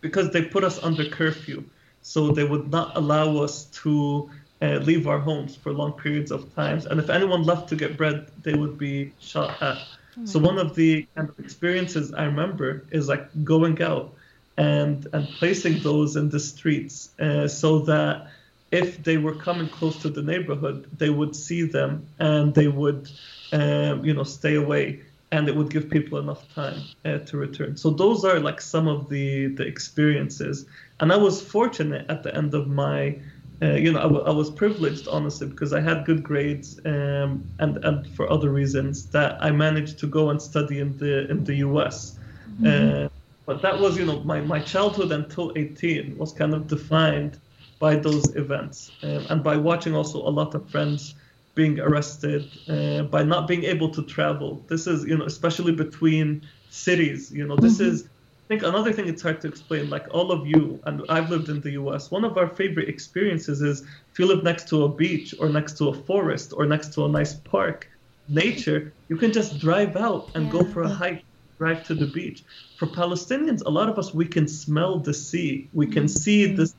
because 0.02 0.30
they 0.30 0.42
put 0.42 0.64
us 0.64 0.82
under 0.82 1.08
curfew. 1.08 1.64
So 2.02 2.32
they 2.32 2.44
would 2.44 2.70
not 2.70 2.96
allow 2.96 3.38
us 3.38 3.64
to 3.82 4.28
uh, 4.60 4.78
leave 4.78 5.06
our 5.06 5.18
homes 5.18 5.56
for 5.56 5.72
long 5.72 5.92
periods 5.92 6.30
of 6.30 6.54
times. 6.54 6.84
And 6.84 7.00
if 7.00 7.08
anyone 7.08 7.44
left 7.44 7.68
to 7.70 7.76
get 7.76 7.96
bread, 7.96 8.26
they 8.42 8.54
would 8.54 8.76
be 8.76 9.12
shot 9.20 9.62
at. 9.62 9.78
Oh 10.18 10.26
so 10.26 10.38
one 10.38 10.58
of 10.58 10.74
the 10.74 11.06
kind 11.16 11.28
of 11.28 11.38
experiences 11.38 12.12
I 12.12 12.24
remember 12.24 12.84
is 12.90 13.08
like 13.08 13.24
going 13.44 13.80
out 13.80 14.12
and 14.58 15.06
and 15.14 15.26
placing 15.38 15.78
those 15.82 16.16
in 16.16 16.28
the 16.28 16.38
streets 16.38 17.18
uh, 17.18 17.48
so 17.48 17.78
that 17.80 18.28
if 18.72 19.02
they 19.04 19.18
were 19.18 19.34
coming 19.34 19.68
close 19.68 19.98
to 20.02 20.08
the 20.08 20.22
neighborhood, 20.22 20.88
they 20.98 21.10
would 21.10 21.36
see 21.36 21.62
them 21.62 22.06
and 22.18 22.54
they 22.54 22.68
would, 22.68 23.10
um, 23.52 24.04
you 24.04 24.14
know, 24.14 24.22
stay 24.24 24.54
away, 24.56 25.02
and 25.32 25.48
it 25.48 25.56
would 25.56 25.70
give 25.70 25.90
people 25.90 26.18
enough 26.18 26.42
time 26.54 26.80
uh, 27.04 27.18
to 27.18 27.36
return. 27.36 27.76
So 27.76 27.90
those 27.90 28.24
are 28.24 28.38
like 28.38 28.60
some 28.60 28.86
of 28.86 29.08
the 29.08 29.48
the 29.48 29.66
experiences, 29.66 30.66
and 31.00 31.12
I 31.12 31.16
was 31.16 31.42
fortunate 31.42 32.06
at 32.08 32.22
the 32.22 32.34
end 32.36 32.54
of 32.54 32.68
my. 32.68 33.18
Uh, 33.60 33.74
you 33.74 33.92
know, 33.92 34.00
I, 34.00 34.08
w- 34.14 34.24
I 34.24 34.30
was 34.30 34.50
privileged, 34.50 35.06
honestly, 35.06 35.46
because 35.46 35.72
I 35.72 35.80
had 35.80 36.04
good 36.04 36.24
grades, 36.24 36.80
um, 36.84 37.44
and 37.60 37.84
and 37.84 38.06
for 38.16 38.30
other 38.30 38.50
reasons 38.50 39.06
that 39.10 39.40
I 39.40 39.52
managed 39.52 40.00
to 40.00 40.08
go 40.08 40.30
and 40.30 40.42
study 40.42 40.80
in 40.80 40.96
the 40.98 41.30
in 41.30 41.44
the 41.44 41.56
U.S. 41.68 42.18
Mm-hmm. 42.60 43.04
Uh, 43.04 43.08
but 43.46 43.62
that 43.62 43.78
was, 43.78 43.98
you 43.98 44.04
know, 44.04 44.20
my, 44.20 44.40
my 44.40 44.60
childhood 44.60 45.10
until 45.12 45.52
18 45.56 46.16
was 46.16 46.32
kind 46.32 46.54
of 46.54 46.68
defined 46.68 47.38
by 47.78 47.96
those 47.96 48.34
events 48.36 48.92
um, 49.02 49.26
and 49.30 49.42
by 49.42 49.56
watching 49.56 49.94
also 49.94 50.18
a 50.26 50.30
lot 50.30 50.54
of 50.54 50.68
friends 50.70 51.14
being 51.54 51.78
arrested 51.80 52.48
uh, 52.68 53.02
by 53.02 53.22
not 53.22 53.46
being 53.46 53.64
able 53.64 53.90
to 53.90 54.02
travel. 54.02 54.62
This 54.68 54.86
is 54.86 55.04
you 55.04 55.16
know 55.16 55.24
especially 55.24 55.72
between 55.72 56.42
cities 56.70 57.30
you 57.30 57.46
know. 57.46 57.56
This 57.56 57.78
mm-hmm. 57.78 57.90
is 57.90 58.04
i 58.44 58.48
think 58.48 58.64
another 58.64 58.92
thing 58.92 59.06
it's 59.08 59.22
hard 59.22 59.40
to 59.40 59.48
explain 59.48 59.88
like 59.88 60.06
all 60.10 60.32
of 60.32 60.46
you 60.46 60.78
and 60.84 61.02
i've 61.08 61.30
lived 61.30 61.48
in 61.48 61.60
the 61.60 61.70
us 61.70 62.10
one 62.10 62.24
of 62.24 62.36
our 62.36 62.48
favorite 62.48 62.88
experiences 62.88 63.62
is 63.62 63.82
if 64.10 64.18
you 64.18 64.26
live 64.26 64.42
next 64.42 64.68
to 64.68 64.82
a 64.82 64.88
beach 64.88 65.32
or 65.38 65.48
next 65.48 65.78
to 65.78 65.88
a 65.88 65.94
forest 65.94 66.52
or 66.56 66.66
next 66.66 66.92
to 66.92 67.04
a 67.04 67.08
nice 67.08 67.34
park 67.34 67.88
nature 68.28 68.92
you 69.08 69.16
can 69.16 69.32
just 69.32 69.58
drive 69.58 69.96
out 69.96 70.30
and 70.34 70.46
yeah. 70.46 70.52
go 70.52 70.64
for 70.64 70.82
a 70.82 70.88
hike 70.88 71.24
drive 71.58 71.84
to 71.84 71.94
the 71.94 72.06
beach. 72.06 72.42
For 72.78 72.86
palestinians 72.86 73.62
a 73.64 73.70
lot 73.70 73.88
of 73.88 73.98
us 73.98 74.12
we 74.12 74.26
can 74.26 74.48
smell 74.48 74.98
the 74.98 75.14
sea. 75.14 75.68
We 75.72 75.86
can 75.86 76.08
see 76.08 76.40
the 76.46 76.72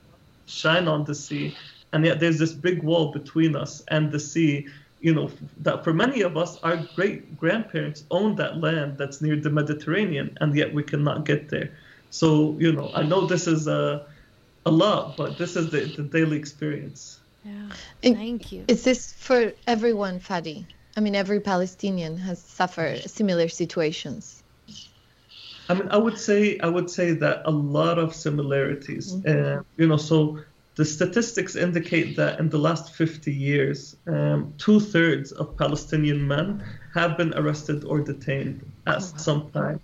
shine 0.46 0.88
on 0.88 1.06
the 1.06 1.16
sea 1.16 1.56
and 1.94 2.04
yet 2.06 2.20
there's 2.20 2.40
this 2.40 2.52
big 2.52 2.84
wall 2.84 3.12
between 3.12 3.56
us 3.56 3.84
and 3.88 4.12
the 4.12 4.20
sea 4.20 4.68
you 5.00 5.14
know 5.14 5.30
that 5.58 5.84
for 5.84 5.94
many 5.94 6.22
of 6.22 6.36
us 6.36 6.58
our 6.64 6.78
great 6.96 7.38
grandparents 7.38 8.04
owned 8.10 8.38
that 8.38 8.58
land 8.58 8.98
that's 8.98 9.22
near 9.22 9.36
the 9.36 9.50
mediterranean 9.50 10.36
and 10.42 10.56
yet 10.56 10.74
we 10.74 10.84
cannot 10.84 11.26
get 11.26 11.50
there. 11.50 11.70
So 12.10 12.56
you 12.60 12.72
know 12.72 12.92
i 12.96 13.04
know 13.04 13.26
this 13.28 13.48
is 13.48 13.68
a 13.68 14.06
a 14.66 14.72
lot 14.72 15.18
but 15.18 15.38
this 15.38 15.56
is 15.56 15.70
the, 15.72 15.82
the 15.98 16.04
daily 16.04 16.38
experience. 16.38 17.20
Yeah. 17.44 17.70
Thank 18.02 18.52
you. 18.54 18.64
is 18.68 18.84
this 18.84 19.14
for 19.14 19.52
everyone 19.68 20.20
fadi? 20.20 20.66
I 20.98 21.02
mean 21.02 21.16
every 21.16 21.42
palestinian 21.42 22.18
has 22.18 22.40
suffered 22.42 23.10
similar 23.10 23.50
situations. 23.50 24.44
I 25.70 25.76
mean, 25.76 25.88
I 25.90 25.98
would 25.98 26.18
say 26.18 26.60
I 26.60 26.68
would 26.68 26.90
say 26.90 27.14
that 27.14 27.44
a 27.46 27.52
lot 27.52 27.98
of 27.98 28.14
similarities. 28.14 29.14
Mm-hmm. 29.14 29.60
Uh, 29.60 29.64
you 29.78 29.88
know, 29.88 29.98
so 29.98 30.40
the 30.76 30.86
statistics 30.86 31.56
indicate 31.56 32.16
that 32.16 32.40
in 32.40 32.50
the 32.50 32.58
last 32.58 32.94
50 32.94 33.32
years, 33.32 33.96
um, 34.08 34.54
two 34.58 34.80
thirds 34.80 35.32
of 35.32 35.56
Palestinian 35.58 36.28
men 36.28 36.64
have 36.94 37.18
been 37.18 37.34
arrested 37.36 37.84
or 37.84 38.00
detained 38.00 38.66
at 38.88 38.98
oh, 38.98 39.18
some 39.18 39.52
time. 39.52 39.80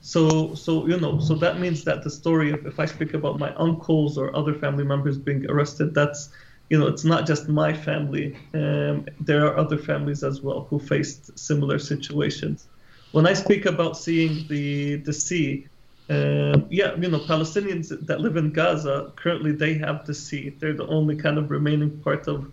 So, 0.00 0.54
so 0.54 0.86
you 0.86 1.00
know, 1.00 1.18
so 1.18 1.34
that 1.36 1.58
means 1.58 1.84
that 1.84 2.02
the 2.02 2.10
story 2.10 2.50
of 2.52 2.66
if 2.66 2.78
I 2.78 2.84
speak 2.84 3.14
about 3.14 3.38
my 3.38 3.54
uncles 3.54 4.18
or 4.18 4.36
other 4.36 4.54
family 4.54 4.84
members 4.84 5.16
being 5.16 5.50
arrested, 5.50 5.94
that's 5.94 6.30
you 6.70 6.78
know, 6.78 6.86
it's 6.86 7.04
not 7.04 7.26
just 7.26 7.48
my 7.48 7.72
family. 7.72 8.36
Um, 8.54 9.06
there 9.20 9.46
are 9.46 9.56
other 9.56 9.78
families 9.78 10.22
as 10.22 10.40
well 10.40 10.66
who 10.68 10.78
faced 10.78 11.38
similar 11.38 11.78
situations 11.78 12.68
when 13.14 13.28
I 13.28 13.32
speak 13.32 13.64
about 13.64 13.96
seeing 13.96 14.44
the 14.48 14.96
the 14.96 15.12
sea, 15.12 15.68
uh, 16.10 16.58
yeah, 16.68 16.94
you 16.96 17.08
know, 17.08 17.20
Palestinians 17.20 17.88
that 18.06 18.20
live 18.20 18.36
in 18.36 18.52
Gaza 18.52 19.12
currently 19.16 19.52
they 19.52 19.74
have 19.74 20.06
the 20.06 20.14
sea. 20.14 20.50
They're 20.58 20.74
the 20.74 20.86
only 20.86 21.16
kind 21.16 21.38
of 21.38 21.50
remaining 21.50 21.98
part 22.00 22.28
of 22.28 22.46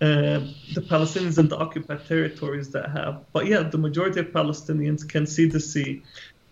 uh, 0.00 0.40
the 0.74 0.84
Palestinians 0.88 1.38
in 1.38 1.48
the 1.48 1.56
occupied 1.56 2.06
territories 2.06 2.70
that 2.70 2.90
have. 2.90 3.24
But 3.32 3.46
yeah, 3.46 3.62
the 3.62 3.78
majority 3.78 4.20
of 4.20 4.26
Palestinians 4.26 5.08
can 5.08 5.26
see 5.26 5.46
the 5.46 5.60
sea, 5.60 6.02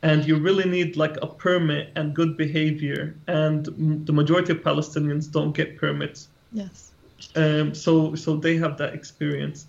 and 0.02 0.24
you 0.24 0.36
really 0.38 0.68
need 0.68 0.96
like 0.96 1.16
a 1.22 1.26
permit 1.26 1.92
and 1.94 2.14
good 2.14 2.36
behavior. 2.36 3.16
And 3.26 3.66
the 4.06 4.12
majority 4.12 4.52
of 4.52 4.58
Palestinians 4.58 5.30
don't 5.30 5.52
get 5.52 5.76
permits. 5.76 6.28
Yes. 6.52 6.90
Um, 7.36 7.74
so 7.74 8.14
so 8.14 8.36
they 8.36 8.56
have 8.56 8.76
that 8.78 8.94
experience 8.94 9.66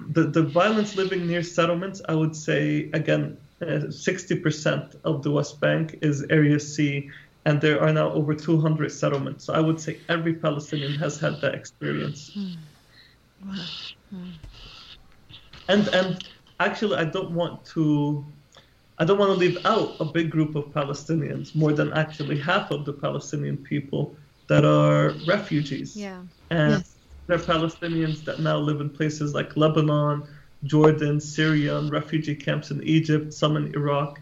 the, 0.00 0.24
the 0.24 0.42
violence 0.42 0.96
living 0.96 1.26
near 1.26 1.42
settlements, 1.42 2.02
I 2.08 2.14
would 2.14 2.34
say, 2.34 2.90
again, 2.92 3.36
60% 3.66 4.96
of 5.04 5.22
the 5.22 5.30
West 5.30 5.60
Bank 5.60 5.98
is 6.02 6.24
Area 6.30 6.58
C, 6.58 7.10
and 7.44 7.60
there 7.60 7.80
are 7.82 7.92
now 7.92 8.10
over 8.12 8.34
200 8.34 8.90
settlements. 8.90 9.44
So 9.44 9.54
I 9.54 9.60
would 9.60 9.80
say 9.80 9.98
every 10.08 10.34
Palestinian 10.34 10.94
has 10.94 11.18
had 11.18 11.40
that 11.40 11.54
experience. 11.54 12.30
Mm. 12.36 12.56
Wow. 13.44 13.54
Mm. 14.14 14.32
And 15.68 15.88
and 15.88 16.28
actually, 16.60 16.96
I 16.96 17.04
don't 17.04 17.32
want 17.32 17.64
to. 17.66 18.24
I 18.98 19.04
don't 19.04 19.18
want 19.18 19.32
to 19.32 19.38
leave 19.38 19.58
out 19.66 19.96
a 19.98 20.04
big 20.04 20.30
group 20.30 20.54
of 20.54 20.66
Palestinians, 20.66 21.54
more 21.54 21.72
than 21.72 21.92
actually 21.94 22.38
half 22.38 22.70
of 22.70 22.84
the 22.84 22.92
Palestinian 22.92 23.56
people 23.56 24.14
that 24.46 24.64
are 24.64 25.14
refugees. 25.26 25.96
Yeah. 25.96 26.22
And 26.50 26.72
yes 26.72 26.94
there 27.26 27.36
are 27.36 27.40
Palestinians 27.40 28.24
that 28.24 28.40
now 28.40 28.58
live 28.58 28.80
in 28.80 28.90
places 28.90 29.34
like 29.34 29.56
Lebanon, 29.56 30.26
Jordan, 30.64 31.20
Syria, 31.20 31.78
and 31.78 31.90
refugee 31.90 32.34
camps 32.34 32.70
in 32.70 32.82
Egypt, 32.82 33.32
some 33.32 33.56
in 33.56 33.74
Iraq, 33.74 34.20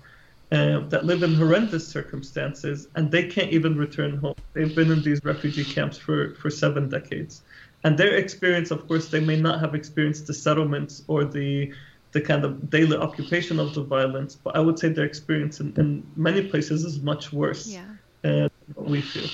uh, 0.50 0.80
that 0.88 1.04
live 1.04 1.22
in 1.22 1.34
horrendous 1.34 1.86
circumstances, 1.86 2.88
and 2.94 3.10
they 3.10 3.26
can't 3.26 3.50
even 3.50 3.76
return 3.76 4.18
home. 4.18 4.34
They've 4.52 4.74
been 4.74 4.90
in 4.90 5.02
these 5.02 5.24
refugee 5.24 5.64
camps 5.64 5.96
for, 5.96 6.34
for 6.34 6.50
seven 6.50 6.88
decades. 6.88 7.42
And 7.84 7.98
their 7.98 8.14
experience, 8.16 8.70
of 8.70 8.86
course, 8.86 9.08
they 9.08 9.20
may 9.20 9.40
not 9.40 9.60
have 9.60 9.74
experienced 9.74 10.26
the 10.26 10.34
settlements 10.34 11.02
or 11.08 11.24
the 11.24 11.72
the 12.12 12.20
kind 12.20 12.44
of 12.44 12.68
daily 12.68 12.96
occupation 12.96 13.58
of 13.58 13.72
the 13.72 13.82
violence, 13.82 14.34
but 14.34 14.54
I 14.54 14.60
would 14.60 14.78
say 14.78 14.90
their 14.90 15.06
experience 15.06 15.60
in, 15.60 15.72
in 15.78 16.06
many 16.14 16.46
places 16.46 16.84
is 16.84 17.00
much 17.00 17.32
worse 17.32 17.66
yeah. 17.66 17.84
uh, 18.22 18.48
what 18.74 18.86
we 18.86 19.00
feel. 19.00 19.30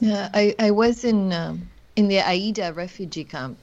Yeah, 0.00 0.30
I, 0.32 0.54
I 0.58 0.70
was 0.70 1.04
in 1.04 1.32
um, 1.32 1.68
in 1.94 2.08
the 2.08 2.20
Aida 2.20 2.72
refugee 2.72 3.24
camp. 3.24 3.58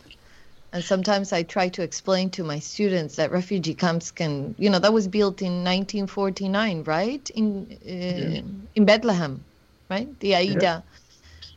And 0.73 0.83
sometimes 0.83 1.33
I 1.33 1.43
try 1.43 1.67
to 1.69 1.81
explain 1.83 2.29
to 2.31 2.43
my 2.43 2.59
students 2.59 3.17
that 3.17 3.31
refugee 3.31 3.73
camps 3.73 4.09
can, 4.11 4.55
you 4.57 4.69
know, 4.69 4.79
that 4.79 4.93
was 4.93 5.07
built 5.07 5.41
in 5.41 5.63
1949, 5.63 6.83
right? 6.83 7.29
In 7.31 7.77
uh, 7.85 7.89
yeah. 7.89 8.41
in 8.75 8.85
Bethlehem, 8.85 9.43
right? 9.89 10.07
The 10.21 10.35
Aida. 10.35 10.61
Yeah. 10.61 10.81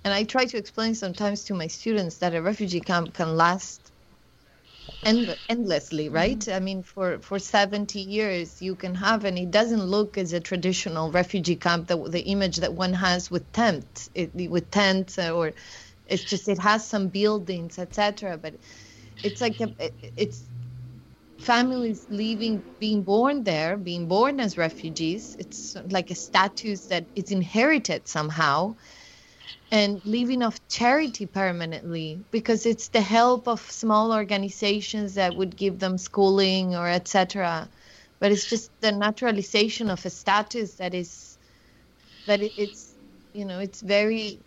And 0.05 0.13
I 0.13 0.25
try 0.25 0.47
to 0.47 0.57
explain 0.57 0.95
sometimes 0.95 1.45
to 1.45 1.55
my 1.55 1.69
students 1.69 2.19
that 2.19 2.35
a 2.35 2.43
refugee 2.43 2.81
camp 2.81 3.15
can 3.15 3.37
last 3.37 3.81
end- 5.05 5.39
endlessly, 5.49 6.09
right? 6.09 6.39
Mm-hmm. 6.39 6.57
I 6.57 6.61
mean, 6.61 6.83
for, 6.83 7.19
for 7.21 7.39
70 7.39 8.01
years, 8.01 8.61
you 8.61 8.75
can 8.75 8.97
have, 8.97 9.25
and 9.25 9.39
it 9.39 9.51
doesn't 9.51 9.83
look 9.83 10.19
as 10.19 10.33
a 10.33 10.41
traditional 10.41 11.11
refugee 11.11 11.57
camp, 11.57 11.87
the, 11.87 11.97
the 11.97 12.21
image 12.23 12.57
that 12.59 12.75
one 12.75 12.93
has 12.93 13.31
with 13.31 13.51
tent, 13.53 14.11
it, 14.15 14.35
with 14.51 14.71
tents 14.71 15.19
or 15.19 15.53
it's 16.07 16.25
just 16.25 16.49
it 16.49 16.59
has 16.59 16.87
some 16.87 17.09
buildings 17.09 17.79
etc 17.79 18.37
but 18.37 18.55
it's 19.23 19.41
like 19.41 19.61
a, 19.61 19.75
it's 20.17 20.49
families 21.39 22.07
leaving 22.09 22.65
being 22.79 23.03
born 23.03 23.45
there 23.45 23.77
being 23.77 24.09
born 24.09 24.41
as 24.41 24.57
refugees. 24.57 25.37
It's 25.39 25.77
like 25.91 26.11
a 26.11 26.15
status 26.15 26.87
that 26.87 27.07
is 27.15 27.31
inherited 27.31 28.09
somehow 28.09 28.77
and 29.71 30.01
living 30.05 30.43
off 30.43 30.61
charity 30.69 31.27
permanently 31.27 32.25
because 32.31 32.67
it's 32.67 32.89
the 32.89 33.01
help 33.01 33.49
of 33.49 33.61
small 33.61 34.13
organizations 34.13 35.15
that 35.15 35.37
would 35.37 35.57
give 35.57 35.79
them 35.79 35.99
schooling 35.99 36.75
or 36.77 36.89
etc 36.89 37.69
but 38.21 38.33
it's 38.33 38.49
just 38.49 38.71
the 38.81 38.93
naturalization 38.93 39.91
of 39.91 40.05
a 40.07 40.11
status 40.11 40.77
that 40.77 40.95
is 40.95 41.39
that 42.27 42.41
it's 42.43 42.95
you 43.35 43.45
know 43.45 43.59
it's 43.59 43.83
very 43.83 44.41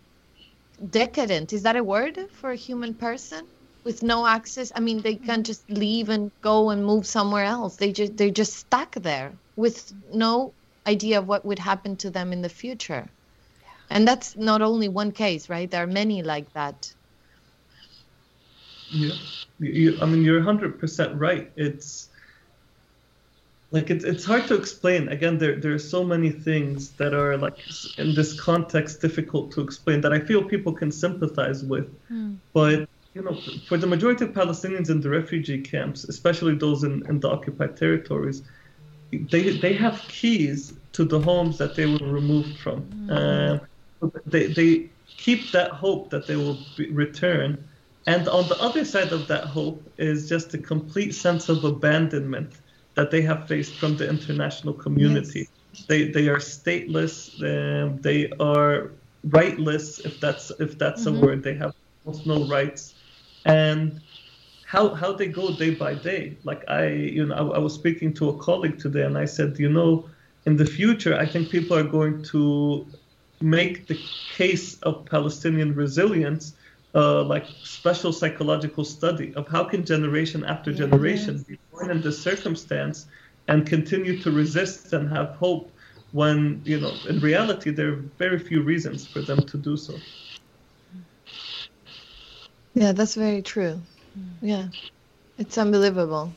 decadent. 0.90 1.52
Is 1.52 1.62
that 1.64 1.76
a 1.76 1.84
word 1.84 2.18
for 2.32 2.50
a 2.50 2.56
human 2.56 2.94
person 2.94 3.46
with 3.88 4.02
no 4.02 4.26
access 4.26 4.70
i 4.76 4.80
mean 4.80 5.00
they 5.00 5.14
can't 5.14 5.46
just 5.46 5.64
leave 5.70 6.10
and 6.10 6.30
go 6.42 6.68
and 6.68 6.84
move 6.84 7.06
somewhere 7.06 7.44
else. 7.44 7.76
They 7.76 7.90
just 7.90 8.16
they're 8.18 8.38
just 8.42 8.54
stuck 8.64 8.92
there 9.10 9.32
with 9.56 9.78
no 10.12 10.52
idea 10.86 11.18
of 11.20 11.26
what 11.26 11.44
would 11.46 11.58
happen 11.58 11.96
to 11.96 12.10
them 12.10 12.32
in 12.32 12.42
the 12.42 12.54
future. 12.62 13.04
And 13.90 14.06
that's 14.06 14.36
not 14.36 14.60
only 14.60 14.88
one 14.88 15.12
case 15.12 15.48
right? 15.48 15.70
There 15.70 15.82
are 15.82 15.92
many 16.02 16.22
like 16.22 16.52
that. 16.52 16.94
Yeah, 18.90 19.16
you, 19.58 19.98
I 20.02 20.06
mean, 20.06 20.22
you're 20.22 20.40
100% 20.40 21.20
right. 21.20 21.50
It's 21.56 22.08
like 23.70 23.90
it's 23.90 24.04
it's 24.04 24.24
hard 24.24 24.46
to 24.48 24.54
explain. 24.54 25.08
Again, 25.08 25.38
there 25.38 25.56
there 25.62 25.74
are 25.78 25.86
so 25.96 26.04
many 26.04 26.30
things 26.30 26.90
that 27.00 27.12
are 27.12 27.36
like 27.36 27.58
in 27.98 28.14
this 28.14 28.38
context 28.40 29.00
difficult 29.00 29.52
to 29.52 29.60
explain 29.60 30.00
that 30.02 30.12
I 30.12 30.20
feel 30.20 30.42
people 30.42 30.72
can 30.72 30.90
sympathize 30.90 31.64
with, 31.64 31.88
Hmm. 32.08 32.34
but 32.54 32.88
you 33.18 33.24
know, 33.24 33.36
for 33.66 33.76
the 33.76 33.86
majority 33.86 34.24
of 34.24 34.30
Palestinians 34.30 34.90
in 34.90 35.00
the 35.00 35.10
refugee 35.10 35.60
camps, 35.60 36.04
especially 36.04 36.54
those 36.54 36.84
in, 36.84 37.04
in 37.08 37.18
the 37.18 37.28
occupied 37.28 37.76
territories, 37.76 38.42
they 39.10 39.58
they 39.64 39.72
have 39.72 40.00
keys 40.06 40.74
to 40.92 41.04
the 41.04 41.18
homes 41.18 41.58
that 41.58 41.74
they 41.74 41.86
were 41.86 42.12
removed 42.20 42.56
from. 42.60 42.78
Uh, 43.10 43.58
they 44.24 44.46
they 44.46 44.88
keep 45.24 45.50
that 45.50 45.72
hope 45.72 46.10
that 46.10 46.28
they 46.28 46.36
will 46.36 46.58
be, 46.76 46.90
return, 46.92 47.68
and 48.06 48.28
on 48.28 48.48
the 48.48 48.58
other 48.62 48.84
side 48.84 49.12
of 49.12 49.26
that 49.26 49.44
hope 49.46 49.82
is 49.98 50.28
just 50.28 50.54
a 50.54 50.58
complete 50.58 51.12
sense 51.12 51.48
of 51.48 51.64
abandonment 51.64 52.52
that 52.94 53.10
they 53.10 53.22
have 53.22 53.48
faced 53.48 53.74
from 53.80 53.96
the 53.96 54.08
international 54.08 54.74
community. 54.74 55.48
They 55.88 56.12
they 56.12 56.28
are 56.28 56.38
stateless. 56.38 57.14
Um, 57.42 58.00
they 58.00 58.30
are 58.38 58.92
rightless, 59.26 59.98
if 60.04 60.20
that's 60.20 60.52
if 60.60 60.78
that's 60.78 61.06
a 61.06 61.12
word. 61.12 61.42
They 61.42 61.54
have 61.54 61.74
almost 62.04 62.26
no 62.26 62.44
rights, 62.44 62.94
and 63.48 64.00
how 64.64 64.94
how 64.94 65.12
they 65.12 65.28
go 65.28 65.50
day 65.50 65.70
by 65.70 65.94
day. 65.94 66.38
Like 66.44 66.62
I, 66.68 66.88
you 66.88 67.26
know, 67.26 67.34
I, 67.34 67.56
I 67.56 67.58
was 67.58 67.74
speaking 67.74 68.14
to 68.14 68.28
a 68.30 68.38
colleague 68.38 68.78
today, 68.78 69.04
and 69.04 69.18
I 69.18 69.24
said, 69.24 69.58
you 69.58 69.70
know, 69.70 70.08
in 70.46 70.56
the 70.56 70.66
future, 70.66 71.16
I 71.16 71.26
think 71.26 71.50
people 71.50 71.76
are 71.76 71.84
going 71.84 72.22
to 72.24 72.92
make 73.40 73.88
the 73.88 74.08
case 74.28 74.78
of 74.80 75.06
Palestinian 75.06 75.74
resilience 75.74 76.54
uh, 76.94 77.22
like 77.24 77.48
special 77.62 78.12
psychological 78.12 78.84
study 78.84 79.34
of 79.36 79.48
how 79.48 79.64
can 79.64 79.84
generation 79.84 80.44
after 80.44 80.72
generation 80.72 81.44
be 81.48 81.58
born 81.70 81.90
in 81.90 82.00
this 82.02 82.22
circumstance 82.22 83.06
and 83.48 83.66
continue 83.66 84.20
to 84.20 84.30
resist 84.30 84.92
and 84.92 85.08
have 85.08 85.30
hope 85.36 85.72
when 86.10 86.62
you 86.64 86.80
know 86.80 87.02
in 87.08 87.20
reality 87.20 87.70
there 87.70 87.92
are 87.92 88.04
very 88.18 88.38
few 88.38 88.62
reasons 88.62 89.06
for 89.06 89.22
them 89.22 89.46
to 89.46 89.58
do 89.58 89.76
so. 89.76 90.04
Yeah, 92.74 92.92
that's 92.92 93.14
very 93.14 93.42
true. 93.42 93.80
Yeah, 94.40 94.68
it's 95.38 95.56
unbelievable. 95.58 96.32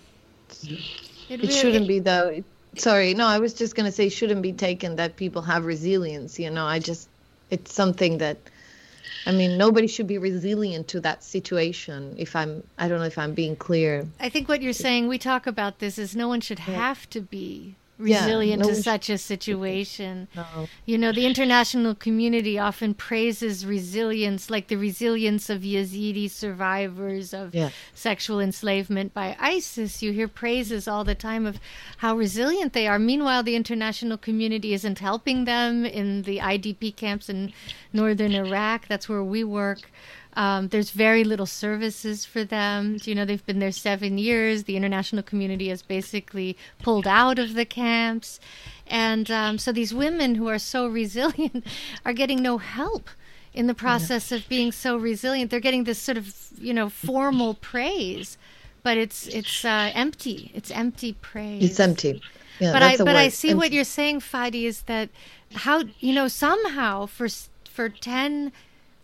It 1.30 1.42
really- 1.42 1.52
shouldn't 1.52 1.88
be 1.88 2.00
though. 2.00 2.28
It- 2.28 2.46
Sorry, 2.78 3.14
no, 3.14 3.28
I 3.28 3.40
was 3.40 3.54
just 3.54 3.76
gonna 3.76 3.92
say 3.92 4.08
shouldn't 4.08 4.42
be 4.42 4.54
taken 4.54 4.96
that 4.96 5.18
people 5.18 5.42
have 5.42 5.66
resilience. 5.66 6.40
You 6.40 6.50
know, 6.50 6.66
I 6.66 6.80
just 6.80 7.10
it's 7.50 7.74
something 7.74 8.20
that 8.20 8.38
I 9.26 9.34
mean 9.34 9.58
nobody 9.58 9.88
should 9.88 10.08
be 10.08 10.18
resilient 10.18 10.88
to 10.90 11.02
that 11.02 11.24
situation. 11.24 12.16
If 12.18 12.34
I'm, 12.36 12.64
I 12.78 12.88
don't 12.88 13.00
know 13.00 13.06
if 13.06 13.18
I'm 13.18 13.34
being 13.34 13.58
clear. 13.58 14.08
I 14.22 14.30
think 14.30 14.48
what 14.48 14.62
you're 14.62 14.72
saying, 14.74 15.10
we 15.10 15.18
talk 15.18 15.46
about 15.48 15.80
this, 15.80 15.98
is 15.98 16.16
no 16.16 16.28
one 16.30 16.40
should 16.40 16.60
have 16.60 17.10
to 17.10 17.20
be 17.22 17.76
Yeah, 18.04 18.24
resilient 18.24 18.62
no 18.62 18.70
to 18.70 18.76
such 18.76 19.10
a 19.10 19.18
situation. 19.18 20.28
No. 20.36 20.68
You 20.86 20.98
know, 20.98 21.12
the 21.12 21.26
international 21.26 21.96
community 21.96 22.58
often 22.58 22.94
praises 22.94 23.66
resilience, 23.66 24.50
like 24.50 24.68
the 24.68 24.76
resilience 24.76 25.50
of 25.50 25.62
Yazidi 25.62 26.30
survivors 26.30 27.34
of 27.34 27.54
Yeah. 27.54 27.70
sexual 27.94 28.40
enslavement 28.40 29.14
by 29.14 29.36
ISIS. 29.40 30.02
You 30.02 30.12
hear 30.12 30.28
praises 30.28 30.88
all 30.88 31.04
the 31.04 31.16
time 31.16 31.46
of 31.46 31.60
how 31.98 32.16
resilient 32.16 32.74
they 32.74 32.88
are. 32.88 33.00
Meanwhile, 33.00 33.44
the 33.44 33.56
international 33.56 34.18
community 34.18 34.74
isn't 34.74 35.00
helping 35.00 35.46
them 35.46 35.86
in 35.86 36.24
the 36.24 36.40
IDP 36.40 36.92
camps 36.92 37.30
in 37.30 37.54
northern 37.94 38.34
Iraq. 38.34 38.88
That's 38.88 39.08
where 39.10 39.24
we 39.24 39.44
work. 39.44 39.90
Um, 40.34 40.70
there's 40.70 40.92
very 40.92 41.24
little 41.24 41.46
services 41.46 42.26
for 42.26 42.44
them. 42.44 42.98
You 43.04 43.16
know, 43.16 43.26
they've 43.26 43.46
been 43.46 43.60
there 43.60 43.72
seven 43.72 44.18
years. 44.18 44.64
The 44.64 44.78
international 44.78 45.24
community 45.24 45.70
has 45.70 45.82
basically 45.82 46.58
pulled 46.82 47.08
out 47.08 47.38
of 47.38 47.54
the 47.54 47.66
camps. 47.66 48.40
And 48.88 49.30
um, 49.30 49.58
so 49.58 49.72
these 49.72 49.94
women 49.94 50.36
who 50.36 50.48
are 50.48 50.60
so 50.60 50.88
resilient 51.02 51.66
are 52.06 52.14
getting 52.14 52.42
no 52.42 52.58
help 52.58 53.10
in 53.54 53.68
the 53.68 53.74
process 53.74 54.32
of 54.32 54.48
being 54.48 54.72
so 54.72 54.98
resilient. 54.98 55.52
They're 55.52 55.60
getting 55.60 55.84
this 55.84 56.00
sort 56.00 56.18
of, 56.18 56.34
you 56.58 56.74
know, 56.74 56.90
formal 56.90 57.56
praise, 57.56 58.38
but 58.84 58.98
it's 58.98 59.28
it's 59.28 59.66
uh, 59.66 59.92
empty. 59.94 60.52
It's 60.54 60.72
empty 60.72 61.14
praise. 61.14 61.64
It's 61.64 61.80
empty. 61.80 62.22
Yeah, 62.60 62.74
but 62.74 62.84
I 62.84 62.98
but 62.98 63.16
I 63.16 63.26
word, 63.26 63.34
see 63.34 63.54
what 63.54 63.72
you're 63.72 63.84
saying, 63.84 64.22
Fadi, 64.22 64.64
is 64.66 64.84
that 64.84 65.10
how 65.54 65.84
you 66.00 66.14
know 66.14 66.28
somehow 66.28 67.06
for 67.08 67.28
for 67.70 67.90
ten. 67.90 68.52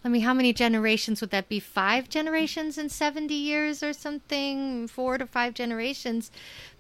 I 0.07 0.09
mean, 0.09 0.21
how 0.21 0.33
many 0.33 0.53
generations 0.53 1.19
would 1.19 1.31
that 1.31 1.49
be? 1.49 1.59
Five 1.59 2.07
generations 2.07 2.77
in 2.77 2.87
70 2.87 3.33
years 3.33 3.83
or 3.83 3.91
something? 3.91 4.87
Four 4.87 5.17
to 5.17 5.27
five 5.27 5.53
generations. 5.53 6.31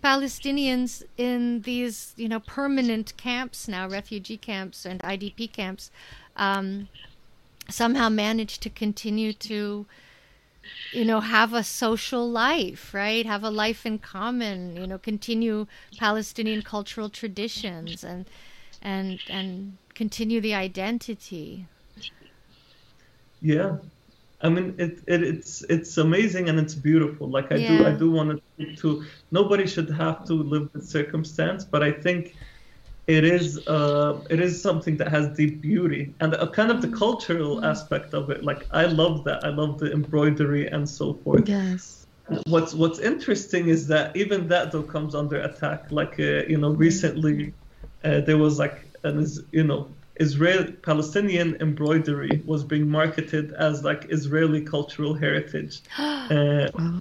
Palestinians 0.01 1.03
in 1.17 1.63
these, 1.63 2.13
you 2.15 2.29
know, 2.29 2.39
permanent 2.39 3.17
camps 3.17 3.67
now, 3.67 3.85
refugee 3.85 4.37
camps 4.37 4.85
and 4.85 5.01
IDP 5.01 5.51
camps, 5.51 5.91
um, 6.37 6.87
somehow 7.69 8.07
managed 8.07 8.61
to 8.61 8.69
continue 8.69 9.33
to, 9.33 9.85
you 10.93 11.03
know, 11.03 11.19
have 11.19 11.53
a 11.53 11.65
social 11.65 12.31
life, 12.31 12.93
right? 12.93 13.25
Have 13.25 13.43
a 13.43 13.49
life 13.49 13.85
in 13.85 13.99
common, 13.99 14.77
you 14.77 14.87
know, 14.87 14.97
continue 14.97 15.67
Palestinian 15.97 16.61
cultural 16.61 17.09
traditions 17.09 18.05
and, 18.05 18.25
and, 18.81 19.19
and 19.29 19.77
continue 19.95 20.39
the 20.39 20.53
identity. 20.53 21.67
Yeah, 23.41 23.77
I 24.41 24.49
mean 24.49 24.75
it, 24.77 24.99
it 25.07 25.23
it's 25.23 25.63
it's 25.69 25.97
amazing 25.97 26.49
and 26.49 26.59
it's 26.59 26.75
beautiful. 26.75 27.29
Like 27.29 27.51
I 27.51 27.59
do 27.59 27.85
I 27.85 27.91
do 27.91 28.11
want 28.11 28.41
to 28.59 28.75
to 28.75 29.03
nobody 29.31 29.67
should 29.67 29.89
have 29.89 30.25
to 30.25 30.33
live 30.33 30.69
with 30.73 30.85
circumstance, 30.87 31.65
but 31.65 31.83
I 31.83 31.91
think 31.91 32.35
it 33.07 33.23
is 33.23 33.59
uh 33.67 34.21
it 34.29 34.39
is 34.39 34.61
something 34.61 34.97
that 34.97 35.09
has 35.09 35.29
deep 35.37 35.61
beauty 35.61 36.15
and 36.19 36.33
a 36.35 36.47
kind 36.49 36.71
of 36.71 36.81
the 36.81 36.89
cultural 36.89 37.63
aspect 37.65 38.13
of 38.13 38.29
it. 38.29 38.43
Like 38.43 38.67
I 38.71 38.85
love 38.85 39.23
that. 39.25 39.43
I 39.43 39.49
love 39.49 39.79
the 39.79 39.91
embroidery 39.91 40.67
and 40.67 40.87
so 40.87 41.13
forth. 41.23 41.47
Yes. 41.47 42.05
What's 42.47 42.73
what's 42.73 42.99
interesting 42.99 43.69
is 43.69 43.87
that 43.87 44.15
even 44.15 44.47
that 44.49 44.71
though 44.71 44.83
comes 44.83 45.15
under 45.15 45.39
attack. 45.41 45.91
Like 45.91 46.19
uh, 46.19 46.43
you 46.47 46.57
know 46.57 46.71
recently 46.71 47.53
uh, 48.03 48.21
there 48.21 48.37
was 48.37 48.59
like 48.59 48.91
an 49.03 49.19
is 49.19 49.43
you 49.51 49.63
know 49.63 49.96
Israeli 50.19 50.71
Palestinian 50.71 51.55
embroidery 51.61 52.41
was 52.45 52.63
being 52.63 52.89
marketed 52.89 53.53
as 53.53 53.83
like 53.83 54.05
Israeli 54.09 54.61
cultural 54.61 55.13
heritage. 55.13 55.81
Uh, 56.29 56.99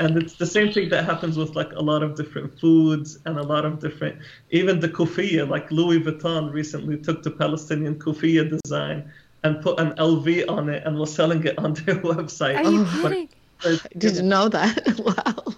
and 0.00 0.16
it's 0.18 0.34
the 0.34 0.46
same 0.46 0.72
thing 0.72 0.88
that 0.90 1.04
happens 1.04 1.36
with 1.36 1.54
like 1.54 1.72
a 1.72 1.80
lot 1.80 2.02
of 2.02 2.14
different 2.14 2.58
foods 2.58 3.18
and 3.24 3.38
a 3.38 3.42
lot 3.42 3.64
of 3.64 3.80
different 3.80 4.18
even 4.50 4.80
the 4.80 4.88
kufiya 4.88 5.48
like 5.48 5.70
louis 5.70 5.98
vuitton 6.00 6.52
recently 6.52 6.96
took 6.96 7.22
the 7.22 7.30
palestinian 7.30 7.94
kufiya 7.98 8.60
design 8.62 9.10
and 9.44 9.62
put 9.62 9.78
an 9.80 9.92
lv 9.92 10.44
on 10.48 10.68
it 10.68 10.82
and 10.84 10.98
was 10.98 11.12
selling 11.14 11.42
it 11.44 11.58
on 11.64 11.72
their 11.74 11.96
website 11.96 12.56
Are 12.56 12.70
you. 12.70 12.84
But- 12.84 13.02
kidding? 13.02 13.28
I 13.64 13.78
didn't 13.96 14.28
know 14.28 14.48
that. 14.48 14.98
wow. 14.98 15.54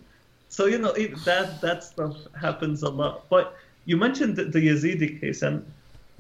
so 0.49 0.67
you 0.67 0.79
know 0.79 0.93
it, 0.93 1.17
that 1.25 1.61
that 1.63 1.83
stuff 1.83 2.17
happens 2.39 2.83
a 2.83 2.91
lot 2.91 3.29
but 3.31 3.57
you 3.87 3.97
mentioned 3.97 4.37
the, 4.37 4.45
the 4.45 4.69
yazidi 4.69 5.21
case 5.21 5.43
and 5.43 5.65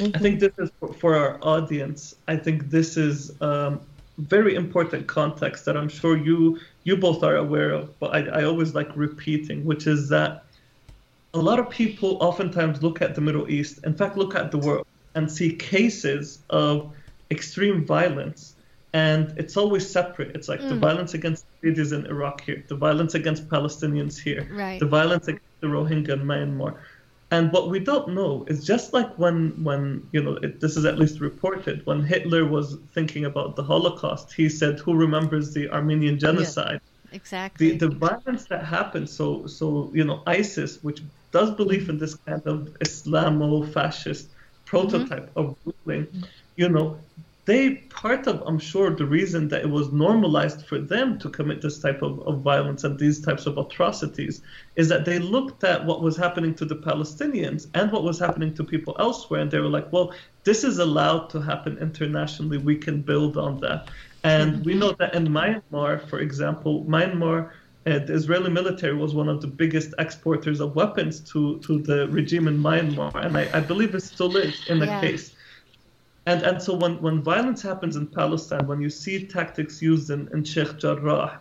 I 0.01 0.18
think 0.18 0.40
this 0.40 0.53
is 0.59 0.70
for, 0.80 0.92
for 0.95 1.16
our 1.16 1.38
audience. 1.42 2.14
I 2.26 2.36
think 2.36 2.70
this 2.70 2.97
is 2.97 3.40
um, 3.40 3.80
very 4.18 4.55
important 4.55 5.07
context 5.07 5.64
that 5.66 5.76
I'm 5.76 5.88
sure 5.88 6.16
you 6.16 6.59
you 6.84 6.97
both 6.97 7.22
are 7.22 7.36
aware 7.36 7.70
of, 7.70 7.99
but 8.01 8.14
I, 8.14 8.40
I 8.40 8.45
always 8.45 8.74
like 8.74 8.90
repeating, 8.97 9.64
which 9.64 9.86
is 9.86 10.09
that 10.11 10.45
a 11.32 11.38
lot 11.38 11.59
of 11.59 11.68
people 11.70 12.18
oftentimes 12.20 12.82
look 12.82 13.03
at 13.03 13.14
the 13.14 13.20
Middle 13.20 13.51
East, 13.51 13.80
in 13.84 13.95
fact, 13.95 14.16
look 14.16 14.34
at 14.34 14.51
the 14.51 14.59
world 14.59 14.86
and 15.14 15.30
see 15.30 15.53
cases 15.55 16.40
of 16.51 16.92
extreme 17.30 17.84
violence, 17.84 18.55
and 18.92 19.36
it's 19.38 19.57
always 19.57 19.88
separate. 19.88 20.34
It's 20.36 20.49
like 20.49 20.61
the 20.61 20.76
violence 20.76 21.14
against 21.14 21.47
Yazidis 21.62 21.92
in 21.92 22.07
Iraq 22.07 22.42
here, 22.42 22.62
the 22.68 22.76
violence 22.76 23.14
against 23.14 23.49
Palestinians 23.49 24.20
here, 24.20 24.47
Right. 24.53 24.78
the 24.78 24.86
violence 24.86 25.26
against 25.28 25.61
the 25.61 25.66
Rohingya 25.68 26.11
in 26.11 26.24
Myanmar. 26.24 26.76
And 27.30 27.50
what 27.52 27.68
we 27.68 27.80
don't 27.80 28.10
know 28.10 28.44
is 28.48 28.64
just 28.64 28.92
like 28.92 29.18
when, 29.18 29.64
when 29.64 30.06
you 30.12 30.22
know, 30.22 30.34
it, 30.34 30.60
this 30.60 30.76
is 30.76 30.84
at 30.84 30.98
least 30.98 31.20
reported, 31.20 31.84
when 31.86 32.02
Hitler 32.02 32.44
was 32.44 32.76
thinking 32.92 33.24
about 33.24 33.56
the 33.56 33.62
Holocaust, 33.62 34.32
he 34.32 34.48
said, 34.48 34.78
"Who 34.80 34.94
remembers 34.94 35.52
the 35.52 35.70
Armenian 35.70 36.14
oh, 36.14 36.18
genocide?" 36.18 36.80
Exactly. 37.12 37.70
The 37.70 37.86
the 37.86 37.94
violence 37.94 38.44
that 38.46 38.64
happened. 38.64 39.08
So 39.08 39.46
so 39.46 39.90
you 39.94 40.04
know, 40.04 40.22
ISIS, 40.26 40.82
which 40.82 41.02
does 41.32 41.50
believe 41.52 41.88
in 41.88 41.98
this 41.98 42.14
kind 42.14 42.42
of 42.46 42.76
Islamo-fascist 42.80 44.26
mm-hmm. 44.26 44.64
prototype 44.66 45.30
of 45.34 45.56
ruling, 45.64 46.06
you 46.56 46.68
know, 46.68 46.98
they 47.47 47.76
part 47.90 48.26
of 48.26 48.42
I'm 48.47 48.59
sure 48.59 48.90
the 48.95 49.05
reason 49.07 49.49
that 49.49 49.62
it 49.62 49.68
was 49.70 49.92
normalized 49.92 50.66
for 50.66 50.78
them 50.78 51.18
to 51.18 51.28
commit 51.28 51.61
this 51.61 51.78
type 51.78 52.01
of, 52.03 52.20
of 52.20 52.40
violence 52.42 52.84
and 52.84 52.99
these 52.99 53.20
types 53.20 53.47
of 53.47 53.59
atrocities 53.59 54.40
is 54.76 54.88
that 54.88 55.05
they 55.05 55.18
looked 55.18 55.62
at 55.64 55.84
what 55.84 56.03
was 56.03 56.16
happening 56.16 56.55
to 56.57 56.64
the 56.64 56.76
Palestinians 56.76 57.66
and 57.74 57.92
what 57.92 58.03
was 58.03 58.18
happening 58.18 58.55
to 58.55 58.64
people 58.64 58.97
elsewhere 58.99 59.40
and 59.40 59.51
they 59.51 59.59
were 59.61 59.68
like, 59.68 59.92
well, 59.92 60.14
this 60.45 60.64
is 60.64 60.78
allowed 60.78 61.28
to 61.30 61.40
happen 61.40 61.76
internationally. 61.78 62.59
We 62.59 62.76
can 62.76 63.03
build 63.03 63.36
on 63.36 63.61
that. 63.61 63.88
And 64.22 64.64
we 64.64 64.74
know 64.74 64.95
that 64.99 65.14
in 65.14 65.28
Myanmar, 65.28 66.09
for 66.09 66.20
example, 66.20 66.86
Myanmar, 66.88 67.51
uh, 67.86 67.99
the 67.99 68.14
Israeli 68.14 68.51
military 68.51 68.95
was 68.95 69.14
one 69.14 69.28
of 69.28 69.42
the 69.42 69.47
biggest 69.47 69.92
exporters 69.99 70.61
of 70.61 70.74
weapons 70.74 71.20
to, 71.32 71.61
to 71.61 71.82
the 71.82 72.09
regime 72.09 72.49
in 72.49 72.59
Myanmar, 72.59 73.14
and 73.14 73.36
I, 73.36 73.51
I 73.53 73.61
believe 73.61 73.95
it 73.95 74.01
still 74.01 74.36
is 74.38 74.64
in 74.66 74.78
the 74.78 74.86
Yeah. 74.86 75.01
case. 75.01 75.34
And 76.26 76.42
and 76.42 76.62
so 76.62 76.74
when, 76.74 77.00
when 77.02 77.22
violence 77.22 77.60
happens 77.62 77.96
in 77.96 78.06
Palestine, 78.06 78.66
when 78.66 78.80
you 78.80 78.90
see 78.90 79.26
tactics 79.26 79.82
used 79.82 80.10
in, 80.10 80.28
in 80.32 80.44
Sheikh 80.44 80.78
Jarrah, 80.78 81.40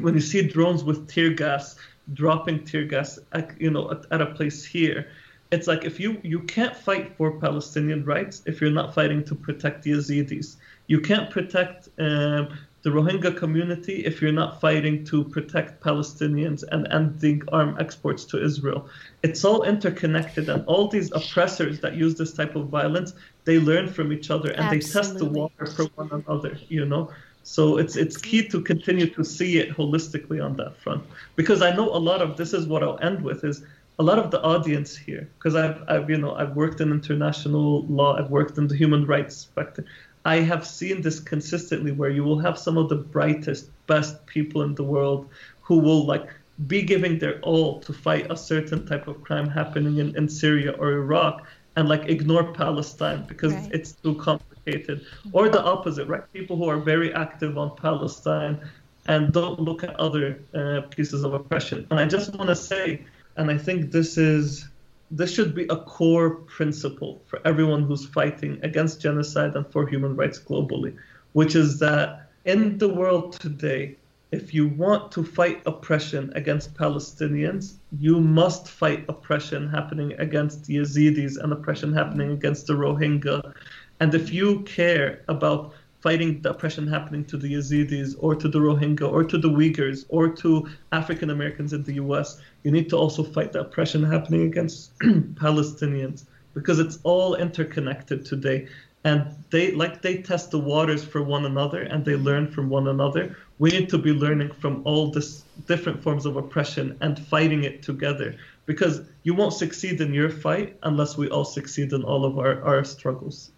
when 0.00 0.14
you 0.14 0.20
see 0.20 0.42
drones 0.42 0.84
with 0.84 1.08
tear 1.08 1.30
gas 1.30 1.76
dropping 2.14 2.64
tear 2.64 2.84
gas, 2.84 3.18
at, 3.32 3.60
you 3.60 3.70
know, 3.70 3.90
at, 3.90 4.06
at 4.10 4.20
a 4.20 4.26
place 4.26 4.64
here, 4.64 5.08
it's 5.50 5.66
like 5.66 5.84
if 5.84 6.00
you 6.00 6.18
you 6.22 6.40
can't 6.40 6.74
fight 6.74 7.16
for 7.16 7.38
Palestinian 7.38 8.04
rights 8.04 8.42
if 8.46 8.60
you're 8.60 8.70
not 8.70 8.94
fighting 8.94 9.22
to 9.24 9.34
protect 9.34 9.82
the 9.82 9.92
Yazidis. 9.92 10.56
You 10.88 11.00
can't 11.00 11.30
protect 11.30 11.88
um, 11.98 12.56
the 12.82 12.90
Rohingya 12.90 13.36
community 13.36 14.06
if 14.06 14.22
you're 14.22 14.32
not 14.32 14.60
fighting 14.60 15.04
to 15.06 15.24
protect 15.24 15.82
Palestinians 15.82 16.62
and 16.70 16.86
ending 16.92 17.42
arm 17.52 17.76
exports 17.80 18.24
to 18.26 18.42
Israel. 18.42 18.88
It's 19.24 19.44
all 19.44 19.64
interconnected, 19.64 20.48
and 20.48 20.64
all 20.66 20.86
these 20.86 21.10
oppressors 21.12 21.80
that 21.80 21.94
use 21.94 22.14
this 22.14 22.32
type 22.32 22.54
of 22.54 22.68
violence, 22.68 23.14
they 23.46 23.58
learn 23.58 23.88
from 23.88 24.12
each 24.12 24.30
other 24.30 24.50
and 24.50 24.70
they 24.70 24.80
test 24.80 25.16
the 25.16 25.24
water 25.24 25.64
for 25.64 25.84
one 26.00 26.10
another. 26.12 26.58
You 26.68 26.84
know. 26.84 27.10
So 27.42 27.78
it's 27.78 27.96
it's 27.96 28.16
key 28.16 28.46
to 28.48 28.60
continue 28.60 29.08
to 29.14 29.24
see 29.24 29.58
it 29.58 29.70
holistically 29.70 30.44
on 30.44 30.56
that 30.56 30.76
front 30.76 31.04
because 31.36 31.62
I 31.62 31.74
know 31.74 31.88
a 31.94 32.02
lot 32.10 32.20
of 32.20 32.36
this 32.36 32.52
is 32.52 32.66
what 32.66 32.82
I'll 32.82 32.98
end 33.00 33.22
with 33.22 33.44
is 33.44 33.62
a 33.98 34.02
lot 34.02 34.18
of 34.18 34.30
the 34.30 34.42
audience 34.42 34.96
here 34.96 35.28
because 35.38 35.54
I've, 35.54 35.82
I've 35.88 36.10
you 36.10 36.18
know 36.18 36.34
I've 36.34 36.54
worked 36.56 36.80
in 36.80 36.90
international 36.90 37.86
law 37.86 38.16
I've 38.18 38.30
worked 38.30 38.58
in 38.58 38.66
the 38.66 38.76
human 38.76 39.06
rights 39.06 39.36
spectrum 39.36 39.86
I 40.24 40.40
have 40.40 40.66
seen 40.66 41.02
this 41.02 41.20
consistently 41.20 41.92
where 41.92 42.10
you 42.10 42.24
will 42.24 42.40
have 42.40 42.58
some 42.58 42.76
of 42.76 42.88
the 42.88 42.96
brightest 42.96 43.70
best 43.86 44.26
people 44.26 44.62
in 44.62 44.74
the 44.74 44.82
world 44.82 45.28
who 45.62 45.78
will 45.78 46.04
like 46.04 46.28
be 46.66 46.82
giving 46.82 47.18
their 47.18 47.38
all 47.40 47.80
to 47.80 47.92
fight 47.92 48.30
a 48.30 48.36
certain 48.36 48.84
type 48.86 49.06
of 49.06 49.22
crime 49.22 49.48
happening 49.48 49.98
in, 49.98 50.16
in 50.16 50.28
Syria 50.28 50.72
or 50.72 50.90
Iraq 50.92 51.46
and 51.76 51.88
like 51.88 52.08
ignore 52.08 52.52
Palestine 52.52 53.24
because 53.28 53.52
Right. 53.52 53.70
it's 53.72 53.92
too 53.92 54.14
complicated. 54.16 55.02
Or 55.32 55.48
the 55.48 55.62
opposite 55.62 56.08
right? 56.08 56.22
People 56.32 56.56
who 56.56 56.68
are 56.68 56.78
very 56.78 57.12
active 57.14 57.56
on 57.58 57.76
Palestine 57.76 58.58
and 59.06 59.32
don't 59.32 59.60
look 59.60 59.84
at 59.84 59.94
other 60.00 60.40
uh, 60.54 60.80
pieces 60.90 61.22
of 61.22 61.32
oppression. 61.34 61.86
And 61.90 62.00
I 62.00 62.06
just 62.06 62.34
want 62.34 62.48
to 62.48 62.56
say 62.56 63.04
and 63.36 63.50
I 63.50 63.58
think 63.58 63.92
this 63.92 64.16
is 64.16 64.68
this 65.10 65.32
should 65.32 65.54
be 65.54 65.64
a 65.70 65.76
core 65.76 66.30
principle 66.56 67.22
for 67.26 67.40
everyone 67.44 67.82
who's 67.84 68.06
fighting 68.06 68.58
against 68.64 69.00
genocide 69.00 69.54
and 69.54 69.64
for 69.70 69.86
human 69.86 70.16
rights 70.16 70.40
globally, 70.40 70.96
which 71.32 71.54
is 71.54 71.78
that 71.78 72.30
in 72.44 72.78
the 72.78 72.88
world 72.88 73.34
today, 73.34 73.96
if 74.32 74.52
you 74.52 74.66
want 74.68 75.12
to 75.12 75.22
fight 75.22 75.62
oppression 75.66 76.32
against 76.34 76.74
Palestinians, 76.74 77.74
you 77.98 78.20
must 78.20 78.68
fight 78.68 79.04
oppression 79.08 79.68
happening 79.68 80.12
against 80.14 80.64
the 80.64 80.76
Yazidis 80.76 81.38
and 81.38 81.52
oppression 81.52 81.92
happening 81.92 82.32
against 82.32 82.66
the 82.66 82.74
Rohingya. 82.74 83.54
And 84.00 84.14
if 84.14 84.32
you 84.32 84.60
care 84.62 85.22
about 85.28 85.74
fighting 86.00 86.40
the 86.42 86.50
oppression 86.50 86.86
happening 86.86 87.24
to 87.24 87.36
the 87.36 87.54
Yazidis 87.54 88.14
or 88.18 88.34
to 88.34 88.48
the 88.48 88.58
Rohingya 88.58 89.10
or 89.10 89.24
to 89.24 89.38
the 89.38 89.48
Uyghurs 89.48 90.04
or 90.08 90.28
to 90.28 90.68
African 90.92 91.30
Americans 91.30 91.72
in 91.72 91.82
the 91.84 91.94
US, 91.94 92.40
you 92.64 92.70
need 92.70 92.90
to 92.90 92.96
also 92.96 93.22
fight 93.22 93.52
the 93.52 93.60
oppression 93.60 94.02
happening 94.02 94.42
against 94.42 94.96
Palestinians 95.34 96.24
because 96.54 96.78
it's 96.78 96.98
all 97.02 97.34
interconnected 97.36 98.24
today. 98.24 98.68
And 99.04 99.34
they 99.50 99.70
like 99.70 100.02
they 100.02 100.18
test 100.18 100.50
the 100.50 100.58
waters 100.58 101.04
for 101.04 101.22
one 101.22 101.44
another 101.44 101.82
and 101.82 102.04
they 102.04 102.16
learn 102.16 102.50
from 102.50 102.68
one 102.68 102.88
another. 102.88 103.36
We 103.58 103.70
need 103.70 103.88
to 103.90 103.98
be 103.98 104.12
learning 104.12 104.52
from 104.52 104.82
all 104.84 105.10
this 105.10 105.44
different 105.66 106.02
forms 106.02 106.26
of 106.26 106.36
oppression 106.36 106.96
and 107.00 107.18
fighting 107.18 107.64
it 107.64 107.82
together 107.82 108.36
because 108.66 109.00
you 109.22 109.34
won't 109.34 109.54
succeed 109.54 110.00
in 110.00 110.12
your 110.12 110.28
fight 110.28 110.76
unless 110.82 111.16
we 111.16 111.28
all 111.28 111.44
succeed 111.44 111.92
in 111.92 112.02
all 112.02 112.24
of 112.24 112.38
our, 112.38 112.62
our 112.62 112.84
struggles. 112.84 113.50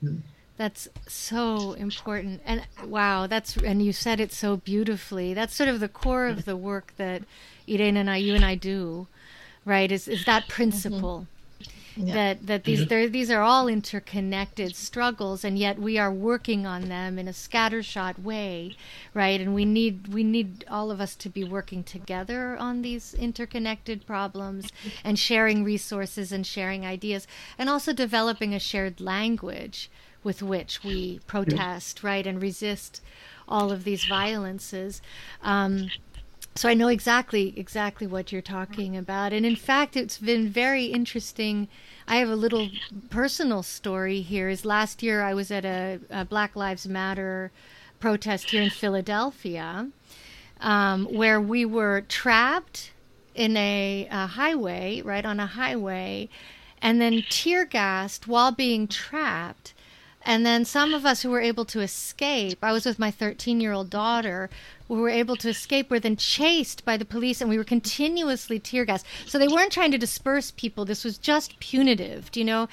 That's 0.56 0.88
so 1.06 1.72
important. 1.74 2.42
And 2.44 2.66
wow, 2.84 3.26
that's 3.26 3.56
and 3.56 3.82
you 3.82 3.92
said 3.92 4.20
it 4.20 4.32
so 4.32 4.56
beautifully. 4.56 5.32
That's 5.32 5.54
sort 5.54 5.68
of 5.68 5.80
the 5.80 5.88
core 5.88 6.26
of 6.26 6.44
the 6.44 6.56
work 6.56 6.92
that 6.96 7.22
Irene 7.68 7.96
and 7.96 8.10
I 8.10 8.16
you 8.16 8.34
and 8.34 8.44
I 8.44 8.56
do, 8.56 9.06
right? 9.64 9.90
Is 9.90 10.08
is 10.08 10.24
that 10.24 10.42
mm-hmm. 10.42 10.52
principle. 10.52 11.26
Yeah. 12.00 12.14
That 12.14 12.46
that 12.46 12.64
these 12.64 12.86
they're, 12.86 13.08
these 13.08 13.28
are 13.28 13.42
all 13.42 13.66
interconnected 13.66 14.76
struggles, 14.76 15.44
and 15.44 15.58
yet 15.58 15.80
we 15.80 15.98
are 15.98 16.12
working 16.12 16.64
on 16.64 16.88
them 16.88 17.18
in 17.18 17.26
a 17.26 17.32
scattershot 17.32 18.22
way, 18.22 18.76
right? 19.14 19.40
And 19.40 19.52
we 19.52 19.64
need 19.64 20.14
we 20.14 20.22
need 20.22 20.64
all 20.70 20.92
of 20.92 21.00
us 21.00 21.16
to 21.16 21.28
be 21.28 21.42
working 21.42 21.82
together 21.82 22.56
on 22.56 22.82
these 22.82 23.14
interconnected 23.14 24.06
problems 24.06 24.70
and 25.02 25.18
sharing 25.18 25.64
resources 25.64 26.30
and 26.30 26.46
sharing 26.46 26.86
ideas, 26.86 27.26
and 27.58 27.68
also 27.68 27.92
developing 27.92 28.54
a 28.54 28.60
shared 28.60 29.00
language 29.00 29.90
with 30.22 30.40
which 30.40 30.84
we 30.84 31.18
protest, 31.26 32.04
right, 32.04 32.26
and 32.26 32.40
resist 32.40 33.00
all 33.48 33.72
of 33.72 33.82
these 33.84 34.04
violences. 34.04 35.00
Um, 35.42 35.90
so 36.54 36.68
I 36.68 36.74
know 36.74 36.88
exactly 36.88 37.54
exactly 37.56 38.06
what 38.06 38.32
you're 38.32 38.42
talking 38.42 38.96
about, 38.96 39.32
and 39.32 39.46
in 39.46 39.56
fact, 39.56 39.96
it's 39.96 40.18
been 40.18 40.48
very 40.48 40.86
interesting. 40.86 41.68
I 42.06 42.16
have 42.16 42.28
a 42.28 42.36
little 42.36 42.70
personal 43.10 43.62
story 43.62 44.22
here. 44.22 44.48
Is 44.48 44.64
last 44.64 45.02
year 45.02 45.22
I 45.22 45.34
was 45.34 45.50
at 45.50 45.64
a, 45.64 46.00
a 46.10 46.24
Black 46.24 46.56
Lives 46.56 46.86
Matter 46.86 47.52
protest 48.00 48.50
here 48.50 48.62
in 48.62 48.70
Philadelphia, 48.70 49.88
um, 50.60 51.04
where 51.06 51.40
we 51.40 51.64
were 51.64 52.02
trapped 52.08 52.92
in 53.34 53.56
a, 53.56 54.08
a 54.10 54.26
highway, 54.26 55.00
right 55.02 55.24
on 55.24 55.38
a 55.38 55.46
highway, 55.46 56.28
and 56.82 57.00
then 57.00 57.24
tear 57.30 57.64
gassed 57.64 58.26
while 58.26 58.50
being 58.50 58.88
trapped. 58.88 59.74
And 60.28 60.44
then 60.44 60.66
some 60.66 60.92
of 60.92 61.06
us 61.06 61.22
who 61.22 61.30
were 61.30 61.40
able 61.40 61.64
to 61.64 61.80
escape, 61.80 62.58
I 62.62 62.70
was 62.70 62.84
with 62.84 62.98
my 62.98 63.10
13 63.10 63.62
year 63.62 63.72
old 63.72 63.88
daughter, 63.88 64.50
who 64.86 64.96
were 64.96 65.08
able 65.08 65.36
to 65.36 65.48
escape, 65.48 65.88
were 65.88 65.98
then 65.98 66.16
chased 66.16 66.84
by 66.84 66.98
the 66.98 67.06
police 67.06 67.40
and 67.40 67.48
we 67.48 67.56
were 67.56 67.64
continuously 67.64 68.58
tear 68.58 68.84
gassed. 68.84 69.06
So 69.24 69.38
they 69.38 69.48
weren't 69.48 69.72
trying 69.72 69.90
to 69.92 69.96
disperse 69.96 70.50
people. 70.50 70.84
This 70.84 71.02
was 71.02 71.16
just 71.16 71.58
punitive, 71.60 72.30
do 72.30 72.40
you 72.40 72.44
know? 72.44 72.68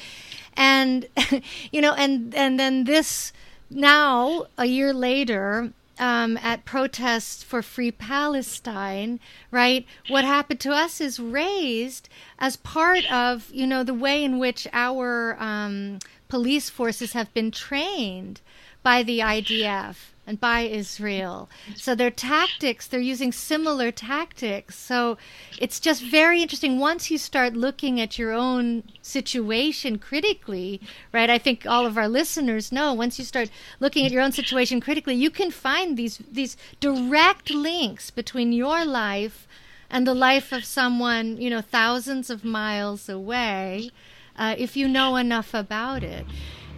And, 0.57 1.07
you 1.71 1.79
know, 1.79 1.93
and, 1.93 2.35
and 2.35 2.59
then 2.59 2.83
this 2.83 3.31
now, 3.69 4.47
a 4.57 4.65
year 4.65 4.93
later, 4.93 5.71
um, 5.99 6.37
at 6.37 6.65
protests 6.65 7.43
for 7.43 7.61
free 7.61 7.91
Palestine, 7.91 9.19
right? 9.51 9.85
What 10.07 10.25
happened 10.25 10.59
to 10.61 10.71
us 10.71 10.99
is 10.99 11.19
raised 11.19 12.09
as 12.39 12.55
part 12.57 13.09
of, 13.11 13.49
you 13.51 13.67
know, 13.67 13.83
the 13.83 13.93
way 13.93 14.23
in 14.23 14.39
which 14.39 14.67
our 14.73 15.37
um, 15.39 15.99
police 16.27 16.69
forces 16.69 17.13
have 17.13 17.33
been 17.33 17.51
trained 17.51 18.41
by 18.83 19.03
the 19.03 19.19
IDF 19.19 20.14
and 20.27 20.39
by 20.39 20.61
Israel. 20.61 21.49
So 21.75 21.93
their 21.93 22.11
tactics, 22.11 22.87
they're 22.87 22.99
using 22.99 23.31
similar 23.31 23.91
tactics. 23.91 24.75
So 24.75 25.17
it's 25.59 25.79
just 25.79 26.03
very 26.03 26.41
interesting. 26.41 26.79
Once 26.79 27.11
you 27.11 27.17
start 27.17 27.53
looking 27.53 28.01
at 28.01 28.17
your 28.17 28.31
own 28.31 28.83
situation 29.01 29.97
critically, 29.99 30.81
right? 31.11 31.29
I 31.29 31.37
think 31.37 31.65
all 31.65 31.85
of 31.85 31.97
our 31.97 32.07
listeners 32.07 32.71
know 32.71 32.93
once 32.93 33.19
you 33.19 33.25
start 33.25 33.49
looking 33.79 34.05
at 34.05 34.11
your 34.11 34.23
own 34.23 34.31
situation 34.31 34.81
critically, 34.81 35.15
you 35.15 35.29
can 35.29 35.51
find 35.51 35.97
these 35.97 36.19
these 36.31 36.57
direct 36.79 37.51
links 37.51 38.09
between 38.09 38.51
your 38.51 38.83
life 38.83 39.47
and 39.89 40.07
the 40.07 40.15
life 40.15 40.51
of 40.51 40.65
someone, 40.65 41.37
you 41.37 41.49
know, 41.49 41.61
thousands 41.61 42.29
of 42.29 42.43
miles 42.43 43.07
away, 43.07 43.91
uh, 44.37 44.55
if 44.57 44.75
you 44.75 44.87
know 44.87 45.15
enough 45.15 45.53
about 45.53 46.03
it. 46.03 46.25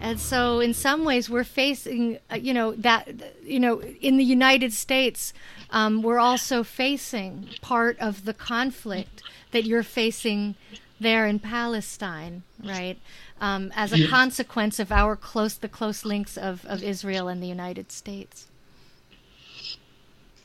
And 0.00 0.20
so, 0.20 0.60
in 0.60 0.74
some 0.74 1.04
ways, 1.04 1.28
we're 1.28 1.44
facing, 1.44 2.18
uh, 2.30 2.36
you 2.36 2.54
know, 2.54 2.72
that, 2.72 3.08
you 3.44 3.58
know, 3.58 3.80
in 3.82 4.16
the 4.16 4.24
United 4.24 4.72
States, 4.72 5.32
um, 5.70 6.02
we're 6.02 6.20
also 6.20 6.62
facing 6.62 7.48
part 7.60 7.98
of 7.98 8.24
the 8.24 8.32
conflict 8.32 9.22
that 9.50 9.64
you're 9.64 9.82
facing 9.82 10.54
there 11.00 11.26
in 11.26 11.38
Palestine, 11.38 12.42
right? 12.62 12.98
Um, 13.40 13.72
as 13.74 13.92
a 13.92 13.98
Yeah. 13.98 14.06
consequence 14.08 14.78
of 14.78 14.90
our 14.92 15.16
close, 15.16 15.54
the 15.54 15.68
close 15.68 16.04
links 16.04 16.36
of, 16.36 16.64
of 16.66 16.82
Israel 16.82 17.28
and 17.28 17.42
the 17.42 17.46
United 17.48 17.90
States. 17.92 18.46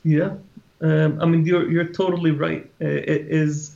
Yeah, 0.04 0.36
um, 0.82 1.20
I 1.22 1.26
mean 1.26 1.45
you're 1.45 1.70
you're 1.72 1.86
totally 1.93 2.32
right. 2.32 2.70
Uh, 2.82 2.88
It 2.88 3.28
is 3.30 3.73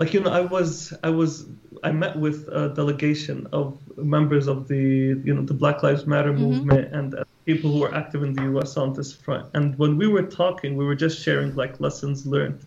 like 0.00 0.14
you 0.14 0.20
know 0.20 0.30
I 0.30 0.40
was 0.40 0.94
I 1.04 1.10
was 1.10 1.46
I 1.84 1.92
met 1.92 2.18
with 2.18 2.48
a 2.48 2.70
delegation 2.70 3.46
of 3.52 3.78
members 3.98 4.48
of 4.48 4.66
the 4.66 4.82
you 5.26 5.34
know 5.34 5.42
the 5.42 5.54
Black 5.54 5.82
Lives 5.82 6.06
Matter 6.06 6.32
movement 6.32 6.92
and 6.94 7.14
uh, 7.14 7.24
people 7.44 7.70
who 7.70 7.84
are 7.84 7.94
active 7.94 8.22
in 8.22 8.32
the 8.32 8.42
U.S. 8.54 8.78
on 8.78 8.94
this 8.94 9.12
front. 9.12 9.46
And 9.54 9.78
when 9.78 9.98
we 9.98 10.06
were 10.08 10.22
talking, 10.22 10.76
we 10.76 10.86
were 10.86 10.94
just 10.94 11.22
sharing 11.22 11.54
like 11.54 11.80
lessons 11.80 12.26
learned. 12.26 12.60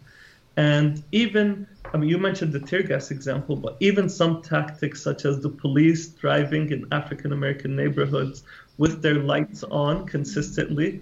And 0.58 1.04
even, 1.12 1.66
I 1.92 1.98
mean, 1.98 2.10
you 2.10 2.20
mentioned 2.20 2.54
the 2.54 2.60
tear 2.60 2.84
gas 2.84 3.10
example, 3.10 3.56
but 3.56 3.78
even 3.80 4.08
some 4.08 4.44
tactics 4.44 5.02
such 5.02 5.26
as 5.26 5.40
the 5.40 5.50
police 5.50 6.10
driving 6.10 6.72
in 6.72 6.86
African 6.92 7.34
American 7.34 7.76
neighborhoods 7.76 8.44
with 8.78 9.02
their 9.02 9.16
lights 9.16 9.64
on 9.64 10.06
consistently. 10.06 11.02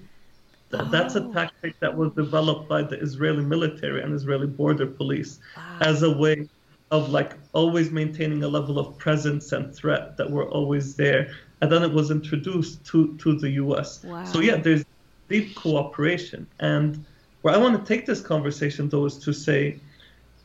Th- 0.71 0.83
That's 0.91 1.15
a 1.15 1.23
Oh. 1.23 1.31
tactic 1.33 1.79
that 1.81 1.95
was 1.97 2.11
developed 2.13 2.69
by 2.69 2.83
the 2.83 2.99
Israeli 2.99 3.43
military 3.43 4.01
and 4.01 4.13
Israeli 4.13 4.47
border 4.47 4.87
police 4.87 5.39
Wow. 5.57 5.77
as 5.81 6.03
a 6.03 6.11
way 6.11 6.47
of 6.91 7.09
like 7.09 7.37
always 7.53 7.91
maintaining 7.91 8.43
a 8.43 8.47
level 8.47 8.77
of 8.79 8.97
presence 8.97 9.51
and 9.53 9.73
threat 9.75 10.17
that 10.17 10.29
were 10.29 10.49
always 10.49 10.95
there. 10.95 11.29
And 11.61 11.71
then 11.71 11.83
it 11.83 11.93
was 11.93 12.11
introduced 12.11 12.85
to, 12.87 13.17
to 13.17 13.37
the 13.37 13.51
US. 13.51 14.03
Wow. 14.03 14.23
So 14.23 14.39
yeah, 14.39 14.57
there's 14.57 14.83
deep 15.29 15.55
cooperation. 15.55 16.47
And 16.59 17.05
where 17.41 17.53
I 17.53 17.57
want 17.57 17.79
to 17.79 17.85
take 17.95 18.05
this 18.05 18.21
conversation 18.21 18.89
though 18.89 19.05
is 19.05 19.17
to 19.19 19.33
say, 19.33 19.81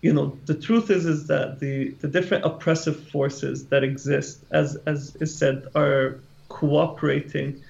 you 0.02 0.12
know, 0.12 0.38
the 0.44 0.54
truth 0.54 0.90
is 0.90 1.06
is 1.06 1.26
that 1.28 1.58
the, 1.58 1.96
the 2.00 2.08
different 2.08 2.44
oppressive 2.44 3.08
forces 3.10 3.68
that 3.68 3.82
exist, 3.82 4.44
as 4.52 4.76
as 4.86 5.16
is 5.20 5.36
said, 5.38 5.64
are 5.74 6.22
cooperating 6.48 7.62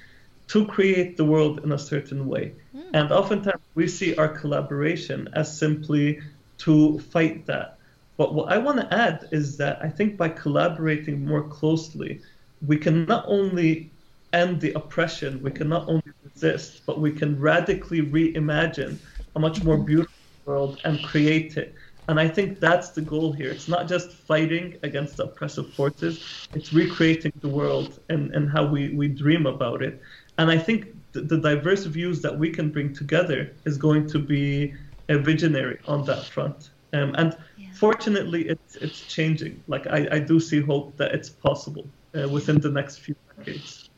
to 0.48 0.66
create 0.66 1.16
the 1.16 1.24
world 1.24 1.64
in 1.64 1.72
a 1.72 1.78
certain 1.78 2.26
way. 2.28 2.54
Hmm. 2.72 2.94
And 2.94 3.12
oftentimes 3.12 3.62
we 3.74 3.88
see 3.88 4.14
our 4.16 4.28
collaboration 4.28 5.28
as 5.34 5.56
simply 5.56 6.20
to 6.58 6.98
fight 6.98 7.46
that. 7.46 7.78
But 8.16 8.34
what 8.34 8.50
I 8.50 8.58
want 8.58 8.80
to 8.80 8.94
add 8.94 9.28
is 9.30 9.56
that 9.58 9.78
I 9.82 9.88
think 9.88 10.16
by 10.16 10.30
collaborating 10.30 11.26
more 11.26 11.42
closely, 11.42 12.20
we 12.66 12.78
can 12.78 13.04
not 13.04 13.24
only 13.26 13.90
end 14.32 14.60
the 14.60 14.72
oppression, 14.72 15.42
we 15.42 15.50
can 15.50 15.68
not 15.68 15.88
only 15.88 16.12
resist, 16.24 16.82
but 16.86 17.00
we 17.00 17.12
can 17.12 17.38
radically 17.38 18.00
reimagine 18.00 18.96
a 19.34 19.38
much 19.38 19.62
more 19.62 19.76
beautiful 19.76 20.14
world 20.46 20.80
and 20.84 21.02
create 21.02 21.56
it. 21.56 21.74
And 22.08 22.20
I 22.20 22.28
think 22.28 22.60
that's 22.60 22.90
the 22.90 23.00
goal 23.00 23.32
here. 23.32 23.50
It's 23.50 23.68
not 23.68 23.88
just 23.88 24.12
fighting 24.12 24.78
against 24.82 25.16
the 25.16 25.24
oppressive 25.24 25.72
forces, 25.74 26.48
it's 26.54 26.72
recreating 26.72 27.32
the 27.40 27.48
world 27.48 27.98
and, 28.08 28.32
and 28.32 28.48
how 28.48 28.64
we, 28.64 28.90
we 28.90 29.08
dream 29.08 29.46
about 29.46 29.82
it. 29.82 30.00
And 30.38 30.50
I 30.50 30.58
think 30.58 30.86
the, 31.12 31.22
the 31.22 31.38
diverse 31.38 31.84
views 31.84 32.22
that 32.22 32.38
we 32.38 32.50
can 32.50 32.70
bring 32.70 32.92
together 32.94 33.56
is 33.64 33.78
going 33.78 34.06
to 34.08 34.18
be 34.18 34.74
a 35.08 35.18
visionary 35.18 35.78
on 35.86 36.04
that 36.06 36.26
front. 36.26 36.70
Um, 36.92 37.14
and 37.16 37.36
Yeah. 37.56 37.66
fortunately, 37.74 38.48
it's, 38.48 38.76
it's 38.76 39.02
changing. 39.02 39.62
Like, 39.66 39.86
I, 39.86 40.08
I 40.12 40.18
do 40.18 40.40
see 40.40 40.60
hope 40.60 40.96
that 40.98 41.12
it's 41.14 41.30
possible 41.30 41.90
uh, 42.18 42.28
within 42.28 42.60
the 42.60 42.70
next 42.70 42.98
few 42.98 43.14
decades. 43.36 43.88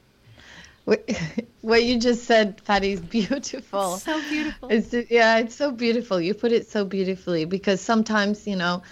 What 0.84 1.08
what 1.60 1.84
you 1.84 1.98
just 1.98 2.24
said, 2.24 2.62
Fadi, 2.64 2.92
is 2.92 3.00
beautiful. 3.02 3.98
so 3.98 4.22
beautiful. 4.22 4.68
It's 4.70 4.94
yeah, 5.10 5.38
it's 5.38 5.54
so 5.54 5.70
beautiful. 5.72 6.20
You 6.20 6.34
put 6.34 6.52
it 6.52 6.68
so 6.68 6.84
beautifully 6.84 7.44
because 7.44 7.80
sometimes, 7.80 8.46
you 8.46 8.56
know, 8.56 8.82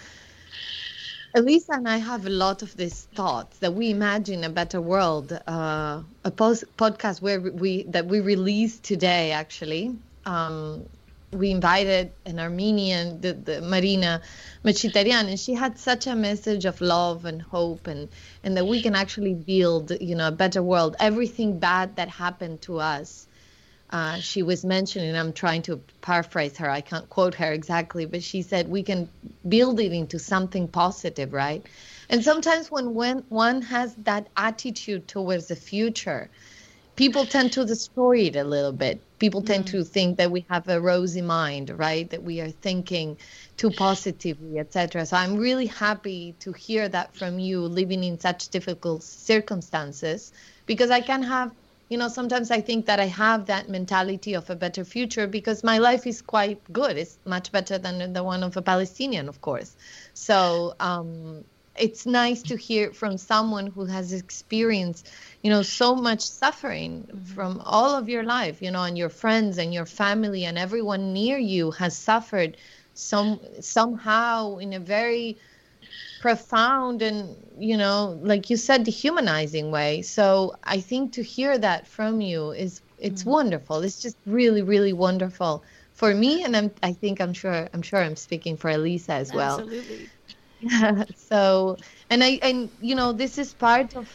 Elisa 1.33 1.73
and 1.73 1.87
I 1.87 1.97
have 1.97 2.25
a 2.25 2.29
lot 2.29 2.61
of 2.63 2.75
these 2.75 3.03
thoughts 3.15 3.59
that 3.59 3.73
we 3.73 3.91
imagine 3.91 4.43
a 4.43 4.49
better 4.49 4.81
world. 4.81 5.31
Uh, 5.47 6.03
a 6.25 6.31
post- 6.31 6.65
podcast 6.77 7.21
where 7.21 7.39
we 7.39 7.83
that 7.83 8.07
we 8.07 8.19
released 8.19 8.83
today, 8.83 9.31
actually. 9.31 9.95
Um, 10.25 10.89
we 11.31 11.51
invited 11.51 12.13
an 12.25 12.39
Armenian, 12.39 13.21
the, 13.21 13.33
the 13.33 13.61
Marina 13.61 14.21
Machitarian, 14.63 15.27
and 15.27 15.39
she 15.39 15.53
had 15.53 15.77
such 15.77 16.07
a 16.07 16.15
message 16.15 16.65
of 16.65 16.81
love 16.81 17.25
and 17.25 17.41
hope, 17.41 17.87
and 17.87 18.09
and 18.43 18.57
that 18.57 18.65
we 18.65 18.81
can 18.81 18.95
actually 18.95 19.33
build, 19.33 19.91
you 20.01 20.15
know, 20.15 20.29
a 20.29 20.31
better 20.31 20.63
world. 20.63 20.95
Everything 20.99 21.59
bad 21.59 21.95
that 21.97 22.09
happened 22.09 22.61
to 22.63 22.79
us 22.79 23.26
uh, 23.89 24.19
she 24.19 24.43
was 24.43 24.65
mentioning, 24.65 25.15
I'm 25.15 25.31
trying 25.31 25.61
to 25.63 25.77
paraphrase 26.01 26.57
her, 26.57 26.69
I 26.69 26.81
can't 26.81 27.09
quote 27.09 27.33
her 27.35 27.53
exactly, 27.53 28.05
but 28.05 28.21
she 28.21 28.41
said 28.41 28.67
we 28.67 28.83
can 28.83 29.07
build 29.47 29.79
it 29.79 29.93
into 29.93 30.19
something 30.19 30.67
positive, 30.67 31.31
right? 31.31 31.65
And 32.09 32.23
sometimes 32.23 32.69
when, 32.69 32.93
when 32.93 33.19
one 33.29 33.61
has 33.61 33.95
that 34.03 34.27
attitude 34.35 35.07
towards 35.07 35.47
the 35.47 35.55
future, 35.55 36.29
people 36.97 37.25
tend 37.25 37.53
to 37.53 37.63
destroy 37.63 38.17
it 38.21 38.35
a 38.35 38.43
little 38.43 38.73
bit. 38.73 38.99
People 39.19 39.41
tend 39.41 39.67
to 39.67 39.83
think 39.83 40.17
that 40.17 40.31
we 40.31 40.45
have 40.49 40.67
a 40.67 40.81
rosy 40.81 41.21
mind, 41.21 41.69
right? 41.69 42.09
That 42.09 42.23
we 42.23 42.41
are 42.41 42.49
thinking 42.49 43.17
too 43.55 43.71
positively, 43.71 44.59
etc. 44.59 45.05
So 45.05 45.15
I'm 45.15 45.37
really 45.37 45.67
happy 45.67 46.35
to 46.39 46.51
hear 46.51 46.89
that 46.89 47.15
from 47.15 47.39
you, 47.39 47.61
living 47.61 48.03
in 48.03 48.19
such 48.19 48.49
difficult 48.49 49.03
circumstances, 49.03 50.33
because 50.65 50.91
I 50.91 51.01
can 51.01 51.23
have 51.23 51.51
you 51.89 51.97
know 51.97 52.07
sometimes 52.07 52.51
i 52.51 52.59
think 52.59 52.85
that 52.85 52.99
i 52.99 53.05
have 53.05 53.45
that 53.45 53.69
mentality 53.69 54.33
of 54.33 54.49
a 54.49 54.55
better 54.55 54.83
future 54.83 55.27
because 55.27 55.63
my 55.63 55.77
life 55.77 56.05
is 56.05 56.21
quite 56.21 56.61
good. 56.71 56.97
It's 56.97 57.17
much 57.25 57.51
better 57.51 57.77
than 57.77 58.13
the 58.13 58.23
one 58.23 58.43
of 58.43 58.57
a 58.57 58.61
palestinian 58.61 59.29
of 59.29 59.41
course. 59.41 59.75
So 60.13 60.75
um, 60.79 61.43
it's 61.77 62.05
nice 62.05 62.41
to 62.43 62.57
hear 62.57 62.91
from 62.91 63.17
someone 63.17 63.67
who 63.67 63.85
has 63.85 64.11
experienced 64.11 65.09
you 65.43 65.49
know 65.49 65.61
so 65.61 65.95
much 65.95 66.21
suffering 66.21 67.07
from 67.35 67.61
all 67.63 67.95
of 67.95 68.09
your 68.09 68.23
life 68.23 68.61
you 68.61 68.71
know 68.71 68.83
and 68.83 68.97
your 68.97 69.09
friends 69.09 69.57
and 69.57 69.73
your 69.73 69.85
family 69.85 70.45
and 70.45 70.57
everyone 70.57 71.13
near 71.13 71.37
you 71.37 71.71
has 71.71 71.95
suffered 71.95 72.57
some 72.93 73.39
somehow 73.61 74.57
in 74.57 74.73
a 74.73 74.79
very 74.79 75.37
profound 76.19 77.01
and 77.01 77.35
you 77.57 77.77
know 77.77 78.19
like 78.21 78.49
you 78.49 78.57
said 78.57 78.83
dehumanizing 78.83 79.71
way. 79.71 80.01
So 80.01 80.55
i 80.63 80.79
think 80.79 81.13
to 81.13 81.23
hear 81.23 81.57
that 81.57 81.87
from 81.87 82.21
you 82.21 82.51
is 82.51 82.81
it's 82.99 83.21
mm-hmm. 83.21 83.31
wonderful. 83.31 83.83
It's 83.83 84.01
just 84.01 84.17
really 84.25 84.61
really 84.61 84.93
wonderful 84.93 85.63
for 85.93 86.13
me. 86.13 86.43
And 86.43 86.55
i'm 86.55 86.71
i 86.83 86.93
think 86.93 87.21
i'm 87.21 87.33
sure 87.33 87.69
i'm 87.73 87.81
sure 87.81 88.01
i'm 88.01 88.15
speaking 88.15 88.57
for 88.57 88.69
elisa 88.69 89.13
as 89.13 89.33
well. 89.33 89.59
Absolutely. 89.59 90.09
so 91.15 91.77
and 92.09 92.23
i 92.23 92.39
and 92.41 92.69
you 92.81 92.95
know 92.95 93.11
this 93.13 93.37
is 93.37 93.53
part 93.53 93.95
of 93.95 94.07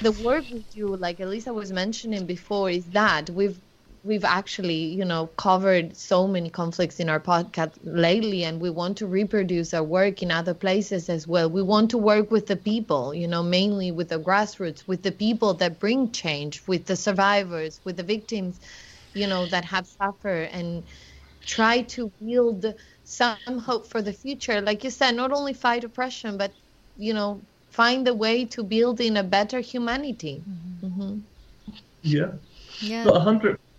the 0.00 0.12
work 0.12 0.44
we 0.50 0.64
do. 0.70 0.86
Like 0.96 1.20
elisa 1.20 1.52
was 1.52 1.72
mentioning 1.72 2.26
before 2.26 2.70
is 2.70 2.86
that 2.86 3.30
we've 3.30 3.60
we've 4.02 4.24
actually 4.24 4.74
you 4.98 5.04
know 5.04 5.26
covered 5.26 5.96
so 5.96 6.26
many 6.26 6.48
conflicts 6.50 7.00
in 7.00 7.08
our 7.08 7.20
podcast 7.20 7.78
lately 7.82 8.44
and 8.44 8.60
we 8.60 8.70
want 8.70 8.96
to 8.98 9.06
reproduce 9.06 9.72
our 9.74 9.82
work 9.84 10.22
in 10.22 10.30
other 10.30 10.54
places 10.54 11.08
as 11.08 11.26
well 11.26 11.50
we 11.50 11.62
want 11.62 11.90
to 11.90 11.98
work 11.98 12.30
with 12.30 12.46
the 12.46 12.56
people 12.56 13.14
you 13.14 13.26
know 13.28 13.42
mainly 13.42 13.90
with 13.90 14.08
the 14.08 14.18
grassroots 14.18 14.86
with 14.86 15.02
the 15.02 15.12
people 15.12 15.54
that 15.54 15.78
bring 15.80 16.10
change 16.12 16.62
with 16.66 16.86
the 16.86 16.96
survivors 16.96 17.80
with 17.84 17.96
the 17.96 18.02
victims 18.04 18.58
you 19.14 19.26
know 19.26 19.46
that 19.46 19.64
have 19.66 19.86
suffered 19.86 20.48
and 20.52 20.84
try 21.46 21.82
to 21.82 22.12
build 22.20 22.64
some 23.04 23.42
hope 23.44 23.70
for 23.70 23.86
the 23.86 23.96
future 23.98 24.46
like 24.46 24.68
you 24.68 24.74
said 24.74 24.98
not 24.98 25.16
only 25.18 25.40
fight 25.40 25.72
oppression 25.72 26.28
but 26.28 26.46
you 26.96 27.12
know 27.12 27.42
find 27.68 28.06
a 28.06 28.14
way 28.14 28.44
to 28.44 28.62
build 28.62 29.00
in 29.00 29.16
a 29.16 29.22
better 29.22 29.60
humanity 29.60 30.46
hmm 30.80 31.18
Yeah. 32.02 32.32
Yeah. 32.80 33.10
So 33.10 33.12
100%. 33.12 33.69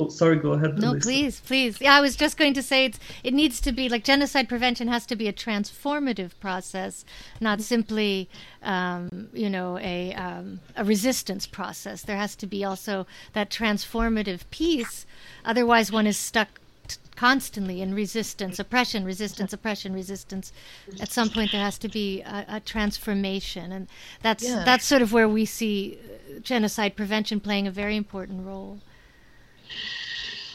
Oh, 0.00 0.08
sorry, 0.08 0.36
go 0.36 0.52
ahead. 0.52 0.78
No, 0.78 0.92
Elisa. 0.92 1.06
please, 1.08 1.40
please. 1.40 1.80
Yeah, 1.80 1.94
I 1.94 2.00
was 2.00 2.14
just 2.16 2.36
going 2.36 2.54
to 2.54 2.62
say 2.62 2.84
it's 2.84 3.00
it 3.24 3.34
needs 3.34 3.60
to 3.62 3.72
be 3.72 3.88
like 3.88 4.04
genocide 4.04 4.48
prevention 4.48 4.88
has 4.88 5.04
to 5.06 5.16
be 5.16 5.26
a 5.28 5.32
transformative 5.32 6.32
process, 6.40 7.04
not 7.40 7.60
simply 7.60 8.28
um, 8.62 9.28
you 9.32 9.50
know 9.50 9.78
a 9.78 10.14
um, 10.14 10.60
a 10.76 10.84
resistance 10.84 11.46
process. 11.46 12.02
There 12.02 12.16
has 12.16 12.36
to 12.36 12.46
be 12.46 12.64
also 12.64 13.06
that 13.32 13.50
transformative 13.50 14.42
piece. 14.50 15.04
Otherwise, 15.44 15.90
one 15.90 16.06
is 16.06 16.16
stuck 16.16 16.48
t- 16.86 16.96
constantly 17.16 17.80
in 17.82 17.92
resistance, 17.94 18.58
oppression, 18.60 19.04
resistance, 19.04 19.52
oppression, 19.52 19.92
resistance. 19.94 20.52
At 21.00 21.10
some 21.10 21.28
point, 21.30 21.50
there 21.52 21.60
has 21.64 21.78
to 21.78 21.88
be 21.88 22.20
a, 22.22 22.44
a 22.48 22.60
transformation, 22.60 23.72
and 23.72 23.88
that's 24.22 24.44
Yeah. 24.44 24.62
that's 24.64 24.84
sort 24.84 25.02
of 25.02 25.12
where 25.12 25.28
we 25.28 25.44
see 25.44 25.98
uh, 25.98 26.38
genocide 26.40 26.94
prevention 26.94 27.40
playing 27.40 27.66
a 27.66 27.72
very 27.72 27.96
important 27.96 28.46
role. 28.46 28.78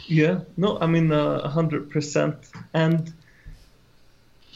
Yeah, 0.07 0.41
no, 0.57 0.77
I 0.79 0.87
mean 0.87 1.11
uh, 1.11 1.41
a 1.43 1.49
hundred 1.49 1.89
percent. 1.89 2.35
And 2.73 3.13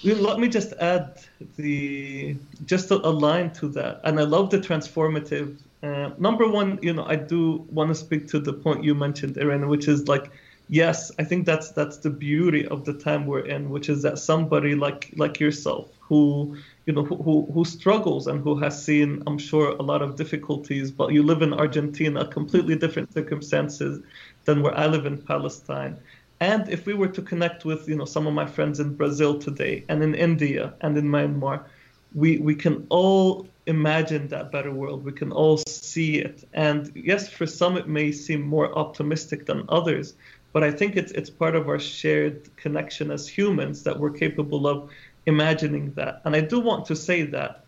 let 0.03 0.39
me 0.39 0.47
just 0.47 0.73
add 0.73 1.19
the 1.55 2.35
just 2.65 2.91
a, 2.91 2.95
a 2.95 3.09
line 3.09 3.51
to 3.53 3.67
that. 3.69 4.01
And 4.03 4.19
I 4.19 4.23
love 4.23 4.49
the 4.49 4.59
transformative. 4.59 5.57
Uh, 5.81 6.11
number 6.17 6.47
one, 6.47 6.79
you 6.81 6.93
know, 6.93 7.05
I 7.05 7.15
do 7.15 7.65
want 7.71 7.89
to 7.89 7.95
speak 7.95 8.27
to 8.29 8.39
the 8.39 8.53
point 8.53 8.83
you 8.83 8.93
mentioned, 8.93 9.37
Irene, 9.37 9.67
which 9.67 9.87
is 9.87 10.07
like, 10.07 10.31
yes, 10.69 11.11
I 11.17 11.23
think 11.23 11.45
that's 11.45 11.71
that's 11.71 11.97
the 11.97 12.09
beauty 12.09 12.67
of 12.67 12.85
the 12.85 12.93
time 12.93 13.25
we're 13.25 13.45
in, 13.45 13.69
which 13.69 13.89
is 13.89 14.01
that 14.03 14.19
somebody 14.19 14.75
like 14.75 15.13
like 15.15 15.39
yourself 15.39 15.89
who 16.07 16.57
you 16.85 16.93
know 16.93 17.03
who, 17.03 17.15
who 17.17 17.49
who 17.53 17.65
struggles 17.65 18.27
and 18.27 18.41
who 18.41 18.57
has 18.57 18.81
seen 18.81 19.21
i'm 19.27 19.37
sure 19.37 19.71
a 19.71 19.81
lot 19.81 20.01
of 20.01 20.15
difficulties 20.15 20.89
but 20.89 21.11
you 21.11 21.21
live 21.21 21.41
in 21.41 21.53
argentina 21.53 22.25
completely 22.27 22.75
different 22.75 23.11
circumstances 23.13 24.01
than 24.47 24.61
where 24.63 24.77
i 24.83 24.85
live 24.87 25.05
in 25.05 25.17
palestine. 25.33 25.95
And 26.39 26.69
if 26.69 26.85
we 26.85 26.93
were 26.93 27.13
to 27.17 27.23
connect 27.31 27.65
with 27.69 27.81
you 27.89 27.95
know 27.99 28.05
some 28.15 28.25
of 28.27 28.33
my 28.41 28.47
friends 28.55 28.79
in 28.79 28.89
brazil 29.01 29.33
today 29.47 29.75
and 29.89 30.03
in 30.07 30.13
india 30.29 30.73
and 30.81 30.97
in 31.01 31.05
myanmar 31.15 31.57
we 32.21 32.29
we 32.47 32.55
can 32.63 32.75
all 32.89 33.47
imagine 33.67 34.29
that 34.29 34.49
better 34.49 34.71
world. 34.71 35.03
We 35.03 35.11
can 35.11 35.31
all 35.33 35.57
see 35.57 36.19
it. 36.27 36.37
And 36.53 36.79
yes 36.95 37.23
for 37.37 37.45
some 37.45 37.73
it 37.81 37.87
may 37.99 38.11
seem 38.25 38.41
more 38.55 38.69
optimistic 38.83 39.45
than 39.49 39.59
others 39.79 40.07
but 40.53 40.63
i 40.69 40.71
think 40.79 40.91
it's 41.01 41.11
it's 41.19 41.31
part 41.43 41.55
of 41.59 41.63
our 41.71 41.81
shared 41.97 42.37
connection 42.63 43.11
as 43.17 43.23
humans 43.39 43.77
that 43.85 43.95
we're 43.99 44.17
capable 44.25 44.63
of 44.73 44.77
imagining 45.27 45.93
that. 45.93 46.21
And 46.25 46.35
I 46.35 46.41
do 46.41 46.59
want 46.59 46.85
to 46.85 46.95
say 46.95 47.23
that 47.23 47.65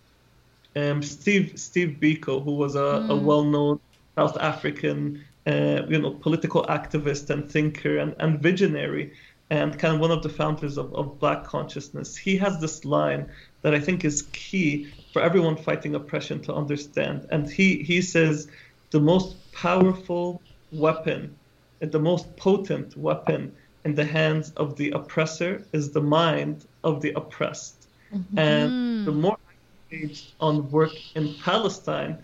um, 0.75 1.03
Steve 1.03 1.53
Steve 1.55 1.97
Biko, 2.01 2.43
who 2.43 2.53
was 2.53 2.75
a, 2.75 3.05
a 3.09 3.15
well-known 3.15 3.80
South 4.15 4.38
African, 4.38 5.23
uh, 5.50 5.86
you 5.88 6.00
know, 6.00 6.12
political 6.12 6.64
activist 6.66 7.30
and 7.30 7.50
thinker 7.50 7.97
and, 7.97 8.16
and 8.20 8.39
visionary, 8.39 9.14
and 9.50 9.80
kind 9.80 9.95
of 9.95 10.00
one 10.00 10.12
of 10.12 10.22
the 10.22 10.30
founders 10.30 10.78
of, 10.78 10.93
of 10.93 11.20
Black 11.20 11.43
consciousness. 11.43 12.16
He 12.16 12.38
has 12.38 12.60
this 12.62 12.86
line 12.86 13.32
that 13.64 13.74
I 13.74 13.80
think 13.80 14.06
is 14.06 14.18
key 14.32 14.93
for 15.12 15.22
everyone 15.22 15.56
fighting 15.56 15.95
oppression 15.95 16.39
to 16.43 16.54
understand, 16.54 17.28
and 17.32 17.50
he 17.50 17.84
he 17.84 18.02
says 18.02 18.47
the 18.91 19.00
most 19.00 19.30
powerful 19.52 20.41
weapon, 20.72 21.36
the 21.80 22.00
most 22.00 22.26
potent 22.38 22.95
weapon 22.95 23.52
in 23.86 23.95
the 23.95 24.06
hands 24.06 24.52
of 24.58 24.76
the 24.76 24.91
oppressor 24.91 25.66
is 25.74 25.91
the 25.91 26.02
mind 26.02 26.66
of 26.84 27.02
the 27.02 27.12
oppressed. 27.22 27.88
Mm-hmm. 28.14 28.39
And 28.39 29.08
the 29.08 29.12
more 29.12 29.38
I 29.50 29.95
engaged 29.95 30.34
on 30.39 30.70
work 30.70 30.95
in 31.16 31.34
Palestine, 31.36 32.18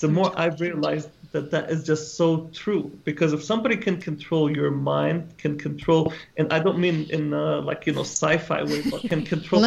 the 0.00 0.08
more 0.08 0.32
I've 0.36 0.60
realized 0.60 1.10
that 1.32 1.50
that 1.50 1.70
is 1.70 1.84
just 1.84 2.16
so 2.16 2.48
true. 2.52 2.90
Because 3.04 3.32
if 3.32 3.42
somebody 3.42 3.76
can 3.76 4.00
control 4.00 4.54
your 4.54 4.70
mind, 4.70 5.36
can 5.38 5.58
control, 5.58 6.12
and 6.36 6.52
I 6.52 6.58
don't 6.58 6.78
mean 6.78 7.08
in 7.10 7.34
uh, 7.34 7.60
like 7.60 7.86
you 7.86 7.92
know 7.92 8.02
sci-fi 8.02 8.62
way, 8.62 8.82
but 8.90 9.02
can 9.02 9.24
control. 9.34 9.64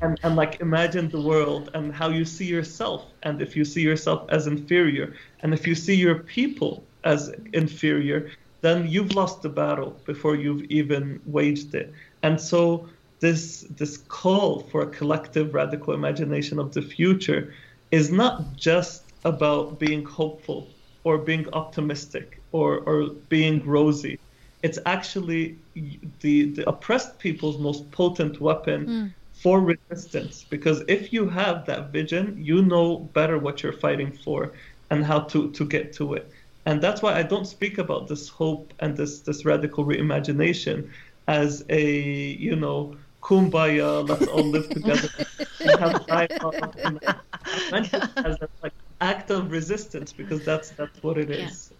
and, 0.00 0.18
and 0.22 0.36
like 0.36 0.60
imagine 0.60 1.08
the 1.08 1.20
world 1.20 1.70
and 1.74 1.94
how 1.94 2.08
you 2.08 2.24
see 2.24 2.46
yourself 2.46 3.06
and 3.22 3.42
if 3.42 3.54
you 3.54 3.64
see 3.64 3.82
yourself 3.82 4.24
as 4.30 4.46
inferior 4.46 5.14
and 5.40 5.52
if 5.52 5.66
you 5.66 5.74
see 5.74 5.94
your 5.94 6.20
people 6.20 6.82
as 7.04 7.30
inferior 7.52 8.30
then 8.62 8.88
you've 8.88 9.14
lost 9.14 9.42
the 9.42 9.48
battle 9.48 9.96
before 10.06 10.36
you've 10.36 10.64
even 10.64 11.20
waged 11.26 11.74
it 11.74 11.92
and 12.22 12.40
so 12.40 12.88
this 13.20 13.66
this 13.76 13.98
call 13.98 14.60
for 14.70 14.82
a 14.82 14.86
collective 14.86 15.54
radical 15.54 15.92
imagination 15.92 16.58
of 16.58 16.72
the 16.72 16.82
future 16.82 17.52
is 17.90 18.10
not 18.10 18.56
just 18.56 19.09
about 19.24 19.78
being 19.78 20.04
hopeful 20.04 20.76
or 21.04 21.18
being 21.18 21.46
optimistic 21.52 22.42
or, 22.52 22.80
or 22.80 23.10
being 23.28 23.64
rosy. 23.66 24.18
It's 24.62 24.78
actually 24.86 25.60
the 25.74 26.52
the 26.52 26.64
oppressed 26.68 27.18
people's 27.18 27.58
most 27.58 27.90
potent 27.92 28.40
weapon 28.40 28.86
mm 28.86 29.14
for 29.32 29.60
resistance 29.60 30.44
because 30.44 30.82
if 30.88 31.12
you 31.12 31.26
have 31.28 31.64
that 31.64 31.92
vision 31.92 32.36
you 32.36 32.62
know 32.62 32.98
better 33.14 33.38
what 33.38 33.62
you're 33.62 33.72
fighting 33.72 34.12
for 34.12 34.52
and 34.90 35.04
how 35.04 35.20
to 35.20 35.50
to 35.52 35.64
get 35.66 35.92
to 35.94 36.14
it. 36.14 36.30
And 36.66 36.82
that's 36.82 37.00
why 37.02 37.14
i 37.14 37.22
don't 37.22 37.46
speak 37.46 37.78
about 37.78 38.08
this 38.08 38.28
hope 38.28 38.74
and 38.80 38.96
this 38.96 39.22
this 39.22 39.44
radical 39.46 39.84
reimagination 39.86 40.90
as 41.28 41.64
a 41.70 41.82
you 42.46 42.56
know 42.56 42.96
kumbaya 43.22 44.06
let's 44.08 44.26
all 44.26 44.50
live 44.50 44.70
together 44.70 45.08
and 45.64 45.78
have 45.78 46.04
dialogue 46.06 46.56
and 47.70 47.90
as 48.24 48.36
a 48.42 48.48
like 48.62 48.74
act 49.00 49.30
of 49.30 49.50
resistance 49.50 50.12
because 50.12 50.44
that's 50.44 50.70
that's 50.70 51.02
what 51.02 51.18
it 51.18 51.30
is 51.30 51.72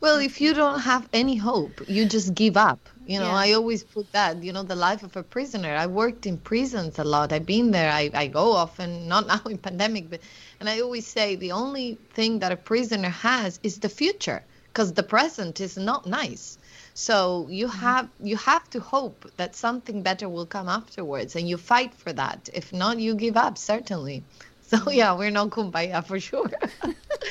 well, 0.00 0.18
if 0.18 0.40
you 0.40 0.52
don't 0.52 0.80
have 0.80 1.08
any 1.12 1.36
hope, 1.36 1.80
you 1.88 2.06
just 2.06 2.34
give 2.34 2.56
up. 2.56 2.88
You 3.06 3.20
know, 3.20 3.26
yeah. 3.26 3.44
I 3.44 3.52
always 3.52 3.84
put 3.84 4.10
that, 4.12 4.42
you 4.42 4.52
know, 4.52 4.62
the 4.62 4.74
life 4.74 5.02
of 5.02 5.16
a 5.16 5.22
prisoner. 5.22 5.74
I 5.76 5.86
worked 5.86 6.26
in 6.26 6.38
prisons 6.38 6.98
a 6.98 7.04
lot. 7.04 7.32
I've 7.32 7.46
been 7.46 7.70
there. 7.70 7.90
I, 7.92 8.10
I 8.14 8.26
go 8.26 8.52
often, 8.52 9.08
not 9.14 9.26
now 9.26 9.40
in 9.46 9.58
pandemic, 9.58 10.10
but, 10.10 10.20
and 10.60 10.68
I 10.68 10.80
always 10.80 11.06
say 11.06 11.36
the 11.36 11.52
only 11.52 11.98
thing 12.14 12.40
that 12.40 12.52
a 12.52 12.56
prisoner 12.56 13.10
has 13.10 13.60
is 13.62 13.78
the 13.78 13.88
future 13.88 14.42
because 14.68 14.92
the 14.92 15.02
present 15.02 15.60
is 15.60 15.76
not 15.76 16.06
nice. 16.06 16.58
So 16.94 17.46
you 17.50 17.66
mm-hmm. 17.66 17.78
have 17.78 18.08
you 18.20 18.36
have 18.36 18.70
to 18.70 18.80
hope 18.80 19.30
that 19.36 19.56
something 19.56 20.02
better 20.02 20.28
will 20.28 20.46
come 20.46 20.68
afterwards, 20.68 21.36
and 21.36 21.48
you 21.48 21.56
fight 21.56 21.92
for 21.94 22.12
that. 22.12 22.48
If 22.52 22.72
not, 22.72 22.98
you 22.98 23.14
give 23.14 23.36
up 23.36 23.58
certainly. 23.58 24.22
So 24.74 24.90
yeah, 24.90 25.14
we're 25.14 25.30
not 25.30 25.50
kumbaya 25.50 26.04
for 26.04 26.18
sure. 26.18 26.50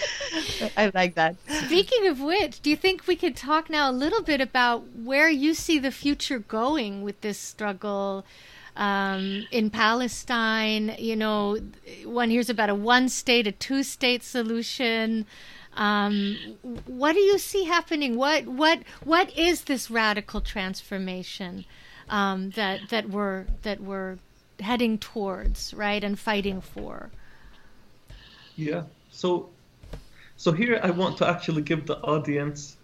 I 0.78 0.92
like 0.94 1.16
that. 1.16 1.36
Speaking 1.66 2.08
of 2.08 2.22
which, 2.22 2.62
do 2.62 2.70
you 2.70 2.76
think 2.76 3.08
we 3.08 3.16
could 3.16 3.36
talk 3.36 3.70
now 3.70 3.90
a 3.90 3.92
little 3.92 4.22
bit 4.22 4.40
about 4.40 4.84
where 4.96 5.30
you 5.30 5.54
see 5.56 5.80
the 5.80 5.92
future 5.92 6.40
going 6.40 7.02
with 7.02 7.22
this 7.22 7.40
struggle? 7.40 8.24
Um, 8.76 9.46
in 9.52 9.70
Palestine, 9.70 10.96
you 10.98 11.16
know, 11.16 11.60
one 12.06 12.30
hears 12.30 12.50
about 12.50 12.70
a 12.70 12.76
one 12.76 13.10
state, 13.10 13.46
a 13.46 13.52
two 13.52 13.84
state 13.84 14.24
solution. 14.24 15.26
Um, 15.76 16.38
what 16.86 17.14
do 17.14 17.20
you 17.20 17.38
see 17.38 17.66
happening? 17.66 18.16
What 18.16 18.46
what 18.46 18.80
what 19.04 19.36
is 19.38 19.64
this 19.64 19.92
radical 19.92 20.42
transformation 20.42 21.66
um, 22.10 22.52
that 22.52 22.90
that 22.90 23.10
we're 23.10 23.46
that 23.64 23.80
we're 23.80 24.18
heading 24.60 24.98
towards, 24.98 25.74
right, 25.74 26.04
and 26.04 26.18
fighting 26.18 26.62
for? 26.62 27.12
Yeah. 28.56 28.84
So, 29.12 29.50
so 30.38 30.52
here 30.52 30.80
I 30.82 30.92
want 30.92 31.18
to 31.18 31.28
actually 31.28 31.62
give 31.62 31.86
the 31.86 31.98
audience 32.00 32.78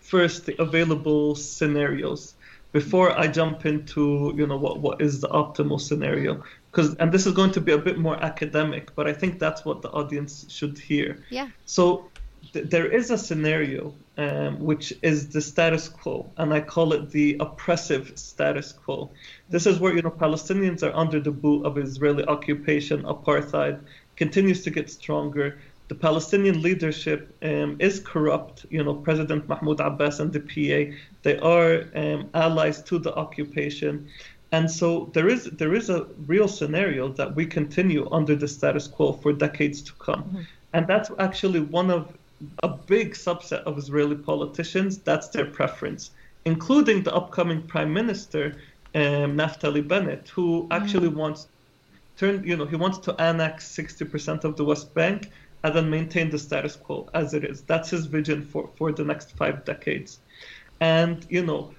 first 0.00 0.46
the 0.46 0.60
available 0.60 1.34
scenarios 1.34 2.34
before 2.72 3.18
I 3.18 3.28
jump 3.28 3.66
into 3.66 4.32
you 4.36 4.46
know 4.46 4.56
what 4.56 4.80
what 4.80 5.00
is 5.00 5.20
the 5.20 5.28
optimal 5.28 5.80
scenario 5.80 6.42
because 6.70 6.94
and 6.96 7.10
this 7.12 7.26
is 7.26 7.32
going 7.32 7.52
to 7.52 7.60
be 7.60 7.72
a 7.72 7.78
bit 7.78 7.98
more 7.98 8.16
academic 8.22 8.94
but 8.94 9.06
I 9.06 9.12
think 9.12 9.38
that's 9.38 9.64
what 9.64 9.82
the 9.82 9.90
audience 9.90 10.46
should 10.48 10.78
hear. 10.78 11.24
Yeah. 11.30 11.48
So 11.64 12.10
th- 12.52 12.66
there 12.68 12.86
is 12.86 13.10
a 13.10 13.18
scenario 13.18 13.94
um, 14.18 14.60
which 14.60 14.92
is 15.02 15.28
the 15.28 15.40
status 15.40 15.88
quo 15.88 16.30
and 16.36 16.52
I 16.52 16.60
call 16.60 16.92
it 16.92 17.10
the 17.10 17.36
oppressive 17.40 18.12
status 18.16 18.72
quo. 18.72 19.10
This 19.48 19.66
is 19.66 19.78
where 19.78 19.94
you 19.94 20.02
know 20.02 20.10
Palestinians 20.10 20.82
are 20.82 20.94
under 20.94 21.20
the 21.20 21.32
boot 21.32 21.64
of 21.64 21.78
Israeli 21.78 22.24
occupation, 22.24 23.02
apartheid, 23.02 23.80
continues 24.18 24.62
to 24.64 24.70
get 24.70 24.90
stronger. 24.90 25.58
The 25.86 25.94
Palestinian 25.94 26.60
leadership 26.60 27.20
um, 27.42 27.76
is 27.78 28.00
corrupt. 28.00 28.66
You 28.68 28.82
know, 28.84 28.94
President 28.94 29.48
Mahmoud 29.48 29.80
Abbas 29.80 30.20
and 30.20 30.30
the 30.32 30.42
PA, 30.52 30.78
they 31.22 31.38
are 31.38 31.72
um, 31.94 32.28
allies 32.34 32.82
to 32.82 32.98
the 32.98 33.14
occupation. 33.14 34.08
And 34.50 34.70
so 34.70 34.88
there 35.14 35.28
is 35.28 35.44
there 35.60 35.74
is 35.80 35.88
a 35.90 36.00
real 36.26 36.48
scenario 36.48 37.08
that 37.18 37.34
we 37.38 37.44
continue 37.46 38.02
under 38.18 38.34
the 38.42 38.48
status 38.48 38.86
quo 38.94 39.12
for 39.12 39.32
decades 39.32 39.80
to 39.88 39.92
come. 40.06 40.22
Mm-hmm. 40.24 40.42
And 40.74 40.86
that's 40.86 41.10
actually 41.18 41.60
one 41.60 41.90
of 41.90 42.02
a 42.62 42.68
big 42.68 43.14
subset 43.14 43.62
of 43.68 43.78
Israeli 43.78 44.16
politicians, 44.30 44.98
that's 44.98 45.28
their 45.28 45.46
preference, 45.46 46.10
including 46.44 47.02
the 47.02 47.14
upcoming 47.14 47.62
prime 47.62 47.92
minister, 47.92 48.44
um, 48.94 49.36
Naftali 49.40 49.86
Bennett, 49.86 50.28
who 50.28 50.66
actually 50.70 51.08
mm-hmm. 51.08 51.24
wants 51.24 51.48
turn, 52.18 52.44
you 52.44 52.56
know, 52.56 52.66
he 52.66 52.76
wants 52.76 52.98
to 52.98 53.14
annex 53.20 53.68
60% 53.74 54.44
of 54.44 54.56
the 54.56 54.64
West 54.64 54.92
Bank 54.94 55.30
and 55.64 55.74
then 55.74 55.88
maintain 55.90 56.30
the 56.30 56.38
status 56.38 56.76
quo 56.76 57.08
as 57.14 57.34
it 57.34 57.44
is. 57.44 57.62
That's 57.62 57.90
his 57.90 58.06
vision 58.06 58.42
for, 58.42 58.70
for 58.76 58.92
the 58.92 59.04
next 59.04 59.36
five 59.36 59.64
decades. 59.64 60.20
And, 60.80 61.26
you 61.28 61.44
know, 61.44 61.74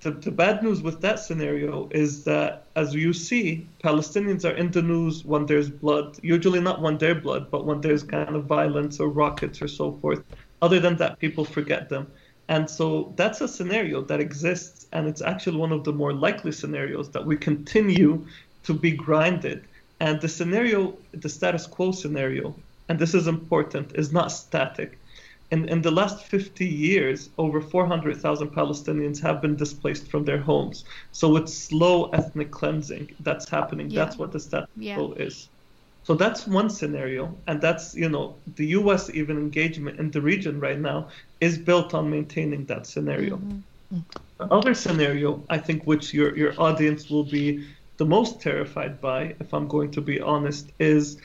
the, 0.00 0.12
the 0.12 0.30
bad 0.30 0.62
news 0.62 0.82
with 0.82 1.00
that 1.02 1.18
scenario 1.18 1.88
is 1.92 2.24
that, 2.24 2.68
as 2.76 2.94
you 2.94 3.12
see, 3.12 3.68
Palestinians 3.84 4.50
are 4.50 4.56
in 4.56 4.70
the 4.70 4.80
news 4.80 5.24
when 5.24 5.44
there's 5.44 5.68
blood, 5.68 6.18
usually 6.22 6.60
not 6.60 6.80
when 6.80 6.96
there's 6.96 7.22
blood, 7.22 7.50
but 7.50 7.66
when 7.66 7.80
there's 7.82 8.02
kind 8.02 8.34
of 8.34 8.44
violence 8.44 8.98
or 8.98 9.08
rockets 9.08 9.60
or 9.60 9.68
so 9.68 9.92
forth. 9.92 10.22
Other 10.62 10.80
than 10.80 10.96
that, 10.96 11.18
people 11.18 11.44
forget 11.44 11.88
them. 11.90 12.10
And 12.48 12.68
so 12.68 13.12
that's 13.16 13.42
a 13.42 13.48
scenario 13.48 14.02
that 14.02 14.20
exists, 14.20 14.86
and 14.92 15.06
it's 15.06 15.22
actually 15.22 15.58
one 15.58 15.70
of 15.70 15.84
the 15.84 15.92
more 15.92 16.12
likely 16.12 16.50
scenarios 16.50 17.10
that 17.10 17.24
we 17.24 17.36
continue 17.36 18.26
to 18.64 18.74
be 18.74 18.90
grinded 18.90 19.66
and 20.00 20.20
the 20.20 20.28
scenario, 20.28 20.96
the 21.12 21.28
status 21.28 21.66
quo 21.66 21.92
scenario, 21.92 22.54
and 22.88 22.98
this 22.98 23.14
is 23.14 23.26
important, 23.26 23.92
is 23.94 24.12
not 24.12 24.32
static. 24.32 24.98
In, 25.50 25.68
in 25.68 25.82
the 25.82 25.90
last 25.90 26.24
50 26.24 26.64
years, 26.64 27.28
over 27.36 27.60
400,000 27.60 28.50
Palestinians 28.50 29.20
have 29.20 29.42
been 29.42 29.56
displaced 29.56 30.08
from 30.08 30.24
their 30.24 30.38
homes. 30.38 30.84
So 31.12 31.36
it's 31.36 31.52
slow 31.52 32.08
ethnic 32.10 32.50
cleansing 32.50 33.14
that's 33.20 33.48
happening. 33.48 33.90
Yeah. 33.90 34.04
That's 34.04 34.16
what 34.16 34.32
the 34.32 34.40
status 34.40 34.68
yeah. 34.76 34.94
quo 34.94 35.12
is. 35.12 35.48
So 36.04 36.14
that's 36.14 36.46
one 36.46 36.70
scenario, 36.70 37.36
and 37.46 37.60
that's 37.60 37.94
you 37.94 38.08
know 38.08 38.34
the 38.56 38.66
U.S. 38.80 39.10
even 39.10 39.36
engagement 39.36 40.00
in 40.00 40.10
the 40.10 40.20
region 40.20 40.58
right 40.58 40.78
now 40.78 41.08
is 41.40 41.58
built 41.58 41.92
on 41.94 42.08
maintaining 42.10 42.64
that 42.66 42.86
scenario. 42.86 43.36
Mm-hmm. 43.36 43.98
The 44.38 44.44
other 44.46 44.72
scenario, 44.72 45.44
I 45.50 45.58
think, 45.58 45.84
which 45.84 46.14
your 46.14 46.36
your 46.36 46.54
audience 46.58 47.10
will 47.10 47.24
be 47.24 47.66
the 48.00 48.06
most 48.06 48.40
terrified 48.40 48.98
by, 48.98 49.34
if 49.40 49.52
I'm 49.52 49.68
going 49.68 49.90
to 49.90 50.00
be 50.00 50.18
honest, 50.22 50.72
is 50.78 51.20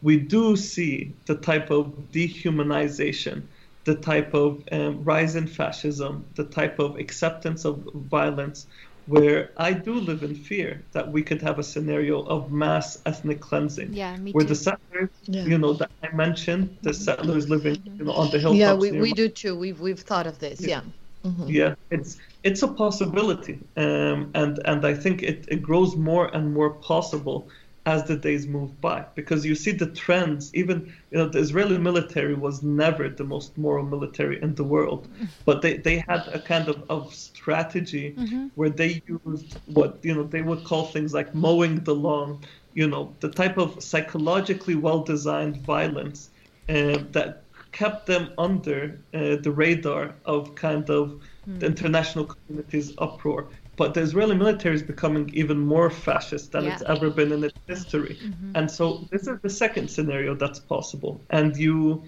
we 0.00 0.16
do 0.16 0.56
see 0.56 1.12
the 1.26 1.34
type 1.34 1.72
of 1.72 1.86
dehumanization, 2.12 3.42
the 3.82 3.96
type 3.96 4.32
of 4.32 4.62
um, 4.70 5.02
rise 5.02 5.34
in 5.34 5.48
fascism, 5.48 6.24
the 6.36 6.44
type 6.44 6.78
of 6.78 6.96
acceptance 7.00 7.64
of 7.64 7.82
violence, 8.16 8.68
where 9.06 9.50
I 9.56 9.72
do 9.72 9.94
live 9.94 10.22
in 10.22 10.36
fear 10.36 10.80
that 10.92 11.10
we 11.10 11.20
could 11.24 11.42
have 11.42 11.58
a 11.58 11.64
scenario 11.64 12.22
of 12.22 12.52
mass 12.52 13.02
ethnic 13.06 13.40
cleansing. 13.40 13.92
Yeah, 13.92 14.16
me 14.16 14.30
where 14.30 14.44
too. 14.44 14.50
the 14.50 14.54
settlers, 14.54 15.10
yeah. 15.24 15.42
you 15.42 15.58
know, 15.58 15.72
that 15.72 15.90
I 16.04 16.14
mentioned, 16.14 16.78
the 16.82 16.94
settlers 16.94 17.48
living, 17.48 17.82
you 17.98 18.04
know, 18.04 18.12
on 18.12 18.30
the 18.30 18.38
hilltops. 18.38 18.60
Yeah, 18.60 18.74
we, 18.74 18.92
we 18.92 19.12
do 19.14 19.28
too. 19.28 19.58
We've 19.58 19.80
we've 19.80 19.98
thought 19.98 20.28
of 20.28 20.38
this. 20.38 20.60
Yeah. 20.60 20.68
Yeah, 20.68 20.82
mm-hmm. 21.24 21.46
yeah 21.48 21.74
it's 21.90 22.18
it's 22.42 22.62
a 22.62 22.68
possibility, 22.68 23.58
um, 23.76 24.30
and 24.34 24.60
and 24.64 24.86
I 24.86 24.94
think 24.94 25.22
it, 25.22 25.44
it 25.48 25.62
grows 25.62 25.96
more 25.96 26.34
and 26.34 26.54
more 26.54 26.70
possible 26.70 27.48
as 27.86 28.04
the 28.04 28.16
days 28.16 28.46
move 28.46 28.78
by 28.80 29.04
because 29.14 29.44
you 29.44 29.54
see 29.54 29.72
the 29.72 29.86
trends 29.86 30.54
even 30.54 30.92
you 31.10 31.16
know 31.18 31.26
the 31.26 31.38
israeli 31.38 31.78
military 31.78 32.34
was 32.34 32.62
never 32.62 33.08
the 33.08 33.24
most 33.24 33.56
moral 33.56 33.84
military 33.84 34.40
in 34.42 34.54
the 34.54 34.62
world 34.62 35.08
but 35.46 35.62
they, 35.62 35.78
they 35.78 35.96
had 36.06 36.28
a 36.28 36.38
kind 36.38 36.68
of, 36.68 36.82
of 36.90 37.14
strategy 37.14 38.14
mm-hmm. 38.18 38.48
where 38.54 38.68
they 38.68 39.02
used 39.06 39.58
what 39.66 39.98
you 40.02 40.14
know 40.14 40.24
they 40.24 40.42
would 40.42 40.62
call 40.64 40.84
things 40.86 41.14
like 41.14 41.34
mowing 41.34 41.82
the 41.84 41.94
lawn 41.94 42.38
you 42.74 42.86
know 42.86 43.14
the 43.20 43.30
type 43.30 43.56
of 43.56 43.82
psychologically 43.82 44.74
well 44.74 45.00
designed 45.02 45.56
violence 45.62 46.30
uh, 46.68 46.98
that 47.12 47.42
kept 47.72 48.06
them 48.06 48.30
under 48.38 49.00
uh, 49.14 49.36
the 49.42 49.50
radar 49.50 50.14
of 50.24 50.54
kind 50.54 50.88
of 50.90 51.08
mm-hmm. 51.10 51.58
the 51.58 51.66
international 51.66 52.24
community's 52.24 52.92
uproar 52.98 53.48
but 53.80 53.94
the 53.94 54.02
Israeli 54.02 54.36
military 54.36 54.74
is 54.74 54.82
becoming 54.82 55.30
even 55.32 55.58
more 55.58 55.88
fascist 55.88 56.52
than 56.52 56.64
yeah. 56.64 56.74
it's 56.74 56.82
ever 56.82 57.08
been 57.08 57.32
in 57.32 57.44
its 57.44 57.58
history. 57.66 58.18
Mm-hmm. 58.22 58.52
And 58.54 58.70
so 58.70 59.08
this 59.10 59.26
is 59.26 59.40
the 59.40 59.48
second 59.48 59.88
scenario 59.88 60.34
that's 60.34 60.60
possible. 60.60 61.18
And 61.30 61.56
you, 61.56 62.04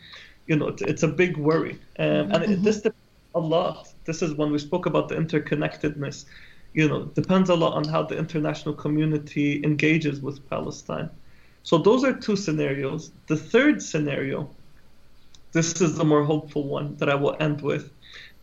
you 0.49 0.57
know, 0.57 0.69
it's, 0.69 0.83
it's 0.83 1.03
a 1.03 1.09
big 1.09 1.39
worry. 1.39 1.79
Um, 1.99 2.07
mm-hmm. 2.07 2.33
And 2.33 2.45
it, 2.45 2.63
this 2.63 2.83
depends 2.83 3.09
a 3.35 3.41
lot. 3.41 3.89
This 4.05 4.21
is 4.21 4.35
when 4.35 4.53
we 4.53 4.59
spoke 4.59 4.85
about 4.85 5.09
the 5.09 5.15
interconnectedness. 5.15 6.27
You 6.75 6.91
know, 6.91 7.05
depends 7.05 7.49
a 7.49 7.55
lot 7.55 7.73
on 7.73 7.85
how 7.85 8.03
the 8.03 8.19
international 8.19 8.75
community 8.75 9.65
engages 9.65 10.21
with 10.21 10.47
Palestine. 10.51 11.09
So 11.63 11.79
those 11.79 12.05
are 12.05 12.13
two 12.13 12.37
scenarios. 12.37 13.13
The 13.29 13.37
third 13.39 13.81
scenario, 13.83 14.51
this 15.53 15.81
is 15.81 15.97
the 15.97 16.05
more 16.05 16.25
hopeful 16.25 16.67
one 16.67 16.97
that 16.97 17.09
I 17.09 17.15
will 17.15 17.37
end 17.39 17.61
with 17.61 17.91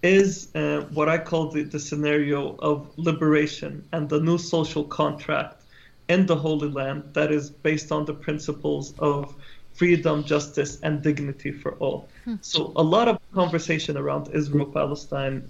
is 0.02 0.54
uh, 0.56 0.82
what 0.94 1.10
I 1.10 1.18
call 1.18 1.52
the, 1.52 1.64
the 1.64 1.80
scenario 1.80 2.56
of 2.60 2.92
liberation 2.98 3.84
and 3.92 4.08
the 4.08 4.20
new 4.20 4.38
social 4.38 4.84
contract 4.84 5.64
in 6.08 6.26
the 6.26 6.36
Holy 6.36 6.70
Land 6.70 7.04
that 7.14 7.32
is 7.32 7.50
based 7.50 7.92
on 7.92 8.06
the 8.06 8.14
principles 8.14 8.94
of 9.00 9.36
freedom, 9.74 10.24
justice, 10.24 10.80
and 10.82 11.02
dignity 11.02 11.52
for 11.52 11.74
all. 11.74 12.08
Hmm. 12.26 12.36
So 12.42 12.72
a 12.76 12.84
lot 12.84 13.08
of 13.08 13.20
conversation 13.34 13.98
around 13.98 14.30
Israel 14.34 14.66
Palestine 14.66 15.50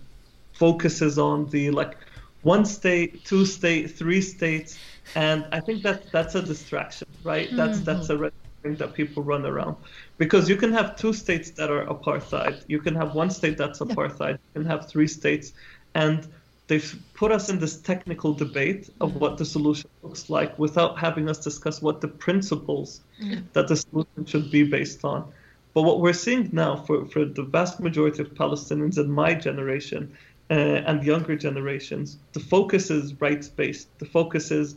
focuses 0.54 1.18
on 1.18 1.48
the 1.50 1.72
like 1.72 1.96
one 2.42 2.66
state, 2.66 3.26
two 3.26 3.46
state, 3.46 3.92
three 3.92 4.22
states, 4.22 4.78
and 5.16 5.46
I 5.52 5.60
think 5.60 5.84
that 5.84 6.12
that's 6.12 6.36
a 6.36 6.42
distraction, 6.42 7.08
right? 7.24 7.50
That's 7.56 7.80
mm-hmm. 7.80 7.86
that's 7.86 8.10
a 8.10 8.32
thing 8.64 8.76
that 8.76 8.94
people 8.94 9.24
run 9.24 9.46
around 9.46 9.78
because 10.20 10.50
you 10.50 10.58
can 10.58 10.72
have 10.72 10.96
two 10.96 11.14
states 11.14 11.50
that 11.52 11.72
are 11.72 11.86
apartheid. 11.86 12.64
You 12.68 12.80
can 12.80 12.94
have 12.94 13.16
one 13.16 13.32
state 13.32 13.58
that's 13.58 13.80
apartheid. 13.80 14.34
You 14.34 14.62
can 14.62 14.66
have 14.66 14.88
three 14.88 15.08
states. 15.08 15.54
And 15.96 16.28
they've 16.68 17.02
put 17.14 17.32
us 17.32 17.50
in 17.50 17.58
this 17.58 17.78
technical 17.78 18.34
debate 18.34 18.90
of 19.02 19.16
what 19.16 19.38
the 19.38 19.46
solution 19.46 19.90
looks 20.04 20.30
like 20.30 20.60
without 20.60 21.00
having 21.00 21.30
us 21.30 21.40
discuss 21.40 21.82
what 21.82 22.02
the 22.02 22.08
principles 22.08 23.02
mm. 23.24 23.42
that 23.54 23.68
the 23.70 23.78
solution 23.78 24.26
should 24.26 24.52
be 24.52 24.64
based 24.64 25.04
on. 25.04 25.32
But 25.74 25.84
what 25.84 26.02
we're 26.02 26.14
seeing 26.14 26.50
now 26.52 26.76
for, 26.76 27.06
for 27.06 27.26
the 27.26 27.44
vast 27.44 27.80
majority 27.80 28.22
of 28.22 28.34
palestinians 28.34 28.98
in 28.98 29.10
my 29.10 29.34
generation 29.34 30.12
uh, 30.50 30.54
and 30.90 31.04
younger 31.04 31.36
generations 31.36 32.18
the 32.34 32.40
focus 32.40 32.90
is 32.90 33.14
rights 33.22 33.48
based 33.48 33.88
the 34.00 34.06
focus 34.06 34.50
is 34.50 34.76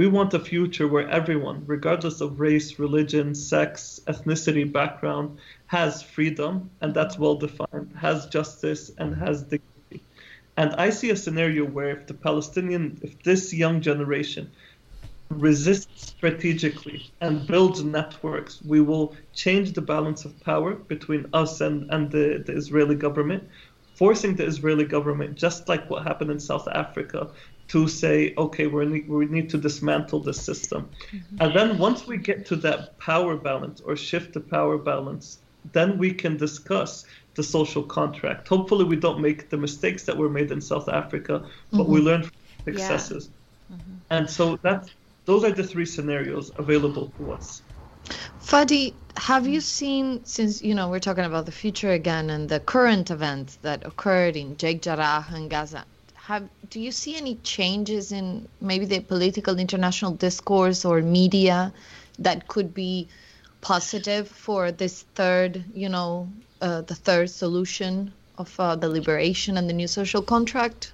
we 0.00 0.06
want 0.06 0.32
a 0.32 0.40
future 0.40 0.88
where 0.88 1.06
everyone, 1.10 1.62
regardless 1.66 2.22
of 2.22 2.40
race, 2.40 2.78
religion, 2.78 3.34
sex, 3.34 4.00
ethnicity, 4.06 4.64
background, 4.64 5.38
has 5.66 6.02
freedom, 6.02 6.70
and 6.80 6.94
that's 6.94 7.18
well 7.18 7.34
defined, 7.34 7.92
has 7.94 8.24
justice, 8.28 8.90
and 8.96 9.14
has 9.14 9.42
dignity. 9.42 10.02
And 10.56 10.72
I 10.76 10.88
see 10.88 11.10
a 11.10 11.16
scenario 11.16 11.66
where 11.66 11.90
if 11.90 12.06
the 12.06 12.14
Palestinian, 12.14 12.98
if 13.02 13.22
this 13.24 13.52
young 13.52 13.82
generation 13.82 14.50
resists 15.28 16.06
strategically 16.16 17.12
and 17.20 17.46
builds 17.46 17.84
networks, 17.84 18.62
we 18.62 18.80
will 18.80 19.14
change 19.34 19.74
the 19.74 19.82
balance 19.82 20.24
of 20.24 20.40
power 20.40 20.76
between 20.94 21.26
us 21.34 21.60
and, 21.60 21.90
and 21.90 22.10
the, 22.10 22.42
the 22.46 22.56
Israeli 22.56 22.94
government, 22.94 23.42
forcing 23.96 24.34
the 24.34 24.46
Israeli 24.46 24.86
government, 24.86 25.34
just 25.34 25.68
like 25.68 25.90
what 25.90 26.04
happened 26.04 26.30
in 26.30 26.40
South 26.40 26.68
Africa, 26.68 27.28
to 27.70 27.86
say, 27.86 28.34
okay, 28.36 28.66
we 28.66 29.02
we 29.02 29.26
need 29.26 29.48
to 29.50 29.58
dismantle 29.58 30.20
the 30.20 30.34
system. 30.34 30.88
Mm-hmm. 30.88 31.36
And 31.40 31.54
then 31.54 31.78
once 31.78 32.06
we 32.06 32.16
get 32.16 32.44
to 32.46 32.56
that 32.66 32.98
power 32.98 33.36
balance 33.36 33.80
or 33.80 33.94
shift 33.94 34.34
the 34.34 34.40
power 34.40 34.76
balance, 34.76 35.38
then 35.72 35.96
we 35.96 36.12
can 36.12 36.36
discuss 36.36 37.04
the 37.36 37.44
social 37.44 37.84
contract. 37.84 38.48
Hopefully, 38.48 38.84
we 38.84 38.96
don't 38.96 39.20
make 39.20 39.50
the 39.50 39.56
mistakes 39.56 40.02
that 40.04 40.16
were 40.16 40.28
made 40.28 40.50
in 40.50 40.60
South 40.60 40.88
Africa, 40.88 41.46
but 41.70 41.82
mm-hmm. 41.82 41.92
we 41.92 42.00
learn 42.00 42.22
from 42.24 42.32
successes. 42.64 43.30
Yeah. 43.30 43.76
Mm-hmm. 43.76 43.96
And 44.10 44.28
so 44.28 44.56
that 44.62 44.90
those 45.26 45.44
are 45.44 45.52
the 45.52 45.66
three 45.72 45.86
scenarios 45.86 46.50
available 46.58 47.12
to 47.18 47.32
us. 47.32 47.62
Fadi, 48.42 48.94
have 49.16 49.46
you 49.46 49.60
seen 49.60 50.24
since 50.24 50.60
you 50.60 50.74
know 50.74 50.88
we're 50.88 51.06
talking 51.08 51.24
about 51.24 51.46
the 51.46 51.52
future 51.52 51.92
again 51.92 52.30
and 52.30 52.48
the 52.48 52.58
current 52.58 53.12
events 53.12 53.58
that 53.62 53.86
occurred 53.86 54.34
in 54.34 54.56
Sheikh 54.56 54.82
Jarrah 54.82 55.26
and 55.30 55.48
Gaza? 55.48 55.84
Have 56.30 56.48
do 56.74 56.78
you 56.86 56.92
see 56.92 57.16
any 57.16 57.34
changes 57.56 58.12
in 58.12 58.26
maybe 58.60 58.86
the 58.94 59.00
political 59.14 59.54
international 59.58 60.12
discourse 60.26 60.80
or 60.84 60.96
media 61.20 61.72
that 62.26 62.38
could 62.52 62.70
be 62.72 63.08
positive 63.72 64.28
for 64.46 64.70
this 64.82 64.94
third, 65.18 65.52
you 65.74 65.88
know, 65.94 66.10
uh, 66.66 66.80
the 66.82 66.94
third 67.06 67.28
solution 67.42 68.12
of 68.38 68.48
uh, 68.60 68.76
the 68.82 68.88
liberation 68.88 69.52
and 69.58 69.68
the 69.68 69.76
new 69.82 69.88
social 69.88 70.22
contract? 70.22 70.92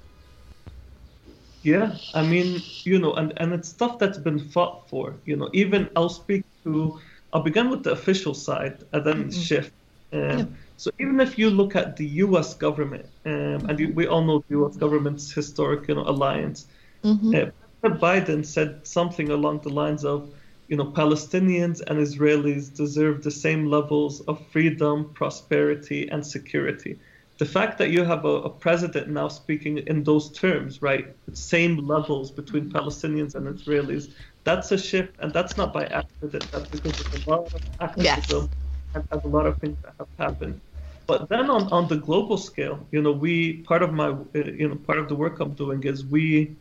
Yeah, 1.63 1.89
I 2.15 2.23
mean, 2.33 2.63
you 2.91 2.99
know, 2.99 3.13
and, 3.21 3.29
and 3.37 3.53
it's 3.53 3.69
stuff 3.69 3.99
that's 3.99 4.21
been 4.29 4.41
fought 4.55 4.89
for. 4.89 5.15
You 5.27 5.37
know, 5.37 5.49
even 5.53 5.81
I'll 5.97 6.17
speak 6.23 6.45
to, 6.65 6.99
I'll 7.33 7.47
begin 7.51 7.69
with 7.73 7.83
the 7.83 7.93
official 7.99 8.35
side 8.35 8.77
and 8.93 9.05
then 9.05 9.19
mm-hmm. 9.25 9.47
shift. 9.49 9.73
Um, 10.13 10.39
yeah 10.39 10.45
so 10.77 10.91
even 10.99 11.21
if 11.21 11.39
you 11.39 11.49
look 11.51 11.75
at 11.75 11.97
the 11.97 12.07
U.S. 12.27 12.55
government, 12.55 13.07
um, 13.25 13.67
and 13.69 13.95
we 13.95 14.07
all 14.07 14.23
know 14.23 14.41
the 14.49 14.57
U.S. 14.57 14.77
government's 14.77 15.33
historic 15.33 15.89
you 15.89 15.95
know, 15.95 16.03
alliance, 16.03 16.67
mm-hmm. 17.03 17.35
uh, 17.35 17.51
President 17.81 18.03
Biden 18.03 18.47
said 18.47 18.87
something 18.87 19.31
along 19.31 19.61
the 19.61 19.71
lines 19.71 20.05
of, 20.05 20.35
you 20.69 20.77
know, 20.77 20.85
Palestinians 20.85 21.81
and 21.81 21.99
Israelis 21.99 22.75
deserve 22.75 23.23
the 23.23 23.31
same 23.31 23.67
levels 23.67 24.21
of 24.23 24.45
freedom, 24.49 25.13
prosperity, 25.15 26.09
and 26.09 26.27
security. 26.27 26.99
The 27.39 27.47
fact 27.47 27.79
that 27.79 27.91
you 27.91 28.03
have 28.05 28.25
a, 28.25 28.37
a 28.49 28.51
president 28.51 29.09
now 29.09 29.29
speaking 29.29 29.79
in 29.79 30.05
those 30.05 30.31
terms, 30.33 30.83
right, 30.83 31.15
same 31.33 31.87
levels 31.87 32.31
between 32.31 32.71
Palestinians 32.71 33.35
and 33.35 33.47
Israelis, 33.47 34.13
that's 34.45 34.73
a 34.73 34.79
shift, 34.79 35.15
and 35.21 35.33
that's 35.33 35.57
not 35.57 35.73
by 35.73 35.87
accident. 35.87 36.51
That's 36.51 36.71
because 36.71 37.01
of 37.01 37.27
a 37.27 37.31
lot 37.31 37.53
of 37.55 37.63
activism. 37.81 38.43
Yes 38.43 38.49
and 38.97 39.05
have 39.13 39.25
a 39.25 39.29
lot 39.29 39.47
of 39.47 39.59
things 39.59 39.77
that 39.83 39.95
have 39.99 40.09
happened. 40.19 40.61
But 41.07 41.29
then 41.29 41.51
on, 41.51 41.73
on 41.73 41.89
the 41.89 41.97
global 41.97 42.37
scale, 42.37 42.85
you 42.91 43.01
know, 43.01 43.13
we 43.13 43.59
part 43.63 43.83
of 43.83 43.93
my 43.93 44.09
uh, 44.09 44.25
you 44.35 44.69
know 44.69 44.77
part 44.77 44.99
of 44.99 45.09
the 45.09 45.15
work 45.15 45.41
I'm 45.41 45.55
doing 45.55 45.85
is 45.85 46.05
we, 46.05 46.57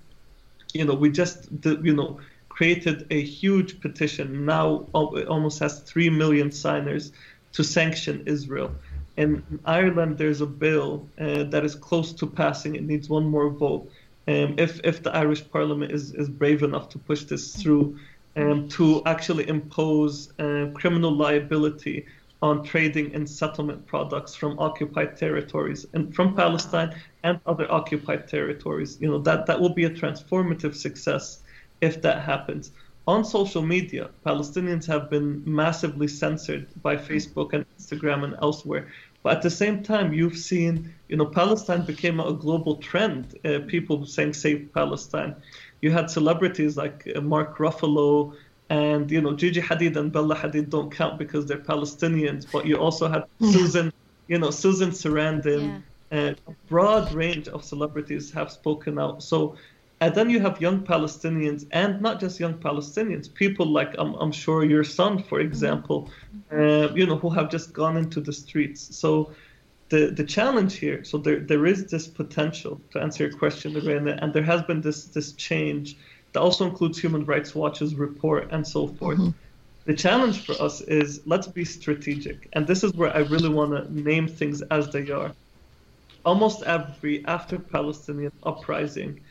you 0.73 0.85
know, 0.85 0.93
we 0.93 1.09
just 1.09 1.47
you 1.63 1.95
know 1.95 2.19
created 2.49 3.05
a 3.09 3.21
huge 3.21 3.81
petition 3.81 4.45
now 4.45 4.87
it 4.93 5.27
almost 5.27 5.59
has 5.59 5.81
three 5.81 6.09
million 6.09 6.51
signers 6.51 7.11
to 7.51 7.63
sanction 7.63 8.23
Israel. 8.25 8.71
In 9.17 9.43
Ireland, 9.65 10.17
there's 10.17 10.41
a 10.41 10.45
bill 10.45 11.07
uh, 11.19 11.43
that 11.45 11.63
is 11.65 11.75
close 11.75 12.13
to 12.13 12.27
passing. 12.27 12.75
It 12.75 12.83
needs 12.83 13.09
one 13.09 13.25
more 13.25 13.49
vote. 13.49 13.89
Um, 14.27 14.55
if 14.57 14.79
if 14.83 15.03
the 15.03 15.11
Irish 15.15 15.49
Parliament 15.49 15.91
is, 15.91 16.13
is 16.13 16.29
brave 16.29 16.63
enough 16.63 16.89
to 16.89 16.97
push 16.99 17.23
this 17.23 17.55
through, 17.55 17.97
um, 18.35 18.67
to 18.69 19.01
actually 19.05 19.47
impose 19.47 20.31
uh, 20.39 20.67
criminal 20.73 21.13
liability 21.15 22.05
on 22.45 22.63
trading 22.63 23.11
in 23.13 23.25
settlement 23.25 23.83
products 23.87 24.35
from 24.35 24.59
occupied 24.59 25.17
territories 25.17 25.87
and 25.93 26.13
from 26.13 26.35
Palestine 26.35 26.93
and 27.23 27.39
other 27.47 27.67
occupied 27.71 28.27
territories. 28.27 28.99
You 29.01 29.09
know 29.09 29.17
that 29.29 29.47
that 29.47 29.59
will 29.59 29.73
be 29.81 29.85
a 29.85 29.89
transformative 29.89 30.75
success 30.75 31.41
if 31.81 32.03
that 32.03 32.21
happens. 32.21 32.71
On 33.07 33.25
social 33.25 33.63
media, 33.63 34.09
Palestinians 34.23 34.85
have 34.85 35.09
been 35.09 35.41
massively 35.63 36.07
censored 36.07 36.67
by 36.83 36.95
Facebook 36.97 37.53
and 37.53 37.65
Instagram 37.77 38.23
and 38.23 38.35
elsewhere. 38.43 38.87
But 39.23 39.37
at 39.37 39.41
the 39.41 39.55
same 39.63 39.81
time, 39.81 40.13
you've 40.13 40.37
seen, 40.37 40.93
you 41.09 41.17
know, 41.17 41.25
Palestine 41.25 41.83
became 41.83 42.19
a 42.19 42.33
global 42.33 42.75
trend. 42.75 43.21
Uh, 43.43 43.59
people 43.67 44.05
saying 44.05 44.33
"Save 44.33 44.61
Palestine." 44.71 45.35
You 45.81 45.89
had 45.91 46.11
celebrities 46.11 46.77
like 46.77 46.97
uh, 47.15 47.21
Mark 47.21 47.57
Ruffalo, 47.57 48.35
and 48.69 49.11
you 49.11 49.21
know 49.21 49.33
Gigi 49.33 49.61
Hadid 49.61 49.95
and 49.95 50.11
Bella 50.11 50.35
Hadid 50.35 50.69
don't 50.69 50.91
count 50.91 51.17
because 51.17 51.45
they're 51.45 51.57
Palestinians, 51.57 52.45
but 52.51 52.65
you 52.65 52.77
also 52.77 53.07
had 53.07 53.25
Susan, 53.39 53.93
you 54.27 54.39
know 54.39 54.49
Susan 54.49 54.91
Sarandon, 54.91 55.83
yeah. 56.11 56.33
a 56.47 56.51
broad 56.67 57.13
range 57.13 57.47
of 57.47 57.63
celebrities 57.63 58.31
have 58.31 58.51
spoken 58.51 58.97
out. 58.97 59.21
So, 59.21 59.55
and 60.01 60.15
then 60.15 60.29
you 60.29 60.39
have 60.39 60.59
young 60.59 60.81
Palestinians, 60.81 61.67
and 61.71 62.01
not 62.01 62.19
just 62.19 62.39
young 62.39 62.55
Palestinians, 62.55 63.31
people 63.31 63.67
like 63.67 63.93
I'm, 63.97 64.15
I'm 64.15 64.31
sure 64.31 64.65
your 64.65 64.83
son, 64.83 65.21
for 65.21 65.37
mm-hmm. 65.37 65.47
example, 65.47 66.09
mm-hmm. 66.51 66.91
uh, 66.91 66.95
you 66.95 67.05
know, 67.05 67.17
who 67.17 67.29
have 67.29 67.49
just 67.49 67.73
gone 67.73 67.97
into 67.97 68.21
the 68.21 68.33
streets. 68.33 68.95
So. 68.95 69.31
The, 69.89 70.07
the 70.09 70.23
challenge 70.23 70.77
here, 70.77 71.03
so 71.03 71.19
there, 71.19 71.39
there 71.39 71.67
is 71.67 71.85
this 71.85 72.07
potential 72.07 72.81
to 72.89 72.99
answer 72.99 73.27
your 73.27 73.37
question, 73.37 73.75
Lorena, 73.75 74.17
and 74.19 74.33
there 74.33 74.41
has 74.41 74.63
been 74.63 74.81
this 74.81 75.05
this 75.05 75.33
change 75.33 75.95
that 76.35 76.41
also 76.41 76.65
includes 76.65 76.99
Human 76.99 77.23
Rights 77.23 77.55
Watch's 77.55 77.95
report 77.95 78.49
and 78.51 78.67
so 78.67 78.87
forth. 78.87 79.19
Mm-hmm. 79.19 79.29
The 79.85 79.93
challenge 79.93 80.45
for 80.45 80.61
us 80.61 80.81
is 80.81 81.21
let's 81.25 81.47
be 81.47 81.63
strategic. 81.63 82.49
And 82.51 82.67
this 82.67 82.83
is 82.83 82.91
where 82.93 83.15
I 83.15 83.19
really 83.19 83.47
want 83.47 83.71
to 83.71 83.81
name 84.11 84.27
things 84.27 84.61
as 84.63 84.89
they 84.89 85.09
are. 85.11 85.31
Almost 86.25 86.63
every 86.63 87.25
after 87.25 87.57
Palestinian 87.57 88.33
uprising, 88.43 89.21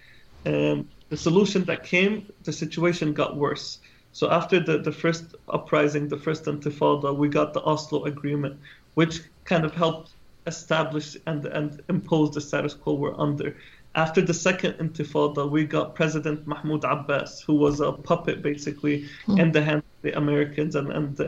um, 0.46 0.88
the 1.11 1.16
solution 1.18 1.64
that 1.64 1.84
came, 1.84 2.26
the 2.44 2.52
situation 2.55 3.12
got 3.12 3.36
worse. 3.36 3.80
So 4.12 4.30
after 4.30 4.59
the, 4.59 4.78
the 4.78 4.92
first 4.92 5.34
uprising, 5.50 6.09
the 6.09 6.16
first 6.16 6.44
intifada, 6.46 7.14
we 7.14 7.28
got 7.28 7.52
the 7.52 7.62
Oslo 7.64 8.07
Agreement, 8.07 8.59
which 8.94 9.20
kind 9.44 9.66
of 9.66 9.74
helped 9.74 10.12
establish 10.46 11.18
and, 11.26 11.44
and 11.44 11.82
impose 11.90 12.30
the 12.30 12.40
status 12.40 12.72
quo 12.72 12.94
we're 12.94 13.20
under. 13.20 13.55
After 13.97 14.20
the 14.20 14.34
second 14.34 14.74
intifada, 14.74 15.49
we 15.49 15.64
got 15.64 15.95
President 15.95 16.47
Mahmoud 16.47 16.84
Abbas, 16.84 17.40
who 17.40 17.55
was 17.55 17.80
a 17.80 17.92
puppet 17.92 18.42
basically 18.42 19.07
mm. 19.26 19.38
in 19.38 19.53
the 19.53 19.62
hands 19.62 19.84
of 19.84 20.03
the 20.03 20.16
Americans 20.18 20.74
and, 20.74 20.90
and 20.90 21.20
uh, 21.20 21.24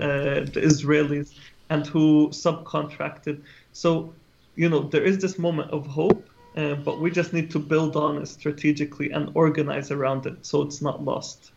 the 0.55 0.61
Israelis, 0.63 1.35
and 1.71 1.87
who 1.87 2.29
subcontracted. 2.31 3.43
So, 3.73 4.13
you 4.57 4.69
know, 4.69 4.81
there 4.81 5.05
is 5.05 5.19
this 5.19 5.39
moment 5.39 5.71
of 5.71 5.87
hope, 5.87 6.29
uh, 6.57 6.75
but 6.75 7.01
we 7.01 7.11
just 7.11 7.33
need 7.33 7.51
to 7.53 7.59
build 7.59 7.95
on 7.97 8.19
it 8.23 8.27
strategically 8.27 9.11
and 9.11 9.31
organize 9.35 9.91
around 9.91 10.27
it 10.27 10.45
so 10.45 10.63
it's 10.63 10.83
not 10.83 11.05
lost. 11.05 11.53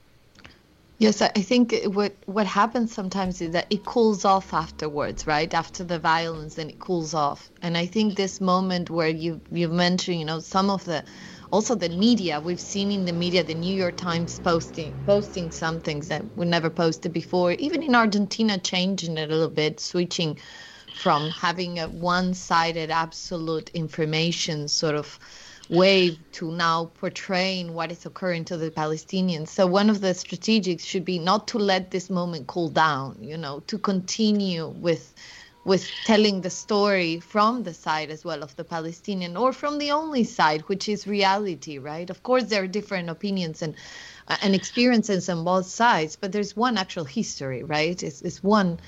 Yes, 0.99 1.21
I 1.21 1.29
think 1.29 1.73
what 1.85 2.17
what 2.27 2.45
happens 2.45 2.93
sometimes 2.93 3.41
is 3.41 3.51
that 3.53 3.67
it 3.71 3.85
cools 3.85 4.25
off 4.25 4.53
afterwards, 4.53 5.25
right? 5.25 5.51
After 5.53 5.83
the 5.83 5.97
violence, 5.99 6.55
then 6.55 6.69
it 6.69 6.79
cools 6.79 7.13
off. 7.15 7.51
And 7.61 7.77
I 7.77 7.87
think 7.87 8.15
this 8.17 8.39
moment 8.41 8.89
where 8.91 9.07
you 9.09 9.41
you 9.51 9.69
mentioned, 9.69 10.19
you 10.19 10.25
know, 10.25 10.39
some 10.41 10.69
of 10.69 10.85
the 10.85 11.05
also 11.51 11.73
the 11.75 11.89
media 11.89 12.39
we've 12.41 12.59
seen 12.61 12.91
in 12.91 13.05
the 13.05 13.13
media 13.13 13.43
the 13.43 13.55
new 13.55 13.75
york 13.75 13.97
times 13.97 14.37
posting 14.39 14.95
posting 15.05 15.51
some 15.51 15.81
things 15.81 16.09
that 16.09 16.23
were 16.37 16.45
never 16.45 16.69
posted 16.69 17.11
before 17.13 17.53
even 17.53 17.81
in 17.81 17.95
argentina 17.95 18.57
changing 18.59 19.17
it 19.17 19.31
a 19.31 19.33
little 19.33 19.49
bit 19.49 19.79
switching 19.79 20.37
from 20.93 21.31
having 21.31 21.79
a 21.79 21.87
one-sided 21.89 22.91
absolute 22.91 23.69
information 23.71 24.67
sort 24.67 24.95
of 24.95 25.17
way 25.69 26.17
to 26.31 26.51
now 26.51 26.85
portraying 26.95 27.73
what 27.73 27.91
is 27.91 28.05
occurring 28.05 28.43
to 28.45 28.57
the 28.57 28.71
Palestinians. 28.71 29.49
So 29.49 29.67
one 29.67 29.89
of 29.89 30.01
the 30.01 30.09
strategics 30.09 30.81
should 30.81 31.05
be 31.05 31.19
not 31.19 31.47
to 31.49 31.59
let 31.59 31.91
this 31.91 32.09
moment 32.09 32.47
cool 32.47 32.69
down, 32.69 33.17
you 33.21 33.37
know, 33.37 33.61
to 33.67 33.77
continue 33.77 34.67
with 34.67 35.13
with 35.65 35.91
telling 36.05 36.41
the 36.41 36.49
story 36.49 37.19
from 37.19 37.63
the 37.63 37.73
side 37.73 38.09
as 38.09 38.25
well 38.25 38.41
of 38.41 38.55
the 38.55 38.63
Palestinian 38.63 39.37
or 39.37 39.53
from 39.53 39.77
the 39.77 39.91
only 39.91 40.23
side, 40.23 40.61
which 40.61 40.89
is 40.89 41.05
reality, 41.05 41.77
right? 41.77 42.09
Of 42.09 42.23
course, 42.23 42.45
there 42.45 42.63
are 42.63 42.67
different 42.67 43.09
opinions 43.09 43.61
and 43.61 43.75
uh, 44.27 44.37
and 44.41 44.55
experiences 44.55 45.29
on 45.29 45.43
both 45.43 45.67
sides, 45.67 46.15
but 46.15 46.31
there's 46.31 46.55
one 46.55 46.77
actual 46.77 47.03
history, 47.03 47.63
right? 47.63 48.01
It's, 48.01 48.21
it's 48.21 48.41
one 48.41 48.79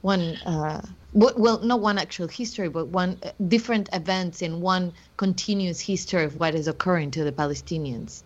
one 0.00 0.38
uh, 0.44 0.82
well 1.14 1.60
not 1.60 1.80
one 1.80 1.96
actual 1.96 2.28
history 2.28 2.68
but 2.68 2.88
one 2.88 3.18
uh, 3.22 3.30
different 3.48 3.88
events 3.92 4.42
in 4.42 4.60
one 4.60 4.92
continuous 5.16 5.80
history 5.80 6.24
of 6.24 6.38
what 6.38 6.54
is 6.54 6.68
occurring 6.68 7.10
to 7.10 7.24
the 7.24 7.32
palestinians 7.32 8.22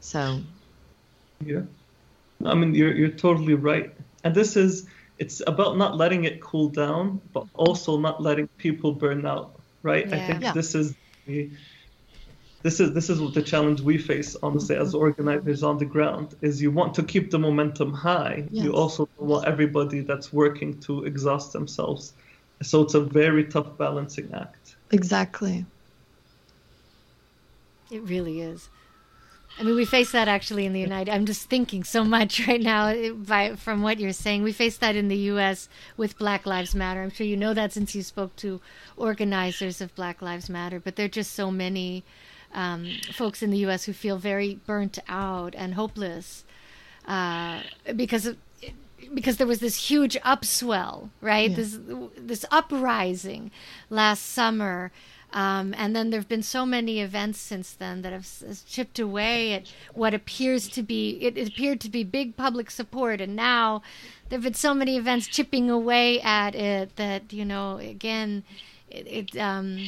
so 0.00 0.40
yeah 1.44 1.60
i 2.44 2.54
mean 2.54 2.74
you're, 2.74 2.92
you're 2.92 3.08
totally 3.08 3.54
right 3.54 3.94
and 4.24 4.34
this 4.34 4.56
is 4.56 4.86
it's 5.18 5.40
about 5.46 5.76
not 5.76 5.96
letting 5.96 6.24
it 6.24 6.40
cool 6.40 6.68
down 6.68 7.20
but 7.32 7.46
also 7.54 7.98
not 7.98 8.20
letting 8.20 8.48
people 8.58 8.92
burn 8.92 9.24
out 9.24 9.60
right 9.82 10.08
yeah. 10.08 10.16
i 10.16 10.26
think 10.26 10.42
yeah. 10.42 10.52
this 10.52 10.74
is 10.74 10.94
the 11.26 11.50
this 12.62 12.78
is 12.78 12.92
this 12.92 13.10
is 13.10 13.20
what 13.20 13.34
the 13.34 13.42
challenge 13.42 13.80
we 13.80 13.98
face 13.98 14.36
honestly 14.42 14.76
as 14.76 14.94
organizers 14.94 15.62
on 15.62 15.78
the 15.78 15.84
ground 15.84 16.34
is 16.42 16.62
you 16.62 16.70
want 16.70 16.94
to 16.94 17.02
keep 17.02 17.30
the 17.30 17.38
momentum 17.38 17.92
high 17.92 18.44
yes. 18.50 18.64
you 18.64 18.72
also 18.72 19.08
want 19.18 19.46
everybody 19.46 20.00
that's 20.00 20.32
working 20.32 20.78
to 20.80 21.04
exhaust 21.04 21.52
themselves 21.52 22.14
so 22.62 22.82
it's 22.82 22.94
a 22.94 23.00
very 23.00 23.44
tough 23.44 23.76
balancing 23.78 24.28
act 24.34 24.76
exactly 24.90 25.64
it 27.90 28.02
really 28.02 28.40
is 28.40 28.68
I 29.58 29.64
mean, 29.64 29.74
we 29.74 29.84
face 29.84 30.12
that 30.12 30.28
actually 30.28 30.64
in 30.64 30.72
the 30.72 30.80
United. 30.80 31.12
I'm 31.12 31.26
just 31.26 31.48
thinking 31.48 31.84
so 31.84 32.04
much 32.04 32.46
right 32.48 32.60
now 32.60 33.12
by 33.12 33.54
from 33.56 33.82
what 33.82 34.00
you're 34.00 34.12
saying. 34.12 34.42
We 34.42 34.52
face 34.52 34.78
that 34.78 34.96
in 34.96 35.08
the 35.08 35.16
U.S. 35.16 35.68
with 35.96 36.18
Black 36.18 36.46
Lives 36.46 36.74
Matter. 36.74 37.02
I'm 37.02 37.10
sure 37.10 37.26
you 37.26 37.36
know 37.36 37.54
that 37.54 37.72
since 37.72 37.94
you 37.94 38.02
spoke 38.02 38.34
to 38.36 38.60
organizers 38.96 39.80
of 39.80 39.94
Black 39.94 40.22
Lives 40.22 40.48
Matter. 40.48 40.80
But 40.80 40.96
there 40.96 41.06
are 41.06 41.08
just 41.08 41.34
so 41.34 41.50
many 41.50 42.02
um, 42.54 42.88
folks 43.12 43.42
in 43.42 43.50
the 43.50 43.58
U.S. 43.58 43.84
who 43.84 43.92
feel 43.92 44.16
very 44.16 44.58
burnt 44.66 44.98
out 45.08 45.54
and 45.54 45.74
hopeless 45.74 46.44
uh, 47.06 47.60
because 47.94 48.26
of, 48.26 48.36
because 49.14 49.36
there 49.36 49.46
was 49.46 49.60
this 49.60 49.90
huge 49.90 50.16
upswell, 50.20 51.10
right? 51.20 51.50
Yeah. 51.50 51.56
This 51.56 51.78
this 52.16 52.44
uprising 52.50 53.50
last 53.90 54.22
summer. 54.22 54.92
Um, 55.34 55.74
and 55.78 55.96
then 55.96 56.10
there 56.10 56.20
have 56.20 56.28
been 56.28 56.42
so 56.42 56.66
many 56.66 57.00
events 57.00 57.40
since 57.40 57.72
then 57.72 58.02
that 58.02 58.12
have, 58.12 58.28
chipped 58.66 58.98
away 58.98 59.54
at 59.54 59.72
what 59.94 60.12
appears 60.12 60.68
to 60.68 60.82
be 60.82 61.16
it, 61.22 61.38
it 61.38 61.48
appeared 61.48 61.80
to 61.80 61.88
be 61.88 62.04
big 62.04 62.36
public 62.36 62.70
support, 62.70 63.20
and 63.20 63.34
now 63.34 63.80
there 64.28 64.36
have 64.36 64.44
been 64.44 64.54
so 64.54 64.74
many 64.74 64.98
events 64.98 65.26
chipping 65.26 65.70
away 65.70 66.20
at 66.20 66.54
it 66.54 66.96
that 66.96 67.32
you 67.32 67.46
know 67.46 67.78
again 67.78 68.44
it, 68.92 69.06
it 69.34 69.40
um, 69.40 69.78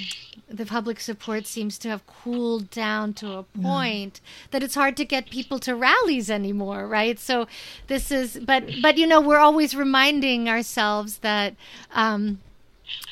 the 0.48 0.64
public 0.64 0.98
support 0.98 1.46
seems 1.46 1.78
to 1.78 1.88
have 1.88 2.06
cooled 2.06 2.70
down 2.70 3.12
to 3.14 3.32
a 3.32 3.42
point 3.42 4.20
yeah. 4.22 4.30
that 4.50 4.62
it's 4.62 4.74
hard 4.74 4.96
to 4.96 5.04
get 5.04 5.30
people 5.30 5.58
to 5.60 5.74
rallies 5.74 6.30
anymore 6.30 6.86
right? 6.86 7.18
So 7.18 7.46
this 7.86 8.10
is 8.10 8.38
but 8.38 8.64
but 8.82 8.96
you 8.96 9.06
know 9.06 9.20
we're 9.20 9.38
always 9.38 9.76
reminding 9.76 10.48
ourselves 10.48 11.18
that 11.18 11.54
um, 11.92 12.40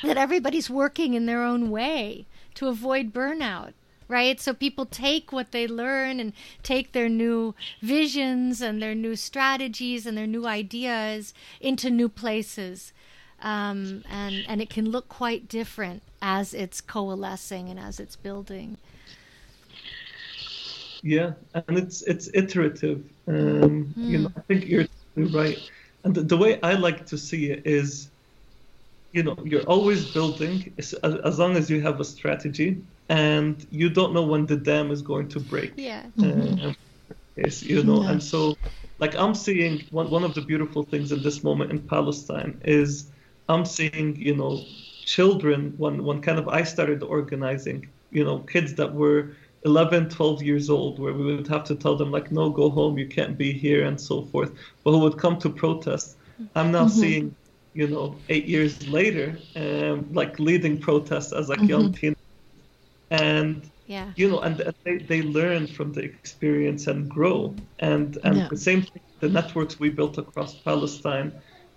that 0.03 0.17
everybody's 0.17 0.69
working 0.69 1.13
in 1.13 1.25
their 1.25 1.43
own 1.43 1.69
way 1.69 2.25
to 2.55 2.67
avoid 2.67 3.13
burnout 3.13 3.73
right? 4.09 4.39
So 4.39 4.53
people 4.53 4.85
take 4.85 5.31
what 5.31 5.51
they 5.51 5.65
learn 5.65 6.19
and 6.19 6.33
take 6.61 6.91
their 6.91 7.09
new 7.09 7.55
visions 7.81 8.61
and 8.61 8.81
their 8.81 8.93
new 8.93 9.15
strategies 9.15 10.05
and 10.05 10.15
their 10.15 10.27
new 10.27 10.45
ideas 10.45 11.33
into 11.61 11.89
new 11.89 12.09
places 12.09 12.93
um, 13.43 14.03
and 14.09 14.43
and 14.47 14.61
it 14.61 14.69
can 14.69 14.89
look 14.89 15.09
quite 15.09 15.47
different 15.47 16.01
as 16.21 16.53
it's 16.53 16.81
coalescing 16.81 17.69
and 17.69 17.79
as 17.79 17.99
it's 17.99 18.15
building. 18.15 18.77
Yeah, 21.03 21.33
and 21.53 21.77
it's 21.77 22.01
it's 22.03 22.29
iterative. 22.33 23.03
Um, 23.27 23.93
mm. 23.97 24.09
You 24.09 24.17
know, 24.19 24.31
I 24.35 24.39
think 24.41 24.67
you're 24.67 24.87
right. 25.15 25.59
And 26.05 26.15
the, 26.15 26.21
the, 26.21 26.37
way 26.37 26.59
I 26.61 26.73
like 26.73 27.05
to 27.07 27.17
see 27.17 27.51
it 27.51 27.65
is, 27.65 28.09
you 29.13 29.23
know, 29.23 29.37
you're 29.43 29.63
always 29.63 30.11
building 30.11 30.73
as, 30.77 30.93
as 30.93 31.39
long 31.39 31.55
as 31.55 31.69
you 31.69 31.81
have 31.81 32.01
a 32.01 32.05
strategy, 32.05 32.81
and 33.09 33.65
you 33.69 33.89
don't 33.89 34.13
know 34.13 34.23
when 34.23 34.45
the 34.45 34.57
dam 34.57 34.91
is 34.91 35.01
going 35.01 35.27
to 35.29 35.39
break. 35.39 35.73
Yeah. 35.75 36.03
Mm-hmm. 36.17 36.71
Yes, 37.35 37.63
you 37.63 37.83
know, 37.83 38.03
yeah. 38.03 38.11
and 38.11 38.23
so 38.23 38.55
like 38.99 39.15
I'm 39.15 39.35
seeing 39.35 39.83
one 39.91 40.09
one 40.09 40.23
of 40.23 40.33
the 40.35 40.41
beautiful 40.41 40.83
things 40.83 41.11
in 41.11 41.21
this 41.21 41.43
moment 41.43 41.71
in 41.71 41.79
Palestine 41.79 42.61
is 42.63 43.07
I'm 43.49 43.65
seeing, 43.65 44.15
you 44.15 44.35
know, 44.35 44.63
children 45.05 45.73
when 45.77 46.03
when 46.03 46.21
kind 46.21 46.39
of 46.39 46.47
I 46.47 46.63
started 46.63 47.03
organizing, 47.03 47.89
you 48.11 48.23
know, 48.23 48.39
kids 48.39 48.73
that 48.75 48.93
were 48.93 49.35
11, 49.65 50.09
12 50.09 50.43
years 50.43 50.69
old, 50.69 50.99
where 50.99 51.13
we 51.13 51.35
would 51.35 51.47
have 51.47 51.63
to 51.65 51.75
tell 51.75 51.95
them 51.95 52.11
like, 52.11 52.31
no, 52.31 52.49
go 52.49 52.69
home, 52.69 52.97
you 52.97 53.07
can't 53.07 53.37
be 53.37 53.53
here, 53.53 53.85
and 53.85 53.99
so 53.99 54.23
forth, 54.23 54.51
but 54.83 54.91
who 54.91 54.99
would 54.99 55.17
come 55.17 55.37
to 55.39 55.49
protest. 55.49 56.17
I'm 56.55 56.71
now 56.71 56.85
mm-hmm. 56.85 56.99
seeing, 56.99 57.35
you 57.73 57.87
know, 57.87 58.15
eight 58.29 58.45
years 58.45 58.87
later, 58.87 59.37
um, 59.55 60.09
like 60.11 60.39
leading 60.39 60.79
protests 60.79 61.31
as 61.31 61.49
like 61.49 61.59
mm-hmm. 61.59 61.69
young 61.69 61.93
teen, 61.93 62.15
and 63.11 63.69
yeah. 63.87 64.11
you 64.15 64.29
know, 64.29 64.39
and 64.39 64.73
they, 64.83 64.97
they 64.97 65.21
learn 65.21 65.67
from 65.67 65.93
the 65.93 66.01
experience 66.01 66.87
and 66.87 67.09
grow, 67.09 67.55
and 67.79 68.17
and 68.23 68.37
yeah. 68.37 68.47
the 68.49 68.57
same 68.57 68.81
thing, 68.81 69.01
the 69.19 69.29
networks 69.29 69.79
we 69.79 69.89
built 69.89 70.17
across 70.17 70.55
Palestine 70.55 71.31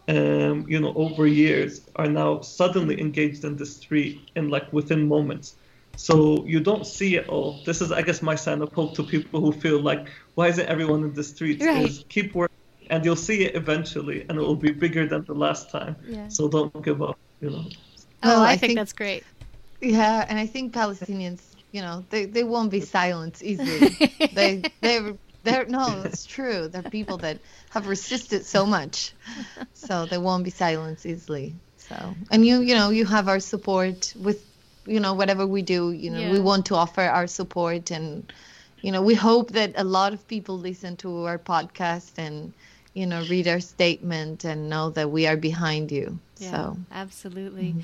um, 0.09 0.64
you 0.68 0.80
know, 0.80 0.92
over 0.94 1.26
years 1.26 1.80
are 1.96 2.09
now 2.09 2.40
suddenly 2.40 3.00
engaged 3.00 3.44
in 3.44 3.57
the 3.57 3.66
street 3.66 4.30
in 4.36 4.48
like 4.48 4.72
within 4.72 5.09
moments. 5.09 5.57
So 5.96 6.44
you 6.44 6.61
don't 6.61 6.86
see 6.86 7.16
it 7.16 7.28
all. 7.28 7.62
This 7.64 7.80
is, 7.80 7.90
I 7.90 8.02
guess, 8.02 8.20
my 8.22 8.34
sign 8.34 8.61
of 8.62 8.72
hope 8.72 8.94
to 8.96 9.02
people 9.02 9.40
who 9.40 9.50
feel 9.50 9.80
like, 9.80 10.09
why 10.34 10.48
isn't 10.48 10.66
everyone 10.66 11.02
in 11.04 11.14
the 11.14 11.24
streets? 11.24 11.64
Right. 11.64 11.88
Is 11.88 12.04
keep 12.09 12.34
working, 12.34 12.57
and 12.90 13.04
you'll 13.04 13.16
see 13.16 13.44
it 13.44 13.57
eventually, 13.57 14.26
and 14.28 14.38
it 14.38 14.42
will 14.42 14.57
be 14.57 14.72
bigger 14.72 15.07
than 15.07 15.24
the 15.24 15.34
last 15.34 15.70
time. 15.70 15.96
Yeah. 16.07 16.28
So 16.28 16.48
don't 16.48 16.84
give 16.84 17.02
up. 17.02 17.18
You 17.40 17.50
know. 17.50 17.64
Oh, 18.22 18.42
I, 18.42 18.44
I 18.44 18.48
think, 18.50 18.61
think 18.61 18.78
that's 18.78 18.92
great. 18.92 19.24
Yeah, 19.80 20.24
and 20.28 20.38
I 20.38 20.46
think 20.46 20.72
Palestinians, 20.72 21.40
you 21.72 21.80
know, 21.80 22.04
they, 22.11 22.26
they 22.26 22.44
won't 22.44 22.70
be 22.70 22.80
silenced 22.80 23.42
easily. 23.42 23.88
they 24.34 24.62
they 24.80 25.14
there, 25.47 25.64
no, 25.66 26.03
it's 26.05 26.26
true. 26.26 26.68
There 26.68 26.82
are 26.84 26.90
people 26.90 27.18
that 27.18 27.38
have 27.70 27.86
resisted 27.86 28.44
so 28.44 28.66
much, 28.66 29.14
so 29.72 30.05
they 30.07 30.18
won't 30.18 30.44
be 30.44 30.51
silenced 30.51 31.07
easily. 31.07 31.55
So, 31.78 32.14
and 32.30 32.44
you, 32.44 32.61
you 32.61 32.74
know, 32.74 32.90
you 32.90 33.07
have 33.07 33.28
our 33.28 33.40
support 33.40 34.12
with, 34.16 34.44
you 34.86 35.01
know, 35.01 35.14
whatever 35.14 35.47
we 35.47 35.62
do. 35.62 35.92
You 35.92 36.11
know, 36.11 36.20
yeah. 36.20 36.32
we 36.32 36.40
want 36.40 36.66
to 36.66 36.74
offer 36.74 37.03
our 37.03 37.26
support 37.26 37.90
and, 37.90 38.30
you 38.82 38.92
know, 38.92 39.03
we 39.03 39.14
hope 39.14 39.53
that 39.53 39.72
a 39.76 39.84
lot 39.84 40.12
of 40.12 40.26
people 40.28 40.59
listen 40.59 40.97
to 40.99 41.24
our 41.24 41.38
podcast 41.38 42.18
and 42.18 42.53
you 42.97 43.07
know 43.07 43.22
read 43.28 43.47
our 43.47 43.61
statement 43.61 44.44
and 44.44 44.70
know 44.70 44.88
that 44.88 45.11
we 45.11 45.26
are 45.26 45.36
behind 45.36 45.92
you 45.92 46.18
yeah, 46.39 46.51
so 46.51 46.76
absolutely. 46.91 47.70
mm-hmm. 47.70 47.80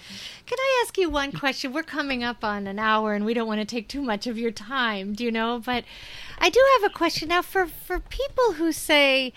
can 0.46 0.59
i 0.59 0.84
ask 0.84 0.98
you 0.98 1.09
one 1.09 1.32
question? 1.32 1.72
We're 1.72 1.82
coming 1.82 2.22
up 2.22 2.44
on 2.44 2.66
an 2.66 2.78
hour 2.78 3.14
and 3.14 3.24
we 3.24 3.34
don't 3.34 3.46
want 3.46 3.61
to 3.61 3.66
take 3.66 3.88
too 3.88 4.03
much 4.03 4.26
of 4.26 4.38
your 4.38 4.50
time 4.50 5.14
do 5.14 5.24
you 5.24 5.30
know? 5.30 5.62
But 5.64 5.84
i 6.38 6.50
do 6.50 6.61
have 6.80 6.90
a 6.90 6.94
question 6.94 7.28
now 7.28 7.42
for 7.42 7.66
for 7.66 8.00
people 8.00 8.55
who 8.55 8.72
say 8.72 9.32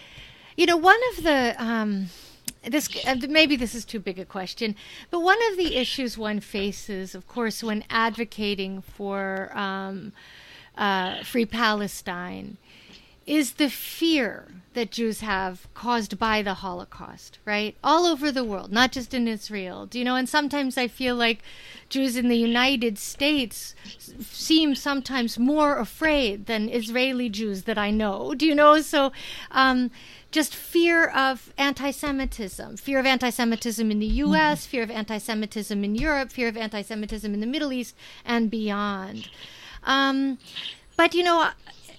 you 0.58 0.66
know 0.66 0.78
one 0.78 1.00
of 1.14 1.24
the 1.24 1.56
um 1.58 2.10
this 2.70 2.90
uh, 3.06 3.16
maybe 3.30 3.56
this 3.56 3.76
is 3.76 3.86
too 3.86 4.00
big 4.00 4.20
a 4.20 4.26
question, 4.26 4.76
but 5.12 5.20
one 5.20 5.38
of 5.52 5.58
the 5.58 5.76
issues 5.76 6.18
one 6.18 6.40
faces, 6.40 7.16
of 7.16 7.28
course, 7.28 7.64
when 7.64 7.84
advocating 7.90 8.82
for 8.82 9.56
um, 9.58 10.14
uh, 10.78 11.24
free 11.24 11.46
Palestine, 11.46 12.58
is 13.26 13.54
the 13.54 13.70
fear 13.70 14.48
that 14.76 14.92
Jews 14.92 15.22
have 15.22 15.68
caused 15.74 16.20
by 16.20 16.42
the 16.42 16.56
Holocaust, 16.56 17.40
right? 17.46 17.76
All 17.84 18.06
over 18.06 18.32
the 18.32 18.44
world, 18.44 18.72
not 18.72 18.92
just 18.92 19.14
in 19.14 19.28
Israel. 19.28 19.86
Do 19.86 19.98
you 19.98 20.06
know? 20.06 20.16
And 20.16 20.30
sometimes 20.30 20.78
I 20.78 20.88
feel 20.88 21.16
like 21.16 21.40
Jews 21.90 22.16
in 22.18 22.28
the 22.28 22.38
United 22.38 23.00
States 23.00 23.74
seem 24.20 24.76
sometimes 24.76 25.40
more 25.40 25.80
afraid 25.80 26.46
than 26.46 26.70
Israeli 26.70 27.30
Jews 27.30 27.64
that 27.64 27.78
I 27.78 27.90
know. 27.90 28.34
Do 28.38 28.46
you 28.46 28.54
know? 28.54 28.82
So, 28.82 29.12
um, 29.52 29.92
just 30.32 30.54
fear 30.54 31.08
of 31.08 31.54
anti 31.58 31.92
Semitism, 31.92 32.78
fear 32.78 33.00
of 33.00 33.06
anti 33.06 33.30
Semitism 33.30 33.90
in 33.90 34.00
the 34.00 34.06
US, 34.06 34.64
mm-hmm. 34.64 34.72
fear 34.72 34.84
of 34.84 34.92
anti 34.92 35.18
Semitism 35.18 35.84
in 35.84 35.96
Europe, 35.96 36.32
fear 36.32 36.50
of 36.50 36.58
anti 36.58 36.82
Semitism 36.82 37.34
in 37.34 37.40
the 37.40 37.48
Middle 37.48 37.72
East, 37.72 37.96
and 38.26 38.52
beyond. 38.52 39.30
Um, 39.84 40.38
but 40.98 41.14
you 41.14 41.24
know, 41.24 41.50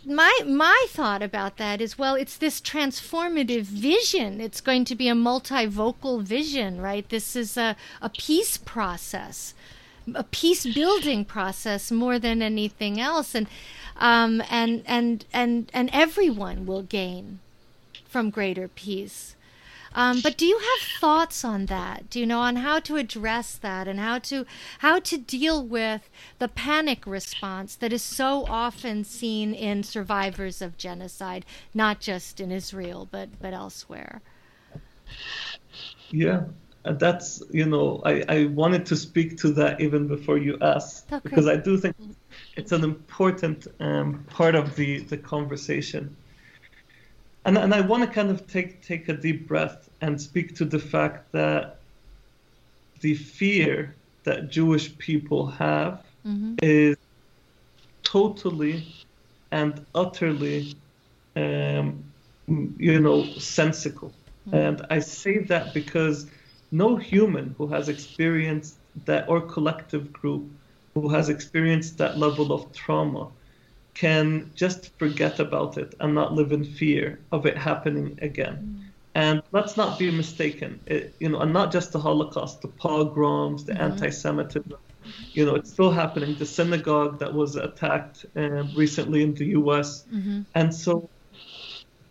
my 0.06 0.32
my 0.46 0.86
thought 0.88 1.22
about 1.22 1.56
that 1.56 1.80
is 1.80 1.98
well 1.98 2.14
it's 2.14 2.36
this 2.36 2.60
transformative 2.60 3.62
vision. 3.62 4.40
It's 4.40 4.60
going 4.60 4.84
to 4.86 4.94
be 4.94 5.08
a 5.08 5.14
multivocal 5.14 6.22
vision 6.22 6.80
right? 6.80 7.08
This 7.08 7.36
is 7.36 7.56
a, 7.56 7.76
a 8.00 8.08
peace 8.08 8.56
process 8.56 9.54
a 10.14 10.24
peace 10.24 10.66
building 10.72 11.24
process 11.24 11.90
more 11.90 12.18
than 12.18 12.42
anything 12.42 13.00
else. 13.00 13.34
And 13.34 13.46
um, 13.96 14.42
and 14.50 14.82
and 14.86 15.24
and 15.32 15.70
and 15.72 15.90
everyone 15.92 16.66
will 16.66 16.82
gain 16.82 17.40
from 18.04 18.30
greater 18.30 18.68
peace 18.68 19.35
um, 19.96 20.20
but 20.20 20.36
do 20.36 20.44
you 20.44 20.58
have 20.58 21.00
thoughts 21.00 21.42
on 21.42 21.66
that? 21.66 22.10
Do 22.10 22.20
you 22.20 22.26
know 22.26 22.40
on 22.40 22.56
how 22.56 22.80
to 22.80 22.96
address 22.96 23.56
that 23.56 23.88
and 23.88 23.98
how 23.98 24.18
to 24.20 24.44
how 24.80 24.98
to 25.00 25.16
deal 25.16 25.66
with 25.66 26.10
the 26.38 26.48
panic 26.48 27.06
response 27.06 27.74
that 27.76 27.94
is 27.94 28.02
so 28.02 28.44
often 28.46 29.04
seen 29.04 29.54
in 29.54 29.82
survivors 29.82 30.60
of 30.60 30.76
genocide, 30.76 31.46
not 31.72 31.98
just 31.98 32.40
in 32.40 32.52
Israel 32.52 33.08
but 33.10 33.30
but 33.40 33.54
elsewhere? 33.54 34.20
Yeah, 36.10 36.44
that's 36.84 37.42
you 37.50 37.64
know 37.64 38.02
I, 38.04 38.22
I 38.28 38.44
wanted 38.46 38.84
to 38.86 38.96
speak 38.96 39.38
to 39.38 39.48
that 39.52 39.80
even 39.80 40.06
before 40.06 40.36
you 40.36 40.58
asked 40.60 41.08
because 41.22 41.46
I 41.48 41.56
do 41.56 41.78
think 41.78 41.96
it's 42.54 42.72
an 42.72 42.84
important 42.84 43.66
um, 43.80 44.24
part 44.28 44.54
of 44.54 44.76
the 44.76 44.98
the 45.04 45.16
conversation 45.16 46.14
and 47.46 47.56
and 47.56 47.72
I 47.72 47.80
want 47.80 48.02
to 48.02 48.10
kind 48.10 48.30
of 48.30 48.46
take 48.46 48.82
take 48.82 49.08
a 49.08 49.14
deep 49.14 49.48
breath 49.48 49.85
and 50.00 50.20
speak 50.20 50.54
to 50.56 50.64
the 50.64 50.78
fact 50.78 51.32
that 51.32 51.78
the 53.00 53.14
fear 53.14 53.94
that 54.24 54.50
Jewish 54.50 54.96
people 54.98 55.46
have 55.46 56.02
mm-hmm. 56.26 56.56
is 56.62 56.96
totally 58.02 58.84
and 59.50 59.84
utterly, 59.94 60.74
um, 61.36 62.02
you 62.46 63.00
know, 63.00 63.24
sensical. 63.38 64.12
Mm-hmm. 64.48 64.56
And 64.56 64.86
I 64.90 64.98
say 64.98 65.38
that 65.38 65.74
because 65.74 66.26
no 66.70 66.96
human 66.96 67.54
who 67.58 67.66
has 67.68 67.88
experienced 67.88 68.76
that, 69.04 69.28
or 69.28 69.40
collective 69.40 70.12
group 70.12 70.50
who 70.94 71.08
has 71.08 71.28
experienced 71.28 71.98
that 71.98 72.18
level 72.18 72.52
of 72.52 72.72
trauma, 72.72 73.28
can 73.94 74.50
just 74.54 74.96
forget 74.98 75.38
about 75.38 75.78
it 75.78 75.94
and 76.00 76.14
not 76.14 76.34
live 76.34 76.52
in 76.52 76.64
fear 76.64 77.18
of 77.32 77.46
it 77.46 77.56
happening 77.56 78.18
again. 78.20 78.56
Mm. 78.56 78.85
And 79.16 79.42
let's 79.52 79.78
not 79.78 79.98
be 79.98 80.10
mistaken, 80.10 80.78
it, 80.84 81.14
you 81.20 81.30
know, 81.30 81.40
and 81.40 81.50
not 81.50 81.72
just 81.72 81.90
the 81.92 81.98
Holocaust, 81.98 82.60
the 82.60 82.68
pogroms, 82.68 83.64
the 83.64 83.72
mm-hmm. 83.72 83.92
anti-Semitism, 83.92 84.74
you 85.32 85.46
know, 85.46 85.54
it's 85.54 85.72
still 85.72 85.90
happening. 85.90 86.34
The 86.34 86.44
synagogue 86.44 87.18
that 87.20 87.32
was 87.32 87.56
attacked 87.56 88.26
uh, 88.36 88.64
recently 88.76 89.22
in 89.22 89.32
the 89.32 89.46
U.S. 89.60 90.04
Mm-hmm. 90.12 90.42
And 90.54 90.74
so, 90.74 91.08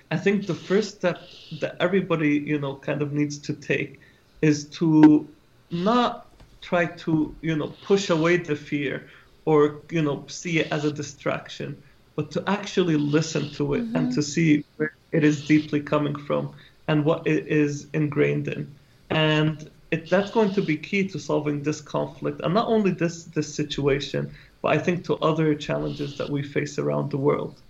I 0.10 0.18
think 0.18 0.47
the 0.47 0.56
first 0.56 0.95
step 0.95 1.20
that 1.62 1.78
everybody, 1.80 2.39
you 2.39 2.58
know, 2.58 2.76
kind 2.78 3.03
of 3.03 3.14
needs 3.14 3.38
to 3.49 3.53
take 3.53 3.99
is 4.41 4.66
to 4.80 5.28
not 5.70 6.26
try 6.62 6.88
to, 7.03 7.36
you 7.41 7.56
know, 7.56 7.72
push 7.84 8.10
away 8.10 8.38
the 8.38 8.56
fear 8.56 9.08
or 9.45 9.82
you 9.91 10.01
know 10.01 10.26
see 10.28 10.60
it 10.60 10.72
as 10.72 10.84
a 10.86 10.91
distraction 10.91 11.82
but 12.16 12.32
to 12.32 12.43
actually 12.47 12.95
listen 12.95 13.49
to 13.51 13.74
it 13.76 13.84
mm-hmm. 13.84 13.95
and 13.95 14.14
to 14.14 14.22
see 14.22 14.64
where 14.78 14.95
it 15.12 15.24
is 15.24 15.45
deeply 15.47 15.80
coming 15.80 16.16
from 16.16 16.53
and 16.88 17.04
what 17.06 17.26
it 17.28 17.48
is 17.48 17.88
ingrained 17.94 18.48
in 18.48 18.74
and 19.10 19.70
it, 19.92 20.10
that's 20.10 20.32
going 20.32 20.52
to 20.54 20.62
be 20.62 20.76
key 20.76 21.08
to 21.08 21.20
solving 21.20 21.62
this 21.62 21.82
conflict 21.82 22.42
and 22.42 22.54
not 22.54 22.68
only 22.68 22.92
this 22.92 23.26
this 23.26 23.54
situation 23.54 24.32
but 24.62 24.70
i 24.70 24.78
think 24.78 25.04
to 25.04 25.16
other 25.18 25.54
challenges 25.56 26.18
that 26.18 26.30
we 26.30 26.42
face 26.42 26.78
around 26.80 27.12
the 27.12 27.18
world 27.18 27.62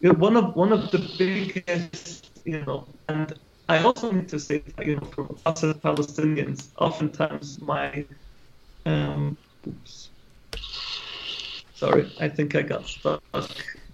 you 0.00 0.08
know, 0.08 0.18
one 0.18 0.36
of 0.36 0.54
one 0.54 0.72
of 0.72 0.90
the 0.90 0.98
biggest 1.18 2.30
you 2.44 2.60
know 2.64 2.86
and 3.08 3.34
i 3.68 3.82
also 3.82 4.10
need 4.10 4.28
to 4.28 4.38
say 4.38 4.62
that 4.76 4.86
you 4.86 4.96
know 4.96 5.06
for 5.06 5.28
us 5.46 5.64
as 5.64 5.74
palestinians 5.76 6.68
oftentimes 6.78 7.60
my 7.60 8.04
um, 8.86 9.36
oops, 9.66 10.10
Sorry, 11.78 12.10
I 12.18 12.28
think 12.28 12.56
I 12.56 12.62
got 12.62 12.88
stuck. 12.88 13.22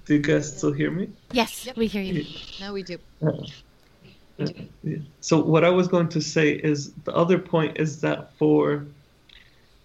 Do 0.06 0.14
you 0.14 0.20
guys 0.20 0.56
still 0.56 0.72
hear 0.72 0.90
me? 0.90 1.10
Yes, 1.32 1.66
yep. 1.66 1.76
we 1.76 1.86
hear 1.86 2.00
you. 2.00 2.24
No, 2.58 2.72
we 2.72 2.82
do. 2.82 2.96
So 5.20 5.40
what 5.40 5.64
I 5.64 5.70
was 5.70 5.88
going 5.88 6.08
to 6.10 6.20
say 6.20 6.50
is 6.50 6.92
the 7.04 7.14
other 7.14 7.38
point 7.38 7.78
is 7.78 8.00
that 8.00 8.34
for 8.34 8.86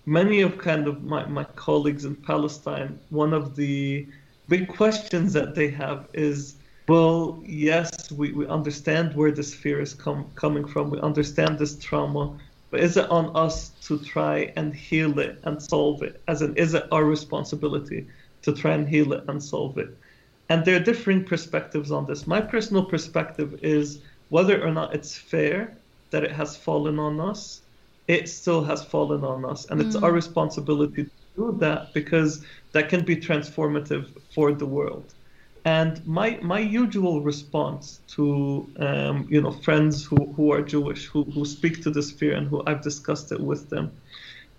many 0.05 0.41
of 0.41 0.57
kind 0.57 0.87
of 0.87 1.03
my, 1.03 1.25
my 1.25 1.43
colleagues 1.43 2.05
in 2.05 2.15
Palestine, 2.15 2.99
one 3.09 3.33
of 3.33 3.55
the 3.55 4.07
big 4.47 4.67
questions 4.67 5.33
that 5.33 5.53
they 5.53 5.69
have 5.69 6.07
is, 6.13 6.55
well, 6.87 7.41
yes, 7.45 8.11
we, 8.11 8.31
we 8.31 8.47
understand 8.47 9.15
where 9.15 9.31
this 9.31 9.53
fear 9.53 9.79
is 9.79 9.93
com- 9.93 10.31
coming 10.35 10.67
from. 10.67 10.89
We 10.89 10.99
understand 10.99 11.59
this 11.59 11.77
trauma 11.77 12.35
but 12.69 12.81
is 12.81 12.97
it 12.97 13.09
on 13.09 13.35
us 13.35 13.69
to 13.87 13.97
try 13.97 14.53
and 14.55 14.73
heal 14.73 15.19
it 15.19 15.39
and 15.43 15.61
solve 15.61 16.03
it? 16.03 16.21
As 16.27 16.41
in, 16.41 16.55
is 16.55 16.73
it 16.73 16.87
our 16.91 17.03
responsibility 17.03 18.07
to 18.43 18.53
try 18.53 18.73
and 18.73 18.87
heal 18.87 19.13
it 19.13 19.23
and 19.27 19.41
solve 19.41 19.77
it? 19.77 19.97
And 20.49 20.65
there 20.65 20.75
are 20.75 20.83
differing 20.83 21.23
perspectives 21.23 21.91
on 21.91 22.05
this. 22.05 22.27
My 22.27 22.41
personal 22.41 22.85
perspective 22.85 23.59
is 23.63 24.01
whether 24.29 24.63
or 24.65 24.71
not 24.71 24.93
it's 24.93 25.17
fair 25.17 25.75
that 26.11 26.23
it 26.23 26.31
has 26.31 26.55
fallen 26.55 26.99
on 26.99 27.19
us, 27.19 27.61
it 28.07 28.27
still 28.27 28.63
has 28.63 28.83
fallen 28.83 29.23
on 29.23 29.45
us. 29.45 29.65
And 29.69 29.79
mm. 29.79 29.85
it's 29.85 29.95
our 29.95 30.11
mm. 30.11 30.15
responsibility 30.15 31.03
to 31.03 31.11
do 31.35 31.57
that 31.59 31.93
because 31.93 32.43
that 32.71 32.89
can 32.89 33.05
be 33.05 33.15
transformative 33.15 34.07
for 34.33 34.51
the 34.51 34.65
world. 34.65 35.13
And 35.65 36.05
my 36.07 36.39
my 36.41 36.59
usual 36.59 37.21
response 37.21 37.99
to 38.15 38.67
um, 38.79 39.27
you 39.29 39.41
know 39.41 39.51
friends 39.51 40.05
who, 40.05 40.15
who 40.35 40.51
are 40.53 40.61
Jewish 40.61 41.05
who, 41.05 41.23
who 41.25 41.43
speak 41.45 41.83
to 41.83 41.91
this 41.91 42.11
fear 42.11 42.33
and 42.33 42.47
who 42.47 42.63
I've 42.65 42.81
discussed 42.81 43.31
it 43.31 43.41
with 43.41 43.69
them 43.69 43.91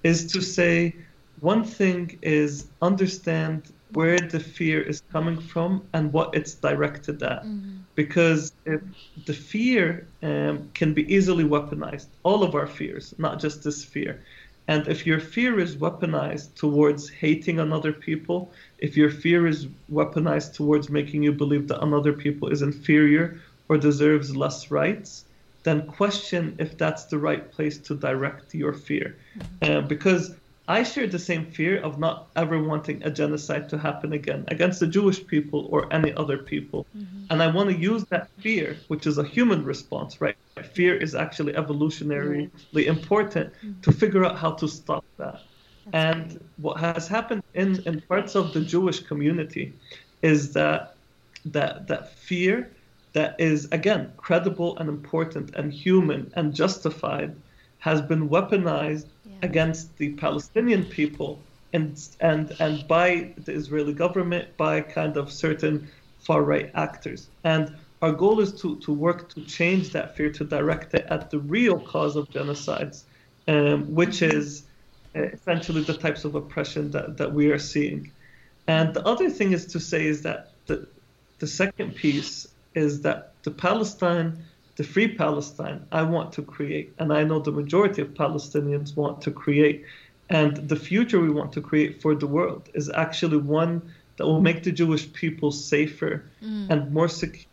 is 0.02 0.30
to 0.32 0.42
say 0.42 0.94
one 1.40 1.64
thing 1.64 2.18
is 2.22 2.66
understand 2.82 3.72
where 3.92 4.18
the 4.18 4.40
fear 4.40 4.80
is 4.80 5.02
coming 5.12 5.40
from 5.40 5.82
and 5.92 6.12
what 6.12 6.34
it's 6.34 6.54
directed 6.54 7.22
at. 7.22 7.42
Mm-hmm. 7.42 7.76
Because 7.94 8.52
if 8.64 8.80
the 9.26 9.34
fear 9.34 10.06
um, 10.22 10.70
can 10.74 10.94
be 10.94 11.12
easily 11.12 11.44
weaponized, 11.44 12.06
all 12.22 12.42
of 12.42 12.54
our 12.54 12.66
fears, 12.66 13.14
not 13.18 13.40
just 13.40 13.64
this 13.64 13.84
fear. 13.84 14.22
And 14.68 14.86
if 14.86 15.04
your 15.04 15.18
fear 15.18 15.58
is 15.58 15.76
weaponized 15.76 16.54
towards 16.54 17.08
hating 17.08 17.58
another 17.58 17.92
people, 17.92 18.52
if 18.78 18.96
your 18.96 19.10
fear 19.10 19.46
is 19.46 19.66
weaponized 19.92 20.54
towards 20.54 20.88
making 20.88 21.24
you 21.24 21.32
believe 21.32 21.66
that 21.68 21.82
another 21.82 22.12
people 22.12 22.48
is 22.48 22.62
inferior 22.62 23.40
or 23.68 23.76
deserves 23.76 24.36
less 24.36 24.70
rights, 24.70 25.24
then 25.62 25.86
question 25.86 26.54
if 26.58 26.78
that's 26.78 27.04
the 27.04 27.18
right 27.18 27.50
place 27.52 27.78
to 27.78 27.94
direct 27.94 28.54
your 28.54 28.72
fear. 28.72 29.16
Mm-hmm. 29.36 29.72
Uh, 29.72 29.80
because 29.82 30.36
I 30.68 30.82
share 30.84 31.06
the 31.08 31.18
same 31.18 31.46
fear 31.46 31.80
of 31.80 31.98
not 31.98 32.28
ever 32.36 32.62
wanting 32.62 33.02
a 33.02 33.10
genocide 33.10 33.68
to 33.70 33.78
happen 33.78 34.12
again 34.12 34.44
against 34.48 34.78
the 34.78 34.86
Jewish 34.86 35.26
people 35.26 35.68
or 35.72 35.92
any 35.92 36.14
other 36.14 36.38
people. 36.38 36.86
Mm-hmm. 36.96 37.24
And 37.30 37.42
I 37.42 37.48
want 37.48 37.70
to 37.70 37.76
use 37.76 38.04
that 38.06 38.28
fear, 38.38 38.76
which 38.88 39.06
is 39.06 39.18
a 39.18 39.24
human 39.24 39.64
response, 39.64 40.20
right? 40.20 40.36
Fear 40.72 40.96
is 40.96 41.14
actually 41.14 41.54
evolutionarily 41.54 42.50
important 42.86 43.52
mm-hmm. 43.54 43.80
to 43.80 43.92
figure 43.92 44.24
out 44.24 44.38
how 44.38 44.52
to 44.52 44.68
stop 44.68 45.04
that 45.16 45.40
and 45.92 46.40
what 46.58 46.78
has 46.78 47.08
happened 47.08 47.42
in, 47.54 47.82
in 47.86 48.00
parts 48.02 48.34
of 48.34 48.52
the 48.52 48.60
Jewish 48.60 49.00
community 49.00 49.72
is 50.22 50.52
that 50.52 50.94
that 51.46 51.86
that 51.88 52.12
fear 52.12 52.70
that 53.14 53.34
is 53.40 53.66
again 53.72 54.12
credible 54.18 54.76
and 54.76 54.88
important 54.88 55.54
and 55.54 55.72
human 55.72 56.30
and 56.36 56.54
justified 56.54 57.34
has 57.78 58.02
been 58.02 58.28
weaponized 58.28 59.06
yeah. 59.30 59.48
against 59.48 59.96
the 59.98 60.10
Palestinian 60.14 60.84
people 60.84 61.38
and 61.72 62.08
and 62.20 62.54
and 62.60 62.86
by 62.88 63.32
the 63.44 63.52
Israeli 63.52 63.92
government 63.92 64.56
by 64.56 64.80
kind 64.80 65.16
of 65.16 65.30
certain 65.30 65.88
far 66.18 66.42
right 66.42 66.70
actors 66.74 67.28
and 67.44 67.74
our 68.02 68.12
goal 68.12 68.40
is 68.40 68.52
to, 68.62 68.76
to 68.78 68.92
work 68.92 69.28
to 69.34 69.42
change 69.42 69.90
that 69.90 70.16
fear 70.16 70.30
to 70.30 70.44
direct 70.44 70.94
it 70.94 71.06
at 71.10 71.30
the 71.30 71.38
real 71.38 71.78
cause 71.78 72.16
of 72.16 72.28
genocides 72.30 73.04
um, 73.48 73.94
which 73.94 74.22
is 74.22 74.64
uh, 75.16 75.22
essentially 75.22 75.82
the 75.82 75.94
types 75.94 76.24
of 76.24 76.34
oppression 76.34 76.90
that, 76.90 77.16
that 77.16 77.32
we 77.32 77.50
are 77.50 77.58
seeing 77.58 78.10
and 78.66 78.94
the 78.94 79.04
other 79.06 79.30
thing 79.30 79.52
is 79.52 79.66
to 79.66 79.80
say 79.80 80.06
is 80.06 80.22
that 80.22 80.52
the, 80.66 80.86
the 81.38 81.46
second 81.46 81.96
piece 81.96 82.46
is 82.74 83.02
that 83.02 83.32
the 83.42 83.50
Palestine, 83.50 84.44
the 84.80 84.86
free 84.86 85.08
Palestine, 85.08 85.84
I 85.92 86.04
want 86.04 86.32
to 86.32 86.42
create, 86.42 86.94
and 86.98 87.12
I 87.12 87.22
know 87.22 87.38
the 87.38 87.52
majority 87.52 88.00
of 88.00 88.14
Palestinians 88.14 88.96
want 88.96 89.20
to 89.26 89.30
create, 89.30 89.84
and 90.30 90.56
the 90.56 90.80
future 90.88 91.20
we 91.20 91.28
want 91.28 91.52
to 91.52 91.60
create 91.60 92.00
for 92.00 92.14
the 92.14 92.26
world 92.26 92.70
is 92.72 92.88
actually 92.88 93.36
one 93.36 93.92
that 94.16 94.24
will 94.24 94.40
make 94.40 94.62
the 94.62 94.72
Jewish 94.72 95.12
people 95.12 95.52
safer 95.52 96.24
mm. 96.42 96.70
and 96.70 96.90
more 96.94 97.08
secure 97.08 97.44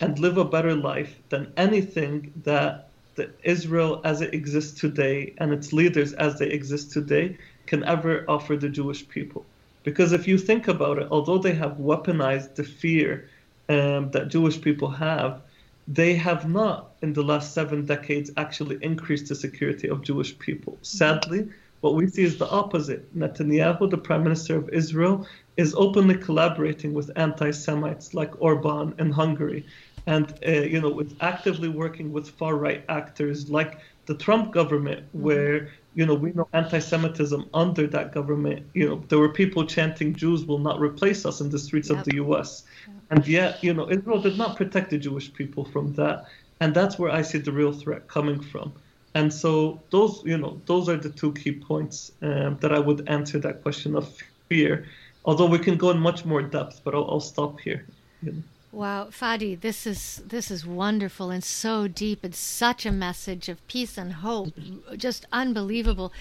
and 0.00 0.16
live 0.20 0.38
a 0.38 0.44
better 0.44 0.76
life 0.76 1.12
than 1.28 1.52
anything 1.56 2.32
that 2.44 2.86
the 3.16 3.30
Israel 3.42 4.00
as 4.04 4.20
it 4.20 4.32
exists 4.32 4.78
today 4.78 5.34
and 5.38 5.52
its 5.52 5.72
leaders 5.72 6.12
as 6.12 6.38
they 6.38 6.50
exist 6.58 6.92
today 6.92 7.36
can 7.66 7.82
ever 7.82 8.24
offer 8.28 8.56
the 8.56 8.68
Jewish 8.68 9.08
people. 9.08 9.44
Because 9.82 10.12
if 10.12 10.28
you 10.28 10.38
think 10.38 10.68
about 10.68 10.98
it, 10.98 11.08
although 11.10 11.38
they 11.38 11.54
have 11.54 11.78
weaponized 11.78 12.54
the 12.54 12.62
fear 12.62 13.28
um, 13.68 14.12
that 14.12 14.28
Jewish 14.28 14.60
people 14.60 14.90
have, 14.90 15.42
they 15.86 16.14
have 16.14 16.48
not, 16.48 16.92
in 17.02 17.12
the 17.12 17.22
last 17.22 17.52
seven 17.52 17.84
decades, 17.84 18.30
actually 18.36 18.78
increased 18.82 19.28
the 19.28 19.34
security 19.34 19.88
of 19.88 20.02
Jewish 20.02 20.38
people. 20.38 20.78
Sadly, 20.82 21.48
what 21.82 21.94
we 21.94 22.06
see 22.06 22.24
is 22.24 22.38
the 22.38 22.48
opposite. 22.48 23.14
Netanyahu, 23.16 23.90
the 23.90 23.98
prime 23.98 24.24
minister 24.24 24.56
of 24.56 24.70
Israel, 24.70 25.26
is 25.56 25.74
openly 25.74 26.16
collaborating 26.16 26.94
with 26.94 27.10
anti-Semites 27.16 28.14
like 28.14 28.40
Orban 28.40 28.94
in 28.98 29.10
Hungary, 29.10 29.66
and 30.06 30.32
uh, 30.46 30.50
you 30.50 30.80
know, 30.80 30.98
is 31.00 31.14
actively 31.20 31.68
working 31.68 32.12
with 32.12 32.30
far-right 32.30 32.84
actors 32.88 33.50
like 33.50 33.78
the 34.06 34.14
Trump 34.14 34.52
government, 34.52 35.06
mm-hmm. 35.08 35.22
where 35.22 35.70
you 35.94 36.06
know 36.06 36.14
we 36.14 36.32
know 36.32 36.48
anti-Semitism 36.52 37.48
under 37.54 37.86
that 37.86 38.12
government. 38.12 38.66
You 38.74 38.88
know, 38.88 39.04
there 39.08 39.18
were 39.18 39.28
people 39.28 39.64
chanting 39.66 40.14
"Jews 40.14 40.44
will 40.44 40.58
not 40.58 40.80
replace 40.80 41.24
us" 41.24 41.40
in 41.40 41.50
the 41.50 41.58
streets 41.58 41.90
yep. 41.90 41.98
of 41.98 42.04
the 42.04 42.14
U.S. 42.16 42.64
And 43.10 43.26
yet, 43.26 43.62
you 43.62 43.74
know, 43.74 43.90
Israel 43.90 44.20
did 44.20 44.36
not 44.38 44.56
protect 44.56 44.90
the 44.90 44.98
Jewish 44.98 45.32
people 45.32 45.64
from 45.64 45.92
that. 45.94 46.26
And 46.60 46.74
that's 46.74 46.98
where 46.98 47.10
I 47.10 47.22
see 47.22 47.38
the 47.38 47.52
real 47.52 47.72
threat 47.72 48.08
coming 48.08 48.40
from. 48.40 48.72
And 49.14 49.32
so 49.32 49.80
those, 49.90 50.22
you 50.24 50.38
know, 50.38 50.60
those 50.66 50.88
are 50.88 50.96
the 50.96 51.10
two 51.10 51.32
key 51.34 51.52
points 51.52 52.12
um, 52.22 52.58
that 52.60 52.72
I 52.72 52.78
would 52.78 53.08
answer 53.08 53.38
that 53.40 53.62
question 53.62 53.94
of 53.94 54.12
fear. 54.48 54.86
Although 55.24 55.46
we 55.46 55.58
can 55.58 55.76
go 55.76 55.90
in 55.90 55.98
much 55.98 56.24
more 56.24 56.42
depth, 56.42 56.80
but 56.84 56.94
I'll, 56.94 57.08
I'll 57.10 57.20
stop 57.20 57.60
here. 57.60 57.86
You 58.22 58.32
know. 58.32 58.42
Wow, 58.74 59.06
Fadi, 59.12 59.54
this 59.54 59.86
is 59.86 60.20
this 60.26 60.50
is 60.50 60.66
wonderful 60.66 61.30
and 61.30 61.44
so 61.44 61.86
deep. 61.86 62.24
It's 62.24 62.40
such 62.40 62.84
a 62.84 62.90
message 62.90 63.48
of 63.48 63.64
peace 63.68 63.96
and 63.96 64.14
hope, 64.14 64.52
just 64.96 65.26
unbelievable. 65.30 66.12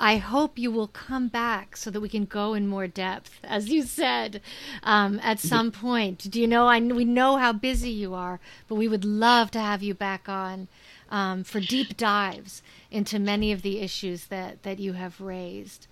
I 0.00 0.16
hope 0.16 0.58
you 0.58 0.70
will 0.70 0.88
come 0.88 1.28
back 1.28 1.76
so 1.76 1.90
that 1.90 2.00
we 2.00 2.08
can 2.08 2.24
go 2.24 2.54
in 2.54 2.66
more 2.66 2.86
depth, 2.86 3.40
as 3.44 3.68
you 3.68 3.82
said, 3.82 4.40
um, 4.82 5.20
at 5.22 5.38
some 5.38 5.70
point. 5.70 6.30
Do 6.30 6.40
you 6.40 6.46
know? 6.46 6.66
I 6.66 6.80
we 6.80 7.04
know 7.04 7.36
how 7.36 7.52
busy 7.52 7.90
you 7.90 8.14
are, 8.14 8.40
but 8.68 8.76
we 8.76 8.88
would 8.88 9.04
love 9.04 9.50
to 9.50 9.60
have 9.60 9.82
you 9.82 9.92
back 9.92 10.30
on 10.30 10.68
um, 11.10 11.44
for 11.44 11.60
deep 11.60 11.98
dives 11.98 12.62
into 12.90 13.18
many 13.18 13.52
of 13.52 13.60
the 13.60 13.80
issues 13.80 14.28
that 14.28 14.62
that 14.62 14.78
you 14.78 14.94
have 14.94 15.20
raised. 15.20 15.86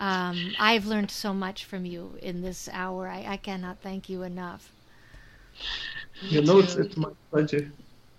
Um, 0.00 0.52
I've 0.58 0.86
learned 0.86 1.12
so 1.12 1.32
much 1.32 1.64
from 1.64 1.84
you 1.86 2.18
in 2.20 2.42
this 2.42 2.68
hour. 2.72 3.06
I, 3.06 3.24
I 3.24 3.36
cannot 3.36 3.78
thank 3.80 4.08
you 4.08 4.24
enough. 4.24 4.72
You 6.20 6.42
know, 6.42 6.58
it's, 6.60 6.76
it's 6.76 6.96
my 6.96 7.10
pleasure. 7.30 7.72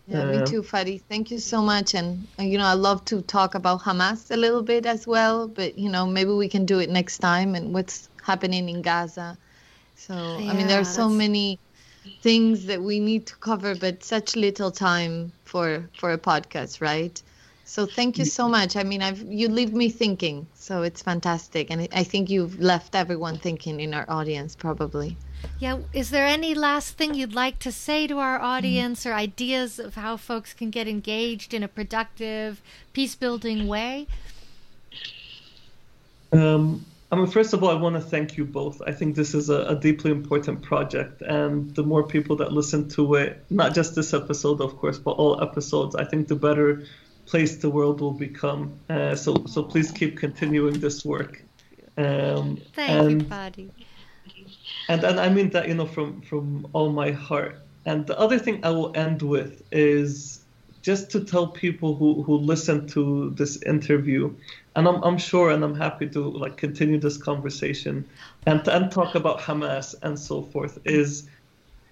Yeah, 0.07 0.23
me 0.25 0.41
uh, 0.41 0.45
too, 0.45 0.61
Fadi. 0.63 1.01
Thank 1.09 1.31
you 1.31 1.39
so 1.39 1.61
much. 1.61 1.93
And, 1.93 2.27
uh, 2.39 2.43
you 2.43 2.57
know, 2.57 2.65
I 2.65 2.73
love 2.73 3.05
to 3.05 3.21
talk 3.21 3.55
about 3.55 3.81
Hamas 3.83 4.31
a 4.31 4.37
little 4.37 4.63
bit 4.63 4.85
as 4.85 5.07
well, 5.07 5.47
but, 5.47 5.77
you 5.77 5.89
know, 5.89 6.05
maybe 6.05 6.31
we 6.31 6.49
can 6.49 6.65
do 6.65 6.79
it 6.79 6.89
next 6.89 7.19
time 7.19 7.55
and 7.55 7.73
what's 7.73 8.09
happening 8.23 8.67
in 8.69 8.81
Gaza. 8.81 9.37
So, 9.95 10.39
yeah, 10.39 10.51
I 10.51 10.53
mean, 10.53 10.67
there 10.67 10.79
are 10.79 10.83
so 10.85 11.09
many 11.09 11.59
things 12.21 12.65
that 12.65 12.81
we 12.81 12.99
need 12.99 13.27
to 13.27 13.35
cover, 13.37 13.75
but 13.75 14.03
such 14.03 14.35
little 14.35 14.71
time 14.71 15.33
for 15.43 15.89
for 15.97 16.11
a 16.11 16.17
podcast, 16.17 16.81
right? 16.81 17.21
So 17.63 17.85
thank 17.85 18.17
you 18.19 18.25
so 18.25 18.47
much. 18.49 18.75
I 18.75 18.83
mean, 18.83 19.01
I've 19.01 19.21
you 19.21 19.47
leave 19.49 19.73
me 19.73 19.89
thinking, 19.89 20.47
so 20.53 20.81
it's 20.83 21.01
fantastic, 21.01 21.69
and 21.71 21.87
I 21.93 22.03
think 22.03 22.29
you've 22.29 22.59
left 22.59 22.95
everyone 22.95 23.37
thinking 23.39 23.79
in 23.79 23.93
our 23.93 24.05
audience 24.09 24.55
probably. 24.55 25.17
Yeah, 25.59 25.79
is 25.93 26.09
there 26.09 26.25
any 26.25 26.55
last 26.55 26.97
thing 26.97 27.13
you'd 27.13 27.35
like 27.35 27.59
to 27.59 27.71
say 27.71 28.07
to 28.07 28.17
our 28.17 28.41
audience 28.41 29.05
or 29.05 29.13
ideas 29.13 29.77
of 29.77 29.93
how 29.93 30.17
folks 30.17 30.53
can 30.53 30.71
get 30.71 30.87
engaged 30.87 31.53
in 31.53 31.61
a 31.61 31.67
productive, 31.67 32.61
peace 32.93 33.13
building 33.13 33.67
way? 33.67 34.07
Um, 36.31 36.85
I 37.11 37.15
mean, 37.15 37.27
first 37.27 37.53
of 37.53 37.63
all, 37.63 37.69
I 37.69 37.75
want 37.75 37.95
to 37.95 38.01
thank 38.01 38.37
you 38.37 38.45
both. 38.45 38.81
I 38.87 38.91
think 38.91 39.15
this 39.15 39.35
is 39.35 39.49
a, 39.49 39.65
a, 39.65 39.75
deeply 39.75 40.11
important 40.11 40.61
project, 40.61 41.21
and 41.21 41.75
the 41.75 41.83
more 41.83 42.03
people 42.03 42.37
that 42.37 42.53
listen 42.53 42.89
to 42.89 43.15
it, 43.15 43.43
not 43.49 43.75
just 43.75 43.95
this 43.95 44.13
episode, 44.13 44.61
of 44.61 44.77
course, 44.77 44.97
but 44.97 45.11
all 45.11 45.41
episodes, 45.43 45.95
I 45.95 46.05
think 46.05 46.27
the 46.27 46.37
better 46.37 46.83
place 47.25 47.57
the 47.57 47.69
world 47.69 48.01
will 48.01 48.13
become. 48.13 48.79
Uh, 48.89 49.15
so, 49.15 49.45
so 49.45 49.61
please 49.61 49.91
keep 49.91 50.17
continuing 50.17 50.79
this 50.79 51.05
work. 51.05 51.43
Um, 51.97 52.57
thank 52.73 52.89
and, 52.89 53.21
you, 53.21 53.27
Fadi 53.27 53.69
and 54.89 55.03
and 55.03 55.19
I 55.19 55.29
mean 55.29 55.49
that 55.51 55.67
you 55.67 55.73
know 55.73 55.85
from 55.85 56.21
from 56.21 56.67
all 56.73 56.91
my 56.91 57.11
heart. 57.11 57.57
And 57.85 58.05
the 58.05 58.17
other 58.19 58.37
thing 58.37 58.63
I 58.63 58.69
will 58.69 58.95
end 58.95 59.21
with 59.23 59.63
is 59.71 60.41
just 60.81 61.11
to 61.11 61.23
tell 61.23 61.47
people 61.47 61.95
who 61.95 62.23
who 62.23 62.37
listen 62.37 62.87
to 62.89 63.31
this 63.31 63.61
interview, 63.63 64.33
and 64.75 64.87
I'm 64.87 65.03
I'm 65.03 65.17
sure 65.17 65.51
and 65.51 65.63
I'm 65.63 65.75
happy 65.75 66.07
to 66.09 66.19
like 66.19 66.57
continue 66.57 66.99
this 66.99 67.17
conversation, 67.17 68.07
and 68.45 68.67
and 68.67 68.91
talk 68.91 69.15
about 69.15 69.39
Hamas 69.39 69.95
and 70.01 70.17
so 70.17 70.43
forth. 70.43 70.79
Is 70.85 71.27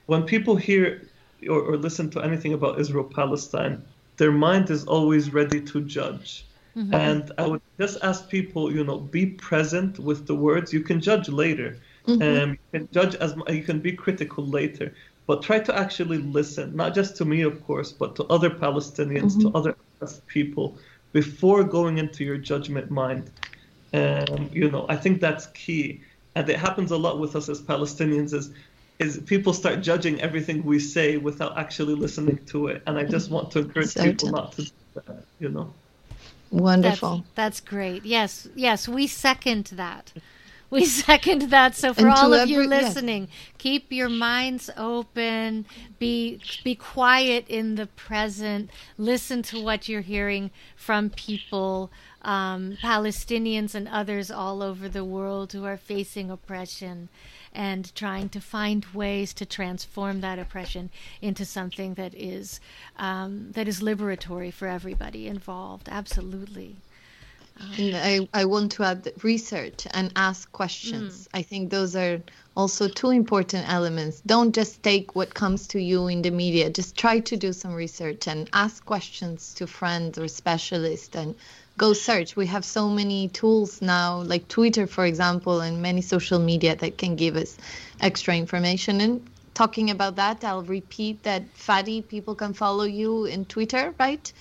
when 0.05 0.23
people 0.23 0.55
hear 0.55 1.01
or, 1.47 1.61
or 1.61 1.77
listen 1.77 2.09
to 2.11 2.21
anything 2.21 2.53
about 2.53 2.79
Israel 2.79 3.03
Palestine, 3.03 3.83
their 4.17 4.31
mind 4.31 4.69
is 4.69 4.85
always 4.85 5.33
ready 5.33 5.61
to 5.61 5.81
judge. 5.81 6.45
Mm-hmm. 6.75 6.93
And 6.93 7.31
I 7.37 7.47
would 7.47 7.61
just 7.79 7.97
ask 8.03 8.29
people, 8.29 8.71
you 8.73 8.83
know, 8.83 8.99
be 8.99 9.25
present 9.25 9.99
with 9.99 10.27
the 10.27 10.35
words. 10.35 10.73
You 10.73 10.81
can 10.81 11.01
judge 11.01 11.29
later, 11.29 11.77
Mm-hmm. 12.09 12.43
Um, 12.43 12.49
you 12.51 12.79
can 12.79 12.89
judge 12.91 13.15
as 13.15 13.35
you 13.49 13.63
can 13.63 13.79
be 13.79 13.93
critical 13.93 14.45
later, 14.45 14.93
but 15.27 15.41
try 15.43 15.59
to 15.59 15.77
actually 15.77 16.17
listen, 16.17 16.75
not 16.75 16.95
just 16.95 17.15
to 17.17 17.25
me, 17.25 17.41
of 17.41 17.63
course, 17.65 17.91
but 17.91 18.15
to 18.17 18.23
other 18.25 18.49
Palestinians, 18.49 19.33
mm-hmm. 19.33 19.51
to 19.51 19.57
other 19.57 19.75
people, 20.27 20.77
before 21.11 21.63
going 21.63 21.97
into 21.97 22.23
your 22.23 22.37
judgment 22.37 22.89
mind. 22.89 23.29
Um, 23.93 24.49
you 24.53 24.69
know, 24.69 24.85
I 24.87 24.95
think 24.95 25.19
that's 25.19 25.47
key, 25.47 26.01
and 26.35 26.47
it 26.49 26.57
happens 26.57 26.91
a 26.91 26.97
lot 26.97 27.19
with 27.19 27.35
us 27.35 27.49
as 27.49 27.61
Palestinians. 27.61 28.33
Is 28.33 28.51
is 28.99 29.17
people 29.25 29.53
start 29.53 29.81
judging 29.81 30.21
everything 30.21 30.63
we 30.63 30.79
say 30.79 31.17
without 31.17 31.57
actually 31.57 31.95
listening 31.95 32.39
to 32.47 32.67
it, 32.67 32.83
and 32.85 32.97
I 32.97 33.03
just 33.03 33.31
want 33.31 33.51
to 33.51 33.59
encourage 33.59 33.89
Certain. 33.89 34.11
people 34.11 34.29
not 34.29 34.51
to 34.53 34.63
do 34.63 34.71
that. 34.95 35.23
You 35.39 35.49
know. 35.49 35.73
Wonderful. 36.51 37.17
That's, 37.17 37.35
that's 37.35 37.61
great. 37.61 38.05
Yes, 38.05 38.47
yes, 38.55 38.87
we 38.87 39.07
second 39.07 39.65
that. 39.75 40.11
We 40.71 40.85
second 40.85 41.49
that. 41.49 41.75
So 41.75 41.95
for 41.95 42.09
all 42.09 42.31
of 42.31 42.41
every, 42.41 42.53
you 42.53 42.67
listening, 42.67 43.23
yes. 43.23 43.31
keep 43.57 43.91
your 43.91 44.07
minds 44.07 44.69
open. 44.77 45.65
Be 45.97 46.39
be 46.63 46.75
quiet 46.75 47.47
in 47.47 47.73
the 47.73 47.87
present. 47.87 48.69
Listen 48.95 49.41
to 49.43 49.59
what 49.59 49.89
you're 49.89 50.01
hearing 50.01 50.51
from 50.75 51.09
people, 51.09 51.89
um, 52.21 52.77
Palestinians 52.83 53.73
and 53.73 53.87
others 53.87 54.29
all 54.29 54.61
over 54.61 54.87
the 54.87 55.03
world 55.03 55.53
who 55.53 55.65
are 55.65 55.77
facing 55.77 56.29
oppression 56.29 57.09
and 57.51 57.93
trying 57.95 58.29
to 58.29 58.39
find 58.39 58.85
ways 58.93 59.33
to 59.33 59.47
transform 59.47 60.21
that 60.21 60.37
oppression 60.37 60.91
into 61.19 61.45
something 61.45 61.95
that 61.95 62.13
is 62.13 62.59
um, 62.97 63.53
that 63.53 63.67
is 63.67 63.81
liberatory 63.81 64.53
for 64.53 64.67
everybody 64.67 65.27
involved. 65.27 65.89
Absolutely. 65.89 66.75
And 67.77 67.95
I, 67.95 68.27
I 68.33 68.45
want 68.45 68.71
to 68.73 68.83
add 68.83 69.11
research 69.23 69.87
and 69.91 70.11
ask 70.15 70.51
questions. 70.51 71.27
Mm. 71.27 71.39
I 71.39 71.41
think 71.41 71.69
those 71.69 71.95
are 71.95 72.21
also 72.55 72.87
two 72.87 73.11
important 73.11 73.69
elements. 73.69 74.21
Don't 74.25 74.53
just 74.53 74.81
take 74.83 75.15
what 75.15 75.33
comes 75.33 75.67
to 75.67 75.81
you 75.81 76.07
in 76.07 76.21
the 76.21 76.31
media. 76.31 76.69
Just 76.69 76.97
try 76.97 77.19
to 77.19 77.37
do 77.37 77.53
some 77.53 77.73
research 77.73 78.27
and 78.27 78.49
ask 78.53 78.85
questions 78.85 79.53
to 79.55 79.67
friends 79.67 80.17
or 80.17 80.27
specialists 80.27 81.15
and 81.15 81.35
go 81.77 81.93
search. 81.93 82.35
We 82.35 82.45
have 82.47 82.65
so 82.65 82.89
many 82.89 83.29
tools 83.29 83.81
now, 83.81 84.21
like 84.21 84.47
Twitter, 84.47 84.87
for 84.87 85.05
example, 85.05 85.61
and 85.61 85.81
many 85.81 86.01
social 86.01 86.39
media 86.39 86.75
that 86.75 86.97
can 86.97 87.15
give 87.15 87.35
us 87.35 87.57
extra 88.01 88.35
information. 88.35 88.99
And 89.01 89.25
talking 89.53 89.89
about 89.89 90.15
that, 90.17 90.43
I'll 90.43 90.63
repeat 90.63 91.23
that 91.23 91.43
Fadi, 91.55 92.07
people 92.07 92.35
can 92.35 92.53
follow 92.53 92.83
you 92.83 93.25
in 93.25 93.45
Twitter, 93.45 93.93
right? 93.99 94.31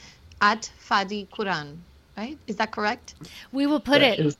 At 0.40 0.70
Fadi 0.88 1.28
Quran, 1.28 1.78
right? 2.18 2.38
Is 2.46 2.56
that 2.56 2.70
correct? 2.72 3.14
We 3.52 3.66
will 3.66 3.80
put 3.80 4.00
That 4.00 4.18
it. 4.18 4.26
is- 4.26 4.36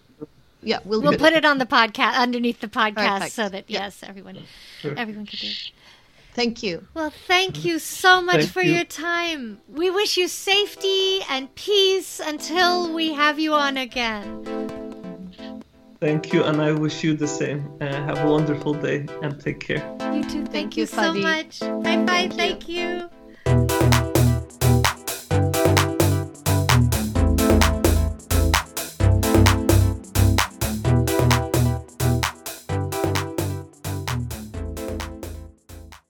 Yeah, 0.61 0.81
we'll, 0.85 1.01
We'll 1.01 1.17
put 1.17 1.33
it 1.35 1.45
on 1.45 1.59
the 1.59 1.67
podcast 1.67 2.15
underneath 2.27 2.61
the 2.61 2.67
podcast 2.69 3.19
Perfect. 3.19 3.33
so 3.33 3.49
that 3.49 3.65
Yeah. 3.69 3.83
yes, 3.85 4.03
everyone 4.03 4.39
everyone 4.85 5.25
can 5.27 5.39
do 5.39 5.47
it. 5.47 5.71
Thank 6.35 6.63
you. 6.63 6.87
Well, 6.95 7.13
thank 7.27 7.65
you 7.65 7.79
so 7.79 8.21
much 8.21 8.41
Thank 8.43 8.53
for 8.57 8.63
you. 8.63 8.75
your 8.75 8.85
time. 8.85 9.61
We 9.81 9.91
wish 9.91 10.17
you 10.17 10.27
safety 10.29 11.21
and 11.31 11.53
peace 11.55 12.21
until 12.33 12.93
we 12.99 13.13
have 13.23 13.39
you 13.45 13.53
on 13.55 13.77
again. 13.77 14.27
Thank 16.01 16.33
you, 16.33 16.41
and 16.45 16.61
I 16.63 16.71
wish 16.73 17.03
you 17.03 17.15
the 17.15 17.27
same. 17.27 17.61
Uh, 17.81 17.87
have 18.09 18.19
a 18.25 18.29
wonderful 18.31 18.75
day 18.75 18.99
and 19.23 19.41
take 19.41 19.59
care. 19.69 19.83
You 20.15 20.23
too. 20.23 20.45
Thank, 20.47 20.53
Thank 20.53 20.77
you, 20.77 20.83
you, 20.83 20.87
so 20.87 21.13
much. 21.13 21.59
Bye 21.61 21.97
bye. 22.07 22.29
Thank 22.29 22.33
you. 22.33 22.37
Thank 22.39 22.69
you. 22.69 23.18